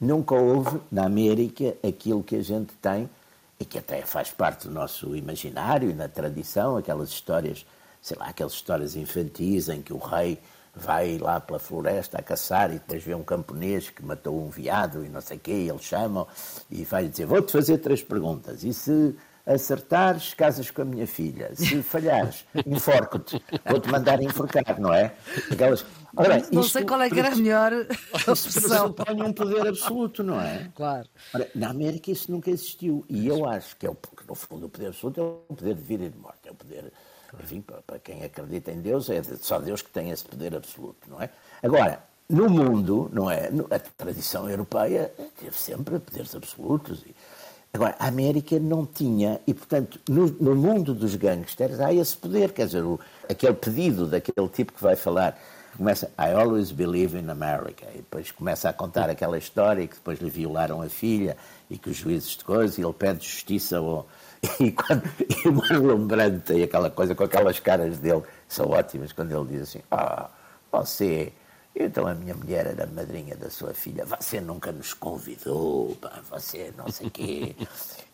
nunca 0.00 0.34
houve 0.34 0.80
na 0.90 1.04
América 1.04 1.76
aquilo 1.86 2.22
que 2.22 2.36
a 2.36 2.42
gente 2.42 2.72
tem, 2.80 3.08
e 3.60 3.64
que 3.64 3.78
até 3.78 4.00
faz 4.00 4.30
parte 4.30 4.66
do 4.66 4.72
nosso 4.72 5.14
imaginário 5.14 5.90
e 5.90 5.94
na 5.94 6.08
tradição, 6.08 6.78
aquelas 6.78 7.10
histórias, 7.10 7.66
sei 8.00 8.16
lá, 8.16 8.28
aquelas 8.28 8.54
histórias 8.54 8.96
infantis 8.96 9.68
em 9.68 9.82
que 9.82 9.92
o 9.92 9.98
rei 9.98 10.38
vai 10.74 11.18
lá 11.18 11.38
pela 11.38 11.58
floresta 11.58 12.18
a 12.18 12.22
caçar 12.22 12.70
e 12.70 12.74
depois 12.74 13.02
vê 13.02 13.14
um 13.14 13.22
camponês 13.22 13.90
que 13.90 14.02
matou 14.02 14.42
um 14.42 14.48
veado 14.48 15.04
e 15.04 15.10
não 15.10 15.20
sei 15.20 15.36
o 15.36 15.40
quê, 15.40 15.52
e 15.52 15.68
eles 15.68 15.82
chamam 15.82 16.26
e 16.70 16.84
vai 16.84 17.06
dizer, 17.06 17.26
vou-te 17.26 17.52
fazer 17.52 17.78
três 17.78 18.02
perguntas, 18.02 18.64
e 18.64 18.72
se 18.72 19.14
acertares, 19.52 20.34
casas 20.34 20.70
com 20.70 20.82
a 20.82 20.84
minha 20.84 21.06
filha. 21.06 21.50
Se 21.54 21.82
falhares, 21.82 22.44
enforco-te. 22.66 23.42
Vou-te 23.68 23.88
mandar 23.88 24.22
enforcar, 24.22 24.80
não 24.80 24.92
é? 24.92 25.12
Aquelas... 25.50 25.84
Ora 26.16 26.34
bem, 26.34 26.44
não 26.52 26.62
sei 26.62 26.84
qual 26.84 27.00
é 27.02 27.08
que 27.08 27.18
era 27.18 27.32
a 27.32 27.36
melhor 27.36 27.72
opção. 28.26 28.92
põe 28.92 29.22
um 29.22 29.32
poder 29.32 29.68
absoluto, 29.68 30.22
não 30.22 30.40
é? 30.40 30.68
Claro. 30.74 31.08
Ora, 31.34 31.48
na 31.54 31.70
América 31.70 32.10
isso 32.10 32.30
nunca 32.30 32.50
existiu. 32.50 33.04
E 33.08 33.26
eu 33.26 33.48
acho 33.48 33.76
que, 33.76 33.86
é 33.86 33.90
o, 33.90 33.94
que, 33.94 34.26
no 34.28 34.34
fundo, 34.34 34.66
o 34.66 34.68
poder 34.68 34.88
absoluto 34.88 35.20
é 35.20 35.22
o 35.22 35.54
poder 35.54 35.74
de 35.74 35.82
vida 35.82 36.04
e 36.04 36.08
de 36.08 36.18
morte. 36.18 36.48
É 36.48 36.50
o 36.50 36.54
poder, 36.54 36.92
enfim, 37.42 37.60
para, 37.60 37.80
para 37.82 37.98
quem 37.98 38.24
acredita 38.24 38.72
em 38.72 38.80
Deus, 38.80 39.08
é 39.08 39.22
só 39.40 39.58
Deus 39.60 39.82
que 39.82 39.90
tem 39.90 40.10
esse 40.10 40.24
poder 40.24 40.54
absoluto, 40.56 41.08
não 41.08 41.22
é? 41.22 41.30
Agora, 41.62 42.02
no 42.28 42.48
mundo, 42.48 43.10
não 43.12 43.30
é? 43.30 43.50
A 43.70 43.78
tradição 43.78 44.48
europeia 44.48 45.12
teve 45.38 45.56
sempre 45.56 45.98
poderes 45.98 46.34
absolutos. 46.34 47.02
E, 47.04 47.14
Agora, 47.72 47.94
a 47.98 48.08
América 48.08 48.58
não 48.58 48.84
tinha, 48.84 49.40
e 49.46 49.54
portanto, 49.54 50.00
no, 50.08 50.26
no 50.40 50.56
mundo 50.56 50.92
dos 50.92 51.14
gangsters 51.14 51.78
há 51.78 51.92
esse 51.94 52.16
poder, 52.16 52.52
quer 52.52 52.66
dizer, 52.66 52.82
o, 52.82 52.98
aquele 53.28 53.54
pedido 53.54 54.06
daquele 54.06 54.48
tipo 54.48 54.72
que 54.72 54.82
vai 54.82 54.96
falar 54.96 55.38
começa 55.76 56.10
I 56.18 56.32
always 56.32 56.72
believe 56.72 57.16
in 57.16 57.30
America. 57.30 57.86
E 57.94 57.98
depois 57.98 58.30
começa 58.30 58.68
a 58.68 58.72
contar 58.72 59.08
aquela 59.08 59.38
história 59.38 59.86
que 59.86 59.94
depois 59.94 60.20
lhe 60.20 60.30
violaram 60.30 60.82
a 60.82 60.88
filha 60.88 61.36
e 61.70 61.78
que 61.78 61.90
os 61.90 61.96
juízes 61.96 62.36
de 62.36 62.44
coisa, 62.44 62.80
e 62.80 62.84
ele 62.84 62.92
pede 62.92 63.26
justiça 63.26 63.78
ao. 63.78 64.06
E, 64.58 64.72
quando, 64.72 65.02
e 65.44 65.48
o 65.48 65.52
Marlon 65.52 66.06
Brando 66.06 66.40
tem 66.40 66.62
aquela 66.62 66.88
coisa 66.90 67.14
com 67.14 67.24
aquelas 67.24 67.60
caras 67.60 67.98
dele, 67.98 68.22
são 68.48 68.70
ótimas, 68.70 69.12
quando 69.12 69.32
ele 69.32 69.58
diz 69.58 69.68
assim: 69.68 69.80
Ah, 69.90 70.30
você. 70.72 71.30
Então 71.82 72.06
a 72.06 72.14
minha 72.14 72.34
mulher 72.34 72.66
era 72.66 72.86
madrinha 72.86 73.34
da 73.34 73.48
sua 73.48 73.72
filha, 73.72 74.04
você 74.04 74.38
nunca 74.38 74.70
nos 74.70 74.92
convidou, 74.92 75.96
pá, 75.96 76.20
você 76.30 76.72
não 76.76 76.88
sei 76.90 77.08
quê. 77.10 77.56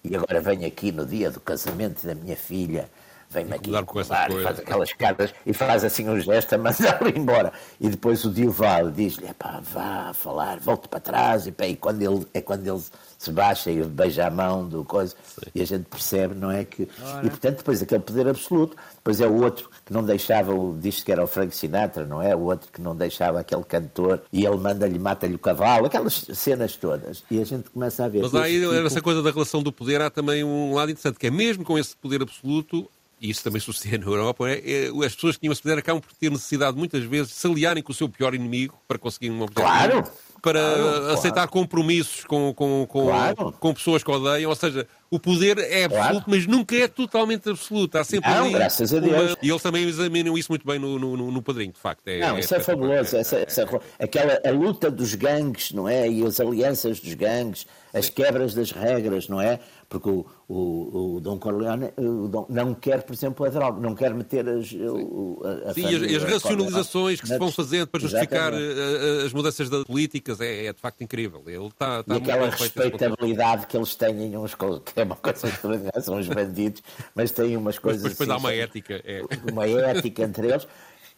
E 0.05 0.15
agora 0.15 0.41
vem 0.41 0.65
aqui 0.65 0.93
no 0.93 1.05
dia 1.05 1.33
do 1.33 1.41
casamento 1.41 2.07
da 2.07 2.15
minha 2.15 2.37
filha 2.37 2.89
vem-me 3.31 3.55
aqui 3.55 3.71
com 3.85 4.01
essa 4.01 4.27
coisa. 4.27 4.43
faz 4.43 4.59
aquelas 4.61 4.93
caras 4.93 5.35
e 5.45 5.53
faz 5.53 5.85
assim 5.85 6.09
um 6.09 6.19
gesto 6.21 6.55
a 6.55 6.59
mandá-lo 6.59 7.09
embora. 7.15 7.53
E 7.81 7.89
depois 7.89 8.25
o 8.25 8.31
Dioval 8.31 8.91
diz-lhe, 8.91 9.33
pá, 9.35 9.61
vá 9.63 10.13
falar, 10.13 10.59
volte 10.59 10.89
para 10.89 11.01
trás, 11.01 11.47
e, 11.47 11.53
pá, 11.53 11.67
e 11.67 11.77
quando 11.77 12.03
ele, 12.03 12.27
é 12.33 12.41
quando 12.41 12.67
ele 12.67 12.83
se 13.19 13.31
baixa 13.31 13.71
e 13.71 13.83
beija 13.83 14.27
a 14.27 14.31
mão 14.31 14.69
do 14.69 14.85
coisa, 14.85 15.15
Sim. 15.25 15.51
e 15.55 15.63
a 15.63 15.65
gente 15.65 15.85
percebe, 15.85 16.35
não 16.35 16.51
é 16.51 16.65
que... 16.65 16.89
Ora. 17.03 17.27
E 17.27 17.31
portanto 17.31 17.57
depois 17.59 17.83
aquele 17.83 18.03
poder 18.03 18.29
absoluto, 18.29 18.77
depois 18.97 19.21
é 19.21 19.27
o 19.27 19.43
outro 19.43 19.71
que 19.85 19.93
não 19.93 20.05
deixava, 20.05 20.53
diz 20.79 21.03
que 21.03 21.11
era 21.11 21.25
o 21.25 21.27
Frank 21.27 21.55
Sinatra, 21.57 22.05
não 22.05 22.23
é? 22.23 22.35
O 22.37 22.41
outro 22.41 22.69
que 22.73 22.81
não 22.81 22.95
deixava 22.95 23.41
aquele 23.41 23.65
cantor, 23.65 24.23
e 24.33 24.45
ele 24.45 24.57
manda-lhe, 24.57 24.99
mata-lhe 24.99 25.35
o 25.35 25.39
cavalo, 25.39 25.87
aquelas 25.87 26.27
cenas 26.35 26.77
todas. 26.77 27.25
E 27.31 27.41
a 27.41 27.45
gente 27.45 27.71
começa 27.71 28.05
a 28.05 28.09
ver... 28.09 28.23
Mas 28.23 28.35
aí, 28.35 28.61
tipo... 28.61 28.75
essa 28.75 29.01
coisa 29.01 29.23
da 29.23 29.31
relação 29.31 29.63
do 29.63 29.73
poder, 29.73 30.01
há 30.01 30.11
também 30.11 30.45
um 30.45 30.75
lado 30.75 30.91
interessante, 30.91 31.19
que 31.19 31.27
é 31.27 31.31
mesmo 31.31 31.65
com 31.65 31.79
esse 31.79 31.97
poder 31.97 32.23
absoluto, 32.23 32.89
e 33.21 33.31
isso 33.31 33.43
também 33.43 33.61
sucede 33.61 33.99
na 33.99 34.07
Europa, 34.07 34.49
é, 34.49 34.61
é, 34.65 35.07
as 35.07 35.15
pessoas 35.15 35.37
que 35.37 35.41
tinham 35.41 35.53
esse 35.53 35.63
poder 35.63 35.79
acabam 35.79 36.03
por 36.03 36.13
ter 36.13 36.31
necessidade, 36.31 36.77
muitas 36.77 37.03
vezes, 37.05 37.29
de 37.29 37.35
se 37.35 37.47
aliarem 37.47 37.83
com 37.83 37.91
o 37.91 37.95
seu 37.95 38.09
pior 38.09 38.35
inimigo 38.35 38.79
para 38.87 38.99
conseguir 38.99 39.31
um 39.31 39.41
objetivo. 39.41 39.67
Claro! 39.67 40.05
Para 40.43 40.61
claro, 40.61 41.11
aceitar 41.13 41.35
claro. 41.35 41.51
compromissos 41.51 42.25
com, 42.25 42.55
com, 42.55 42.87
com, 42.87 43.07
claro. 43.07 43.53
com, 43.59 43.75
pessoas 43.75 44.05
que 44.05 44.11
odeiam. 44.11 44.49
Ou 44.49 44.55
seja, 44.55 44.87
o 45.11 45.19
poder 45.19 45.59
é 45.59 45.85
absoluto, 45.85 46.27
mas 46.29 46.47
nunca 46.47 46.77
é 46.77 46.87
totalmente 46.87 47.49
absoluto. 47.49 47.97
Há 47.99 48.05
sempre 48.05 48.31
Não, 48.31 48.45
ali 48.45 48.53
graças 48.53 48.95
a 48.95 49.01
Deus. 49.01 49.31
Uma... 49.33 49.39
E 49.43 49.51
eles 49.51 49.63
também 49.63 49.89
examinam 49.89 50.39
isso 50.39 50.53
muito 50.53 50.65
bem 50.65 50.79
no, 50.79 50.99
no, 50.99 51.17
no 51.17 51.43
Padrinho, 51.43 51.73
de 51.73 51.81
facto. 51.81 52.07
É, 52.07 52.21
não, 52.21 52.37
é 52.37 52.41
isso 52.41 52.55
é, 52.55 52.61
fabuloso. 52.61 53.17
Essa, 53.17 53.39
essa, 53.39 53.81
aquela, 53.99 54.41
a 54.45 54.51
luta 54.53 54.89
dos 54.89 55.15
gangues, 55.15 55.73
não 55.73 55.89
é? 55.89 56.09
E 56.09 56.25
as 56.25 56.39
alianças 56.39 57.01
dos 57.01 57.15
gangues, 57.15 57.67
as 57.97 58.11
quebras 58.11 58.55
das 58.55 58.71
regras, 58.71 59.29
não 59.29 59.41
é? 59.41 59.59
Porque 59.89 60.09
o, 60.11 60.27
o, 60.49 61.17
o 61.17 61.21
Dom 61.21 61.39
Corleone 61.39 61.93
o 61.97 62.29
Dom, 62.29 62.47
não 62.49 62.75
quer, 62.75 63.03
por 63.03 63.15
exemplo, 63.15 63.47
a 63.47 63.49
droga, 63.49 63.81
não 63.81 63.95
quer 63.95 64.13
meter 64.13 64.47
as, 64.49 64.71
o, 64.73 65.43
a, 65.45 65.71
a 65.71 65.75
Sim, 65.75 65.87
as, 65.87 66.23
as 66.23 66.31
racionalizações 66.31 67.21
que 67.21 67.29
se 67.29 67.39
vão 67.39 67.51
fazendo 67.51 67.87
para 67.87 68.01
justificar 68.01 68.53
Exatamente. 68.53 69.27
as 69.27 69.33
mudanças 69.33 69.71
das 69.71 69.85
políticas 69.85 70.41
é, 70.41 70.67
é, 70.67 70.73
de 70.73 70.81
facto 70.81 71.01
incrível. 71.03 71.43
Ele 71.47 71.67
está, 71.67 72.01
está 72.01 72.15
e 72.15 72.19
aquela 72.19 72.51
respeitabilidade 72.51 73.67
que 73.67 73.77
eles 73.77 73.95
têm 73.95 74.37
uns 74.37 74.55
que 74.55 75.01
é 75.01 75.05
uma 75.05 75.17
coisa 75.17 75.49
extraordinária, 75.49 76.01
são 76.01 76.19
os 76.19 76.29
bandidos, 76.29 76.83
mas 77.15 77.31
têm 77.31 77.57
umas 77.57 77.79
coisas. 77.79 78.03
Mas 78.07 78.13
depois 78.13 78.29
assim, 78.29 78.39
há 78.39 78.41
uma 78.41 78.53
ética. 78.53 79.03
É. 79.05 79.23
Uma 79.51 79.67
ética 79.67 80.23
entre 80.23 80.49
eles. 80.49 80.67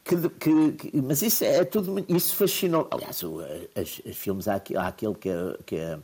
Que, 0.04 0.16
que, 0.30 0.72
que, 0.72 1.02
mas 1.02 1.20
isso 1.20 1.44
é 1.44 1.64
tudo. 1.64 2.02
Isso 2.08 2.34
fascinou. 2.34 2.88
Aliás, 2.90 3.22
os, 3.22 4.00
os 4.06 4.16
filmes, 4.16 4.48
há, 4.48 4.54
há 4.76 4.86
aquele 4.86 5.14
que, 5.14 5.28
que 5.66 5.76
é 5.76 5.98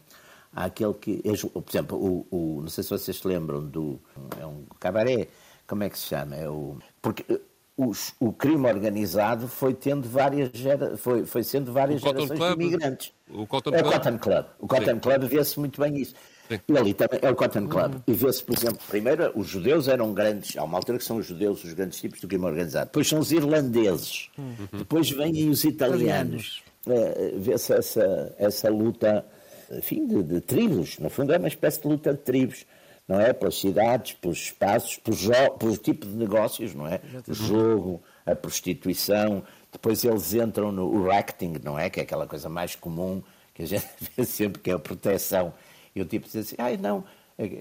há 0.55 0.65
aquele 0.65 0.95
que. 0.95 1.23
Por 1.23 1.65
exemplo, 1.69 1.99
o, 1.99 2.27
o, 2.31 2.61
não 2.63 2.69
sei 2.69 2.85
se 2.85 2.91
vocês 2.91 3.17
se 3.17 3.27
lembram 3.27 3.65
do. 3.65 4.01
É 4.41 4.47
um 4.47 4.65
cabaré, 4.79 5.29
como 5.67 5.83
é 5.83 5.91
que 5.91 5.99
se 5.99 6.07
chama? 6.07 6.37
É 6.37 6.49
o, 6.49 6.79
porque 7.03 7.25
eh, 7.29 7.41
os, 7.77 8.15
o 8.21 8.33
crime 8.33 8.69
organizado 8.69 9.49
foi 9.49 9.75
tendo 9.75 10.09
várias 10.09 10.51
gera, 10.53 10.97
foi, 10.97 11.27
foi 11.27 11.43
sendo 11.43 11.73
várias 11.73 12.01
gerações 12.01 12.39
Club, 12.39 12.59
de 12.59 12.65
imigrantes. 12.65 13.13
O 13.29 13.47
Cotton 13.47 13.71
é 13.71 13.83
Club. 13.83 13.87
o 13.87 13.93
Cotton 13.93 14.19
Club. 14.19 14.47
O 14.61 14.69
Cotton 14.69 14.95
Sim. 14.95 14.99
Club 15.01 15.23
vê-se 15.25 15.59
muito 15.61 15.81
bem 15.81 15.97
isso. 15.97 16.15
Sim. 16.49 16.61
E 16.69 16.79
ali 16.79 16.95
também 16.95 17.19
é 17.23 17.31
o 17.31 17.35
Cotton 17.35 17.67
Club. 17.67 17.95
Uhum. 17.95 18.03
E 18.07 18.13
vê-se, 18.13 18.45
por 18.45 18.57
exemplo, 18.57 18.79
primeiro 18.89 19.33
os 19.35 19.49
judeus 19.49 19.89
eram 19.89 20.13
grandes, 20.13 20.57
há 20.57 20.63
uma 20.63 20.79
altura 20.79 20.99
que 20.99 21.05
são 21.05 21.17
os 21.17 21.27
judeus 21.27 21.65
os 21.65 21.73
grandes 21.73 22.01
tipos 22.01 22.21
do 22.21 22.29
crime 22.29 22.45
organizado. 22.45 22.87
Depois 22.87 23.09
são 23.09 23.19
os 23.19 23.33
irlandeses. 23.33 24.31
Uhum. 24.39 24.79
Depois 24.79 25.11
vêm 25.11 25.49
os 25.49 25.65
italianos. 25.65 26.63
É, 26.87 27.33
vê-se 27.39 27.73
essa, 27.73 28.35
essa 28.39 28.69
luta 28.69 29.25
enfim, 29.73 30.07
de, 30.07 30.23
de 30.23 30.41
tribos. 30.41 30.99
No 30.99 31.11
fundo, 31.11 31.33
é 31.33 31.39
uma 31.39 31.49
espécie 31.49 31.81
de 31.81 31.89
luta 31.89 32.12
de 32.12 32.21
tribos, 32.21 32.67
não 33.07 33.21
é? 33.21 33.33
Pelas 33.33 33.59
cidades, 33.59 34.15
pelos 34.15 34.39
espaços, 34.39 34.97
pelo 34.97 35.77
tipo 35.77 36.07
de 36.07 36.15
negócios, 36.15 36.75
não 36.75 36.87
é? 36.87 37.01
O 37.29 37.35
jogo, 37.35 38.03
a 38.25 38.35
prostituição. 38.35 39.43
Depois 39.73 40.05
eles 40.05 40.35
entram 40.35 40.71
no 40.71 41.11
acting, 41.11 41.55
não 41.62 41.79
é? 41.79 41.91
Que 41.91 42.01
é 42.01 42.03
aquela 42.03 42.27
coisa 42.27 42.49
mais 42.49 42.77
comum 42.77 43.23
que 43.55 43.62
a 43.62 43.67
gente 43.67 43.87
vê 44.17 44.25
sempre, 44.25 44.61
que 44.61 44.71
é 44.71 44.75
a 44.75 44.79
proteção. 44.79 45.55
E 45.95 46.01
o 46.01 46.05
tipo 46.05 46.27
diz 46.27 46.37
assim, 46.37 46.57
ai 46.59 46.77
não, 46.77 47.05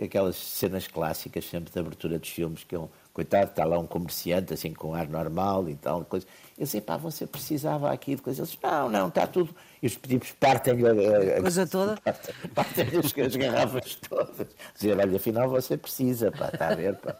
aquelas 0.04 0.36
cenas 0.36 0.88
clássicas 0.88 1.46
sempre 1.46 1.72
de 1.72 1.80
abertura 1.80 2.18
dos 2.18 2.30
filmes, 2.30 2.64
que 2.64 2.76
é 2.76 2.80
um, 2.80 2.90
coitado, 3.14 3.52
está 3.52 3.64
lá 3.64 3.78
um 3.78 3.86
comerciante 3.86 4.54
assim 4.54 4.74
com 4.74 4.96
ar 4.96 5.08
normal 5.08 5.70
e 5.70 5.76
tal, 5.76 6.04
coisa. 6.04 6.26
Eu 6.58 6.66
disse, 6.66 6.82
pá, 6.82 6.98
você 6.98 7.26
precisava 7.26 7.92
aqui 7.92 8.16
de 8.16 8.22
coisas. 8.22 8.50
Eles 8.50 8.60
não, 8.62 8.90
não, 8.90 9.08
está 9.08 9.28
tudo. 9.28 9.56
E 9.82 9.88
os 9.88 9.96
tipos 9.96 10.32
partem 10.32 10.74
a, 10.86 11.38
a 11.38 11.42
coisa 11.42 11.68
toda. 11.68 11.98
Partem, 11.98 12.36
partem 12.54 12.86
as, 13.00 13.18
as 13.18 13.36
garrafas 13.36 13.96
todas. 13.96 14.48
Dizer, 14.76 14.98
olha, 14.98 15.16
afinal 15.16 15.50
você 15.50 15.78
precisa, 15.78 16.32
pá, 16.32 16.50
está 16.52 16.70
a 16.70 16.76
ver, 16.76 16.96
pá. 16.98 17.16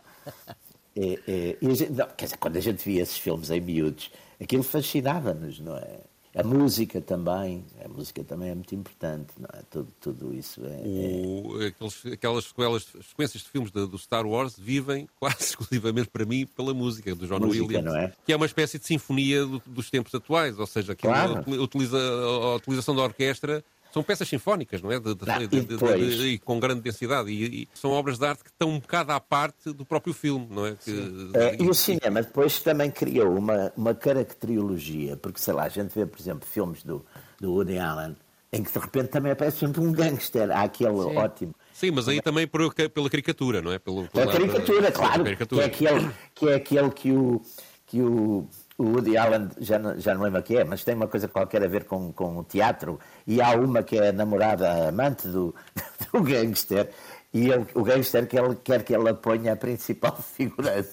E, 0.96 1.20
e, 1.28 1.58
e 1.62 1.68
a 1.68 1.74
gente, 1.74 1.92
não, 1.92 2.08
quer 2.08 2.26
dizer, 2.26 2.38
quando 2.38 2.58
a 2.58 2.62
gente 2.62 2.84
via 2.84 3.02
esses 3.02 3.18
filmes 3.18 3.50
em 3.50 3.62
miúdos, 3.62 4.12
aquilo 4.42 4.64
fascinava-nos, 4.64 5.60
não 5.60 5.78
é? 5.78 6.00
A 6.36 6.44
música 6.44 7.00
também, 7.00 7.64
a 7.84 7.88
música 7.88 8.24
também 8.24 8.50
é 8.50 8.56
muito 8.56 8.74
importante, 8.74 9.34
não 9.38 9.50
é? 9.54 9.62
Tudo, 9.70 9.88
tudo 10.02 10.34
isso 10.34 10.62
é. 10.66 10.82
O, 10.84 11.64
aqueles, 11.64 12.06
aquelas 12.08 12.46
sequelas, 12.46 12.88
sequências 13.08 13.44
de 13.44 13.50
filmes 13.50 13.72
do 13.72 13.98
Star 14.00 14.26
Wars 14.26 14.56
vivem 14.58 15.08
quase 15.20 15.44
exclusivamente 15.44 16.10
para 16.10 16.26
mim 16.26 16.48
pela 16.48 16.74
música 16.74 17.14
do 17.14 17.28
John 17.28 17.40
música, 17.40 17.66
Williams, 17.66 17.94
é? 17.94 18.14
que 18.26 18.34
é 18.34 18.36
uma 18.36 18.48
espécie 18.48 18.80
de 18.80 18.86
sinfonia 18.88 19.46
do, 19.46 19.62
dos 19.68 19.92
tempos 19.92 20.14
atuais, 20.16 20.58
ou 20.58 20.66
seja, 20.66 20.96
que 20.96 21.08
claro. 21.08 21.44
utiliza, 21.62 21.98
a, 21.98 22.02
a 22.02 22.56
utilização 22.56 22.96
da 22.96 23.04
orquestra 23.04 23.64
são 23.94 24.02
peças 24.02 24.28
sinfónicas, 24.28 24.82
não 24.82 24.92
é? 24.92 25.00
De, 25.00 25.14
de, 25.14 25.66
de, 25.66 26.28
e 26.28 26.40
com 26.40 26.60
grande 26.60 26.82
densidade. 26.82 27.30
E, 27.30 27.64
e, 27.64 27.70
são 27.76 27.92
obras 27.92 28.18
de 28.18 28.26
arte 28.26 28.44
que 28.44 28.50
estão 28.50 28.70
um 28.70 28.80
bocado 28.80 29.12
à 29.12 29.20
parte 29.20 29.72
do 29.72 29.86
próprio 29.86 30.14
filme, 30.14 30.48
não 30.50 30.66
é? 30.66 30.76
Que, 30.76 31.32
é 31.36 31.62
e 31.62 31.70
o 31.70 31.74
cinema 31.76 32.24
depois 32.24 32.60
também 32.62 32.90
criou 32.90 33.38
uma, 33.38 33.72
uma 33.78 33.94
caracteriologia, 33.94 35.16
porque 35.16 35.40
sei 35.40 35.54
lá, 35.54 35.66
a 35.66 35.70
gente 35.70 35.94
vê, 35.94 36.08
por 36.08 36.20
exemplo, 36.20 36.48
filmes 36.50 36.82
do, 36.82 37.06
do 37.40 37.54
Woody 37.54 37.78
Allen, 37.78 38.16
em 38.52 38.64
que 38.64 38.72
de 38.72 38.80
repente 38.80 39.10
também 39.10 39.32
aparece 39.32 39.60
sempre 39.60 39.80
um 39.80 39.92
gangster. 39.92 40.50
Há 40.50 40.64
aquele 40.64 40.90
Sim. 40.90 41.18
ótimo. 41.18 41.56
Sim, 41.72 41.92
mas 41.92 42.08
aí 42.08 42.20
também 42.20 42.48
por, 42.48 42.74
pela 42.74 43.10
caricatura, 43.10 43.62
não 43.62 43.72
é? 43.72 43.78
Pelo, 43.78 44.08
pela, 44.08 44.26
pela 44.26 44.32
caricatura, 44.32 44.92
claro. 44.92 45.24
Caricatura. 45.24 45.70
Que, 45.70 45.86
é 45.86 45.90
aquele, 45.92 46.12
que 46.34 46.50
é 46.50 46.56
aquele 46.56 46.90
que 46.90 47.12
o. 47.12 47.42
Que 47.86 48.02
o 48.02 48.48
o 48.78 48.84
Woody 48.84 49.18
Allen, 49.18 49.50
já 49.60 49.78
não, 49.78 50.00
já 50.00 50.14
não 50.14 50.24
lembro 50.24 50.40
o 50.40 50.44
que 50.44 50.58
é, 50.58 50.64
mas 50.64 50.84
tem 50.84 50.96
uma 50.96 51.08
coisa 51.08 51.28
qualquer 51.28 51.64
a 51.64 51.68
ver 51.68 51.86
com, 51.86 52.12
com 52.12 52.38
o 52.38 52.44
teatro, 52.44 53.00
e 53.26 53.42
há 53.42 53.52
uma 53.56 53.84
que 53.84 53.98
é 53.98 54.12
namorada, 54.12 54.90
amante 54.90 55.28
do, 55.28 55.54
do 56.12 56.22
gangster, 56.22 56.90
e 57.34 57.50
ele, 57.50 57.66
o 57.74 57.84
gangster 57.84 58.28
que 58.28 58.38
ele, 58.38 58.56
quer 58.64 58.84
que 58.84 58.94
ela 58.94 59.12
ponha 59.12 59.54
a 59.54 59.56
principal 59.56 60.16
figurante 60.22 60.90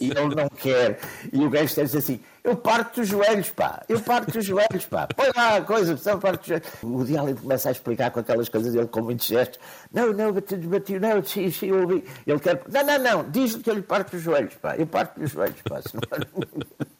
e 0.00 0.10
ele 0.10 0.34
não 0.34 0.48
quer. 0.48 0.98
E 1.30 1.44
o 1.44 1.50
gangster 1.50 1.84
diz 1.84 1.94
assim: 1.94 2.20
Eu 2.42 2.56
parto 2.56 3.02
os 3.02 3.08
joelhos, 3.08 3.50
pá, 3.50 3.82
eu 3.86 4.00
parto 4.00 4.38
os 4.38 4.46
joelhos, 4.46 4.86
pá, 4.86 5.06
põe 5.14 5.30
lá 5.36 5.56
a 5.56 5.60
coisa, 5.60 5.94
só 5.98 6.16
parto 6.16 6.40
os 6.40 6.46
joelhos. 6.46 6.68
O 6.82 7.04
diálogo 7.04 7.38
começa 7.38 7.68
a 7.68 7.72
explicar 7.72 8.10
com 8.10 8.20
aquelas 8.20 8.48
coisas, 8.48 8.74
ele 8.74 8.86
com 8.86 9.02
muitos 9.02 9.26
gestos: 9.26 9.60
Não, 9.92 10.10
não, 10.14 10.32
but, 10.32 10.50
but 10.56 10.88
you 10.88 10.98
know, 10.98 11.22
she, 11.22 11.50
she 11.50 11.70
will 11.70 11.86
be. 11.86 12.02
Ele 12.26 12.40
quer: 12.40 12.62
Não, 12.72 12.86
não, 12.86 12.98
não, 12.98 13.30
diz-lhe 13.30 13.62
que 13.62 13.68
eu 13.68 13.74
lhe 13.74 13.82
parto 13.82 14.16
os 14.16 14.22
joelhos, 14.22 14.54
pá, 14.54 14.76
eu 14.76 14.86
parto 14.86 15.22
os 15.22 15.30
joelhos, 15.30 15.60
pá. 15.68 15.82
Senão... 15.82 16.84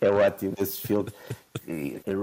é 0.00 0.08
ótimo 0.08 0.54
esses 0.58 0.78
filmes. 0.78 1.12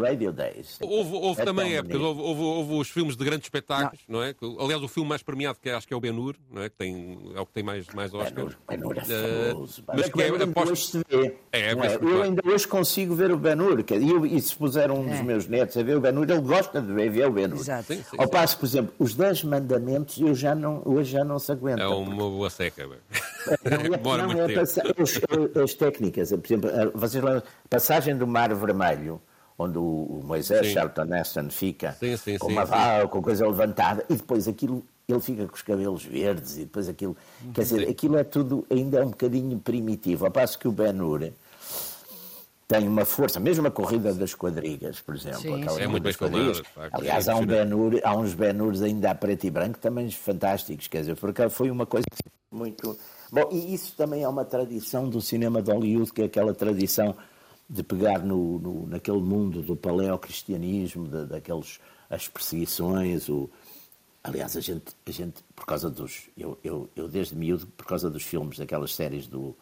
Radio 0.01 0.31
Days. 0.31 0.77
Houve, 0.81 1.13
houve 1.13 1.41
é 1.41 1.45
também 1.45 1.75
épocas, 1.77 2.01
houve, 2.01 2.21
houve, 2.21 2.41
houve, 2.41 2.73
os 2.73 2.89
filmes 2.89 3.15
de 3.15 3.23
grandes 3.23 3.45
espetáculos, 3.45 4.01
não. 4.07 4.19
não. 4.19 4.25
é? 4.25 4.35
Aliás, 4.59 4.81
o 4.81 4.87
filme 4.87 5.07
mais 5.07 5.21
premiado 5.21 5.59
que 5.61 5.69
acho 5.69 5.87
que 5.87 5.93
é 5.93 5.97
o 5.97 5.99
Ben-Hur, 5.99 6.35
não 6.51 6.63
é? 6.63 6.69
Que 6.69 6.75
tem, 6.75 7.19
é 7.35 7.39
o 7.39 7.45
que 7.45 7.53
tem 7.53 7.63
mais, 7.63 7.85
mais 7.93 8.13
Oscars. 8.13 8.57
Ben-Hur 8.67 8.97
é 8.97 9.01
eh, 9.01 9.49
famoso. 9.51 9.81
Uh, 9.81 9.83
mas 9.87 10.09
que 10.09 10.21
é, 10.21 10.25
ainda 10.25 10.71
hoje 10.71 10.85
se 10.87 10.97
vê. 11.09 11.35
É, 11.51 11.59
é, 11.59 11.71
é? 11.71 11.95
Eu 12.01 12.23
ainda 12.23 12.41
hoje 12.45 12.67
consigo 12.67 13.13
ver 13.13 13.31
o 13.31 13.37
Ben-Hur. 13.37 13.79
E, 13.79 14.35
e 14.35 14.41
se 14.41 14.55
puser 14.55 14.91
um 14.91 15.03
dos 15.03 15.19
é. 15.19 15.23
meus 15.23 15.47
netos 15.47 15.77
a 15.77 15.83
ver 15.83 15.97
o 15.97 16.01
Ben-Hur, 16.01 16.29
ele 16.29 16.41
gosta 16.41 16.81
de 16.81 16.91
ver, 16.91 17.09
ver 17.09 17.27
o 17.27 17.31
Ben-Hur. 17.31 17.59
Exato. 17.59 17.93
Sim, 17.93 18.03
sim, 18.09 18.17
Ao 18.17 18.27
passo, 18.27 18.57
por 18.57 18.65
exemplo, 18.65 18.93
os 18.97 19.13
10 19.13 19.43
mandamentos, 19.43 20.19
eu 20.19 20.33
já 20.33 20.55
não, 20.55 20.81
hoje 20.85 21.11
já 21.11 21.23
não 21.23 21.39
se 21.39 21.51
aguenta. 21.51 21.83
É 21.83 21.87
uma 21.87 22.15
boa 22.15 22.49
seca. 22.49 22.87
Não, 22.87 22.93
é, 22.93 24.33
não, 24.33 24.41
é 24.43 24.53
passar, 24.55 24.85
as, 24.87 25.61
as 25.63 25.73
técnicas, 25.73 26.29
por 26.29 26.45
exemplo, 26.45 26.69
vocês 26.93 27.23
lembram, 27.23 27.43
passagem 27.69 28.17
do 28.17 28.27
Mar 28.27 28.53
Vermelho, 28.53 29.18
onde 29.59 29.77
o, 29.77 30.21
Moisés 30.23 30.65
sim. 30.65 30.73
Charlton 30.73 31.13
Heston 31.13 31.49
fica 31.49 31.91
sim, 31.99 32.15
sim, 32.15 32.37
com 32.37 32.47
uma 32.47 32.63
vara, 32.65 33.07
com 33.07 33.21
coisa 33.21 33.45
levantada, 33.45 34.05
e 34.09 34.15
depois 34.15 34.47
aquilo 34.47 34.83
ele 35.07 35.19
fica 35.19 35.47
com 35.47 35.55
os 35.55 35.61
cabelos 35.61 36.05
verdes 36.05 36.57
e 36.57 36.61
depois 36.61 36.87
aquilo. 36.87 37.17
Quer 37.53 37.61
dizer, 37.61 37.89
aquilo 37.89 38.17
é 38.17 38.23
tudo 38.23 38.65
ainda 38.69 38.99
é 38.99 39.03
um 39.03 39.09
bocadinho 39.09 39.57
primitivo. 39.59 40.25
Ao 40.25 40.31
passo 40.31 40.57
que 40.57 40.67
o 40.67 40.71
Ben 40.71 41.01
Hur 41.01 41.31
tem 42.67 42.87
uma 42.87 43.03
força, 43.03 43.39
mesmo 43.39 43.65
a 43.67 43.71
corrida 43.71 44.13
das 44.13 44.35
quadrigas, 44.35 45.01
por 45.01 45.15
exemplo. 45.15 45.41
Sim, 45.41 45.67
sim. 45.67 45.81
É 45.81 45.87
muito 45.87 46.03
bem 46.03 46.13
quadrigas. 46.13 46.59
filmada. 46.59 46.95
Aliás, 46.95 47.27
É 47.27 47.31
há, 47.31 47.35
um 47.35 47.41
impressionante. 47.41 47.75
Ben-Hur, 47.75 48.01
há 48.03 48.15
uns 48.15 48.33
Ben-Hurs 48.35 48.81
ainda 48.83 49.09
a 49.09 49.15
preto 49.15 49.47
e 49.47 49.49
branco 49.49 49.79
também 49.79 50.11
fantásticos, 50.11 50.87
quer 50.87 50.99
dizer, 50.99 51.15
porque 51.15 51.49
foi 51.49 51.71
uma 51.71 51.87
coisa 51.87 52.05
muito... 52.51 52.95
Bom, 53.31 53.49
e 53.51 53.73
isso 53.73 53.95
também 53.97 54.21
é 54.23 54.29
uma 54.29 54.45
tradição 54.45 55.09
do 55.09 55.19
cinema 55.19 55.63
de 55.63 55.71
Hollywood, 55.71 56.13
que 56.13 56.21
é 56.21 56.25
aquela 56.25 56.53
tradição 56.53 57.15
de 57.69 57.83
pegar 57.83 58.19
no, 58.19 58.57
no- 58.59 58.87
naquele 58.87 59.19
mundo 59.21 59.61
do 59.61 59.75
paleocristianismo, 59.75 61.07
da, 61.07 61.23
daqueles, 61.25 61.79
as 62.09 62.27
perseguições, 62.27 63.29
o... 63.29 63.49
Aliás, 64.23 64.57
a 64.57 64.59
gente, 64.61 64.93
a 65.05 65.11
gente 65.11 65.43
por 65.55 65.65
causa 65.65 65.89
dos... 65.89 66.29
Eu, 66.37 66.57
eu, 66.63 66.89
eu 66.95 67.07
desde 67.07 67.35
miúdo, 67.35 67.67
por 67.67 67.85
causa 67.85 68.09
dos 68.09 68.23
filmes, 68.23 68.57
daquelas 68.57 68.93
séries 68.93 69.27
do, 69.27 69.55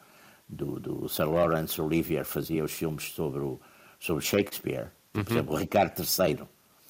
do, 0.49 0.79
do 0.79 1.09
Sir 1.09 1.25
Lawrence 1.29 1.79
Olivier, 1.79 2.25
fazia 2.25 2.63
os 2.63 2.71
filmes 2.71 3.11
sobre, 3.11 3.39
o, 3.41 3.59
sobre 3.99 4.23
Shakespeare, 4.23 4.87
por 5.13 5.31
exemplo, 5.31 5.53
o 5.53 5.57
Ricardo 5.57 5.99
III. 6.01 6.39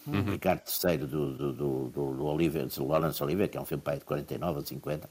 O 0.08 0.32
Ricardo 0.32 0.62
III 0.86 0.98
do, 1.00 1.08
do, 1.08 1.34
do, 1.54 1.54
do, 1.90 2.14
do 2.16 2.26
Olivier, 2.26 2.66
do 2.68 2.88
Lawrence 2.88 3.22
Olivier, 3.22 3.50
que 3.50 3.58
é 3.58 3.62
um 3.62 3.66
filme 3.66 3.84
pai 3.84 3.98
de 4.00 4.06
49 4.06 4.60
ou 4.60 4.66
50, 4.66 5.10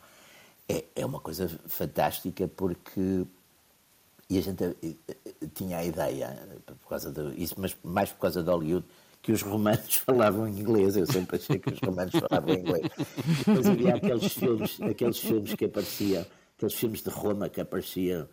é, 0.69 0.85
é 0.97 1.05
uma 1.05 1.21
coisa 1.21 1.49
fantástica 1.67 2.49
porque 2.49 3.27
e 4.29 4.39
a 4.39 4.43
gente 4.43 4.65
eh, 4.65 4.97
eh, 5.09 5.47
tinha 5.55 5.79
a 5.79 5.85
ideia, 5.85 6.37
por 6.81 6.89
causa 6.89 7.13
de, 7.13 7.41
isso, 7.41 7.55
mas 7.59 7.77
mais 7.83 8.11
por 8.11 8.21
causa 8.21 8.43
de 8.43 8.51
Hollywood, 8.51 8.87
que 9.23 9.33
os 9.33 9.43
romanos 9.43 9.97
falavam 10.07 10.49
inglês. 10.49 10.97
Eu 10.97 11.07
sempre 11.07 11.37
achei 11.37 11.59
que 11.59 11.73
os 11.73 11.81
romanos 11.81 12.13
falavam 12.13 12.55
inglês. 12.55 12.89
Depois 13.39 13.67
havia 13.67 13.95
aqueles 13.95 14.33
filmes, 14.33 14.81
aqueles 14.83 15.19
filmes 15.19 15.55
que 15.55 15.65
apareciam, 15.65 16.27
aqueles 16.57 16.75
filmes 16.75 17.03
de 17.03 17.11
Roma 17.11 17.49
que 17.49 17.61
apareciam 17.61 18.29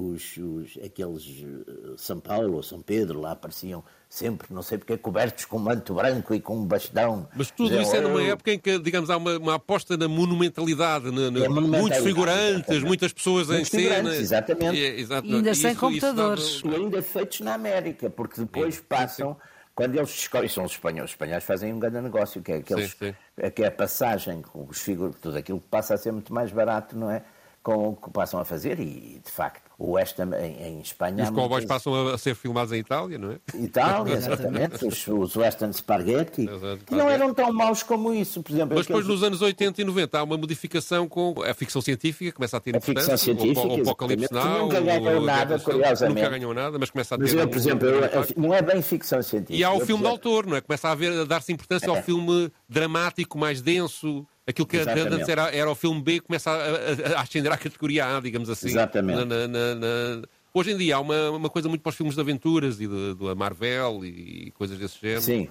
os, 0.00 0.36
os, 0.36 0.78
aqueles 0.84 1.24
eh, 1.42 1.94
São 1.96 2.20
Paulo 2.20 2.54
ou 2.54 2.62
São 2.62 2.80
Pedro, 2.80 3.20
lá 3.20 3.32
apareciam 3.32 3.82
sempre, 4.08 4.46
não 4.54 4.62
sei 4.62 4.78
porque, 4.78 4.96
cobertos 4.96 5.44
com 5.44 5.58
manto 5.58 5.94
branco 5.94 6.32
e 6.34 6.40
com 6.40 6.56
um 6.56 6.64
bastão. 6.64 7.28
Mas 7.34 7.50
tudo 7.50 7.80
isso 7.80 7.96
é 7.96 8.00
numa 8.00 8.20
"Eu- 8.22 8.32
época 8.32 8.52
em 8.52 8.58
que, 8.58 8.78
digamos, 8.78 9.10
há 9.10 9.16
uma, 9.16 9.36
uma 9.36 9.54
aposta 9.56 9.96
na 9.96 10.06
monumentalidade, 10.06 11.06
na, 11.10 11.30
na- 11.30 11.44
É 11.44 11.48
monumentalidade, 11.48 11.80
muitos 11.82 11.98
figurantes, 12.04 12.54
exatamente. 12.60 12.84
muitas 12.86 13.12
pessoas 13.12 13.48
Muitos 13.48 13.74
em 13.74 13.88
cena. 13.88 14.14
exatamente. 14.16 14.76
E 14.76 14.84
é- 14.84 15.00
exato, 15.00 15.26
E 15.26 15.34
ainda 15.34 15.50
isso- 15.50 15.62
sem 15.62 15.70
isso 15.72 15.80
computadores. 15.80 16.62
dava- 16.62 16.76
E 16.76 16.80
ainda 16.80 17.02
feitos 17.02 17.40
na 17.40 17.54
América, 17.54 18.08
porque 18.08 18.40
depois 18.40 18.74
Sim, 18.76 18.80
sim, 18.80 18.86
passam, 18.88 19.36
quando 19.74 19.96
eles 19.96 20.10
escolhem, 20.10 20.48
são 20.48 20.64
os 20.64 20.72
espanhóis, 20.72 21.10
os 21.10 21.10
espanhóis 21.10 21.42
fazem 21.44 21.72
um 21.72 21.78
grande 21.78 22.00
negócio, 22.00 22.40
que 22.40 22.52
é, 22.52 22.56
aqueles, 22.58 22.90
Sim, 22.92 22.96
sim. 23.08 23.14
é 23.36 23.50
que 23.50 23.62
é 23.62 23.66
a 23.66 23.70
passagem 23.72 24.42
com 24.42 24.64
os 24.64 24.78
figuras, 24.78 25.16
tudo 25.20 25.36
aquilo 25.36 25.60
que 25.60 25.66
passa 25.68 25.94
a 25.94 25.98
ser 25.98 26.12
muito 26.12 26.32
mais 26.32 26.52
barato, 26.52 26.96
não 26.96 27.10
é? 27.10 27.22
Com 27.62 27.88
o 27.88 27.96
que 27.96 28.10
passam 28.10 28.40
a 28.40 28.44
fazer, 28.44 28.78
e 28.80 29.20
de 29.22 29.30
facto, 29.30 29.67
o 29.80 29.96
Ham 29.96 30.02
em, 30.42 30.62
em 30.66 30.80
Espanha. 30.80 31.20
E 31.20 31.22
os 31.22 31.30
cowboys 31.30 31.64
passam 31.64 32.08
a 32.08 32.18
ser 32.18 32.34
filmados 32.34 32.72
em 32.72 32.78
Itália, 32.78 33.16
não 33.16 33.30
é? 33.30 33.38
Itália, 33.54 34.14
exatamente, 34.18 34.84
os, 34.84 35.06
os 35.06 35.36
Western 35.36 35.72
Spaghetti, 35.72 36.42
Exato, 36.50 36.84
que 36.84 36.94
não 36.96 37.08
eram 37.08 37.32
tão 37.32 37.52
maus 37.52 37.84
como 37.84 38.12
isso, 38.12 38.42
por 38.42 38.50
exemplo. 38.52 38.76
Mas 38.76 38.86
depois, 38.86 39.04
aqueles- 39.04 39.20
nos 39.20 39.26
anos 39.26 39.40
80 39.40 39.80
e 39.80 39.84
90, 39.84 40.18
há 40.18 40.22
uma 40.24 40.36
modificação 40.36 41.08
com 41.08 41.42
a 41.44 41.54
ficção 41.54 41.80
científica, 41.80 42.32
começa 42.32 42.56
a 42.56 42.60
ter 42.60 42.76
A 42.76 42.80
ficção 42.80 43.16
científica, 43.16 43.60
o, 43.60 43.78
o 43.78 43.80
Apocalipse 43.82 44.32
Now, 44.34 44.58
nunca 44.64 44.80
ganhou 44.80 45.20
nada, 45.22 45.58
curiosamente. 45.60 46.16
Nunca 46.22 46.30
ganhou 46.30 46.52
nada, 46.54 46.76
mas 46.78 46.90
começa 46.90 47.14
a 47.14 47.18
ter. 47.18 47.22
Mas 47.24 47.34
eu, 47.34 47.48
por 47.48 47.56
exemplo, 47.56 47.86
eu- 47.88 48.26
não 48.36 48.52
é 48.52 48.60
bem 48.60 48.82
ficção 48.82 49.22
científica. 49.22 49.54
E 49.58 49.62
há 49.62 49.72
o 49.72 49.80
filme 49.86 50.02
de 50.02 50.08
autor, 50.08 50.44
não 50.44 50.56
é? 50.56 50.60
Começa 50.60 50.88
a, 50.88 50.92
haver, 50.92 51.12
a 51.20 51.24
dar-se 51.24 51.52
importância 51.52 51.88
ao 51.88 51.96
É. 51.98 52.02
filme 52.02 52.50
dramático, 52.68 53.38
mais 53.38 53.62
denso. 53.62 54.26
Aquilo 54.48 54.66
que 54.66 54.78
Exatamente. 54.78 55.14
antes 55.14 55.28
era, 55.28 55.54
era 55.54 55.70
o 55.70 55.74
filme 55.74 56.00
B, 56.02 56.20
começa 56.20 56.50
a, 56.50 56.54
a- 56.54 57.18
a 57.18 57.20
ascender 57.20 57.52
à 57.52 57.56
categoria 57.58 58.16
A, 58.16 58.20
digamos 58.20 58.48
assim. 58.48 58.68
Exatamente. 58.68 59.24
Na- 59.26 59.46
na- 59.46 59.74
na- 59.74 60.22
Hoje 60.54 60.72
em 60.72 60.76
dia 60.78 60.96
há 60.96 61.00
uma, 61.00 61.30
uma 61.30 61.50
coisa 61.50 61.68
muito 61.68 61.82
para 61.82 61.90
os 61.90 61.96
filmes 61.96 62.14
de 62.14 62.20
aventuras 62.20 62.80
e 62.80 62.88
da 62.88 63.34
Marvel 63.34 64.00
e 64.04 64.50
coisas 64.56 64.78
desse 64.78 64.98
género. 65.00 65.20
Sim. 65.20 65.48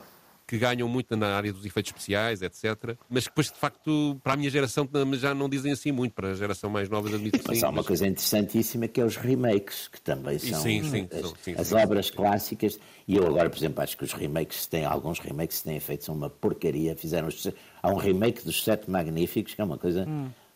Que 0.47 0.57
ganham 0.57 0.87
muito 0.87 1.13
na 1.17 1.35
área 1.35 1.51
dos 1.51 1.65
efeitos 1.65 1.89
especiais, 1.91 2.41
etc. 2.41 2.95
Mas 3.09 3.25
que 3.25 3.31
depois, 3.31 3.47
de 3.51 3.59
facto, 3.59 4.17
para 4.23 4.31
a 4.31 4.37
minha 4.37 4.49
geração 4.49 4.87
já 5.15 5.33
não 5.35 5.49
dizem 5.49 5.73
assim 5.73 5.91
muito. 5.91 6.13
Para 6.13 6.29
a 6.29 6.33
geração 6.35 6.69
mais 6.69 6.87
nova, 6.87 7.09
admito 7.09 7.37
que 7.37 7.45
Mas 7.45 7.57
sim. 7.59 7.65
há 7.65 7.67
uma 7.67 7.77
mas- 7.77 7.85
coisa 7.87 8.07
interessantíssima 8.07 8.87
que 8.87 9.01
é 9.01 9.03
os 9.03 9.17
remakes, 9.17 9.89
que 9.89 9.99
também 9.99 10.39
são 10.39 10.61
sim, 10.61 10.81
sim, 10.83 11.07
as, 11.11 11.33
sim, 11.43 11.53
as 11.57 11.67
sim. 11.67 11.75
obras 11.75 12.09
clássicas. 12.09 12.79
E 13.05 13.17
eu 13.17 13.27
agora, 13.27 13.49
por 13.49 13.57
exemplo, 13.57 13.83
acho 13.83 13.97
que 13.97 14.05
os 14.05 14.13
remakes 14.13 14.65
têm, 14.67 14.85
alguns 14.85 15.19
remakes 15.19 15.57
que 15.57 15.65
têm 15.65 15.79
feito 15.81 16.05
são 16.05 16.15
uma 16.15 16.29
porcaria. 16.29 16.95
Fizeram 16.95 17.27
os- 17.27 17.47
há 17.83 17.89
um 17.91 17.97
remake 17.97 18.45
dos 18.45 18.63
Sete 18.63 18.89
Magníficos, 18.89 19.53
que 19.53 19.59
é 19.59 19.63
uma 19.65 19.77
coisa 19.77 20.07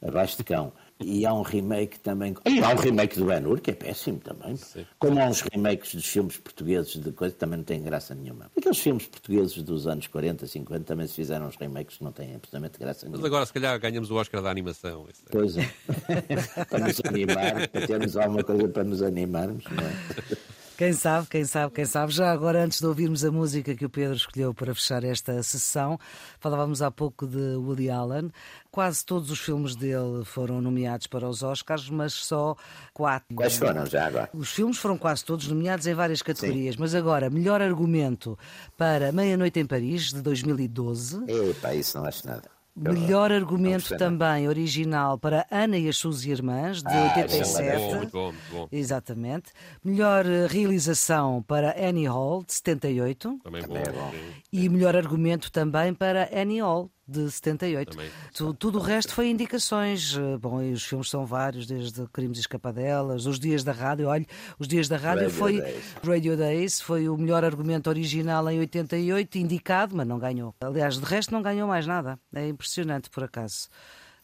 abaixo 0.01 0.37
de 0.37 0.43
cão. 0.45 0.71
E 1.03 1.25
há 1.25 1.33
um 1.33 1.41
remake 1.41 1.99
também. 1.99 2.35
E 2.45 2.59
há 2.63 2.69
um 2.69 2.75
remake 2.75 3.17
do 3.17 3.25
Ben-Hur, 3.25 3.59
que 3.59 3.71
é 3.71 3.73
péssimo 3.73 4.19
também. 4.19 4.55
Como 4.99 5.19
há 5.19 5.25
uns 5.25 5.41
remakes 5.41 5.95
dos 5.95 6.05
filmes 6.05 6.37
portugueses 6.37 6.93
de 6.97 7.11
coisa 7.11 7.33
que 7.33 7.39
também 7.39 7.57
não 7.57 7.63
têm 7.63 7.81
graça 7.81 8.13
nenhuma. 8.15 8.51
Aqueles 8.57 8.77
filmes 8.79 9.05
portugueses 9.07 9.61
dos 9.63 9.87
anos 9.87 10.07
40, 10.07 10.45
50 10.47 10.83
também 10.85 11.07
se 11.07 11.13
fizeram 11.15 11.47
uns 11.47 11.55
remakes 11.55 11.97
que 11.97 12.03
não 12.03 12.11
têm 12.11 12.35
absolutamente 12.35 12.77
graça 12.79 12.99
Mas 13.05 13.11
nenhuma. 13.13 13.27
agora, 13.27 13.45
se 13.45 13.53
calhar, 13.53 13.79
ganhamos 13.79 14.11
o 14.11 14.15
Oscar 14.15 14.41
da 14.41 14.49
animação. 14.51 15.05
Isso 15.11 15.23
é- 15.25 15.31
Pois 15.31 15.57
é. 15.57 15.69
para 16.69 16.79
nos 16.79 17.01
animar, 17.05 17.67
para 17.69 17.87
termos 17.87 18.15
alguma 18.17 18.43
coisa 18.43 18.67
para 18.69 18.83
nos 18.83 19.01
animarmos, 19.01 19.63
não 19.65 19.83
é? 19.83 19.91
Quem 20.81 20.93
sabe, 20.93 21.27
quem 21.27 21.45
sabe, 21.45 21.75
quem 21.75 21.85
sabe. 21.85 22.11
Já 22.11 22.31
agora, 22.31 22.63
antes 22.63 22.79
de 22.79 22.87
ouvirmos 22.87 23.23
a 23.23 23.31
música 23.31 23.75
que 23.75 23.85
o 23.85 23.89
Pedro 23.89 24.15
escolheu 24.15 24.51
para 24.51 24.73
fechar 24.73 25.03
esta 25.03 25.43
sessão, 25.43 25.99
falávamos 26.39 26.81
há 26.81 26.89
pouco 26.89 27.27
de 27.27 27.55
Woody 27.55 27.91
Allen. 27.91 28.31
Quase 28.71 29.05
todos 29.05 29.29
os 29.29 29.37
filmes 29.37 29.75
dele 29.75 30.25
foram 30.25 30.59
nomeados 30.59 31.05
para 31.05 31.29
os 31.29 31.43
Oscars, 31.43 31.87
mas 31.87 32.13
só 32.13 32.55
quatro. 32.95 33.35
Quais 33.35 33.57
foram 33.57 33.85
já 33.85 34.07
agora? 34.07 34.29
Os 34.33 34.49
filmes 34.49 34.79
foram 34.79 34.97
quase 34.97 35.23
todos 35.23 35.47
nomeados 35.47 35.85
em 35.85 35.93
várias 35.93 36.23
categorias, 36.23 36.75
mas 36.75 36.95
agora, 36.95 37.29
melhor 37.29 37.61
argumento 37.61 38.35
para 38.75 39.11
Meia-Noite 39.11 39.59
em 39.59 39.67
Paris, 39.67 40.11
de 40.11 40.23
2012. 40.23 41.25
Epá, 41.27 41.75
isso 41.75 41.95
não 41.95 42.05
acho 42.07 42.25
nada. 42.25 42.49
Melhor 42.75 43.31
argumento 43.33 43.97
também 43.97 44.47
original 44.47 45.17
para 45.17 45.45
Ana 45.51 45.77
e 45.77 45.89
as 45.89 45.97
suas 45.97 46.23
irmãs, 46.25 46.81
de 46.81 46.87
Ah, 46.87 47.01
Muito 47.01 47.17
87. 47.19 47.77
bom, 47.81 47.95
muito 47.97 48.11
bom, 48.11 48.25
muito 48.31 48.51
bom. 48.51 48.67
Exatamente. 48.71 49.51
Melhor 49.83 50.25
eh, 50.25 50.47
realização 50.47 51.43
para 51.43 51.75
Annie 51.77 52.07
Hall, 52.07 52.43
de 52.45 52.53
78. 52.53 53.39
Também, 53.43 53.61
Também 53.61 53.83
é 53.83 53.91
bom. 53.91 53.99
bom. 53.99 54.11
sim. 54.11 54.17
E 54.53 54.69
melhor 54.69 54.95
argumento 54.95 55.51
também 55.51 55.93
para 55.93 56.29
Annie 56.33 56.61
Hall, 56.61 56.89
de 57.07 57.29
78. 57.29 57.91
Também. 57.91 58.09
Tu- 58.33 58.53
tudo 58.53 58.77
o 58.79 58.81
resto 58.81 59.13
foi 59.13 59.29
indicações. 59.29 60.17
Eh, 60.17 60.37
Bom, 60.37 60.61
e 60.61 60.71
os 60.71 60.83
filmes 60.83 61.09
são 61.09 61.25
vários, 61.25 61.65
desde 61.67 62.05
Crimes 62.07 62.37
e 62.37 62.41
Escapadelas, 62.41 63.25
Os 63.25 63.39
Dias 63.39 63.63
da 63.63 63.71
Rádio. 63.71 64.07
Olha, 64.07 64.25
Os 64.57 64.67
Dias 64.67 64.87
da 64.87 64.97
Rádio 64.97 65.23
Radio 65.25 65.37
foi. 65.37 65.61
Days. 65.61 65.83
Radio 66.03 66.37
Days 66.37 66.81
foi 66.81 67.09
o 67.09 67.17
melhor 67.17 67.43
argumento 67.43 67.89
original 67.89 68.49
em 68.49 68.59
88, 68.59 69.37
indicado, 69.37 69.95
mas 69.95 70.07
não 70.07 70.17
ganhou. 70.19 70.55
Aliás, 70.61 70.97
de 70.97 71.05
resto, 71.05 71.31
não 71.33 71.41
ganhou 71.41 71.67
mais 71.67 71.85
nada. 71.85 72.19
É 72.33 72.47
impressionante, 72.47 73.09
por 73.09 73.23
acaso. 73.23 73.67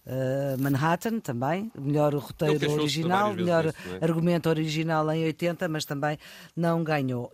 Uh, 0.09 0.55
Manhattan 0.63 1.19
também, 1.19 1.69
melhor 1.77 2.15
roteiro 2.15 2.71
original, 2.71 3.33
melhor 3.33 3.65
disso, 3.65 3.77
não 3.89 3.95
é? 3.97 3.99
argumento 4.05 4.47
original 4.47 5.11
em 5.11 5.25
80, 5.25 5.67
mas 5.67 5.83
também 5.83 6.17
não 6.55 6.81
ganhou. 6.81 7.25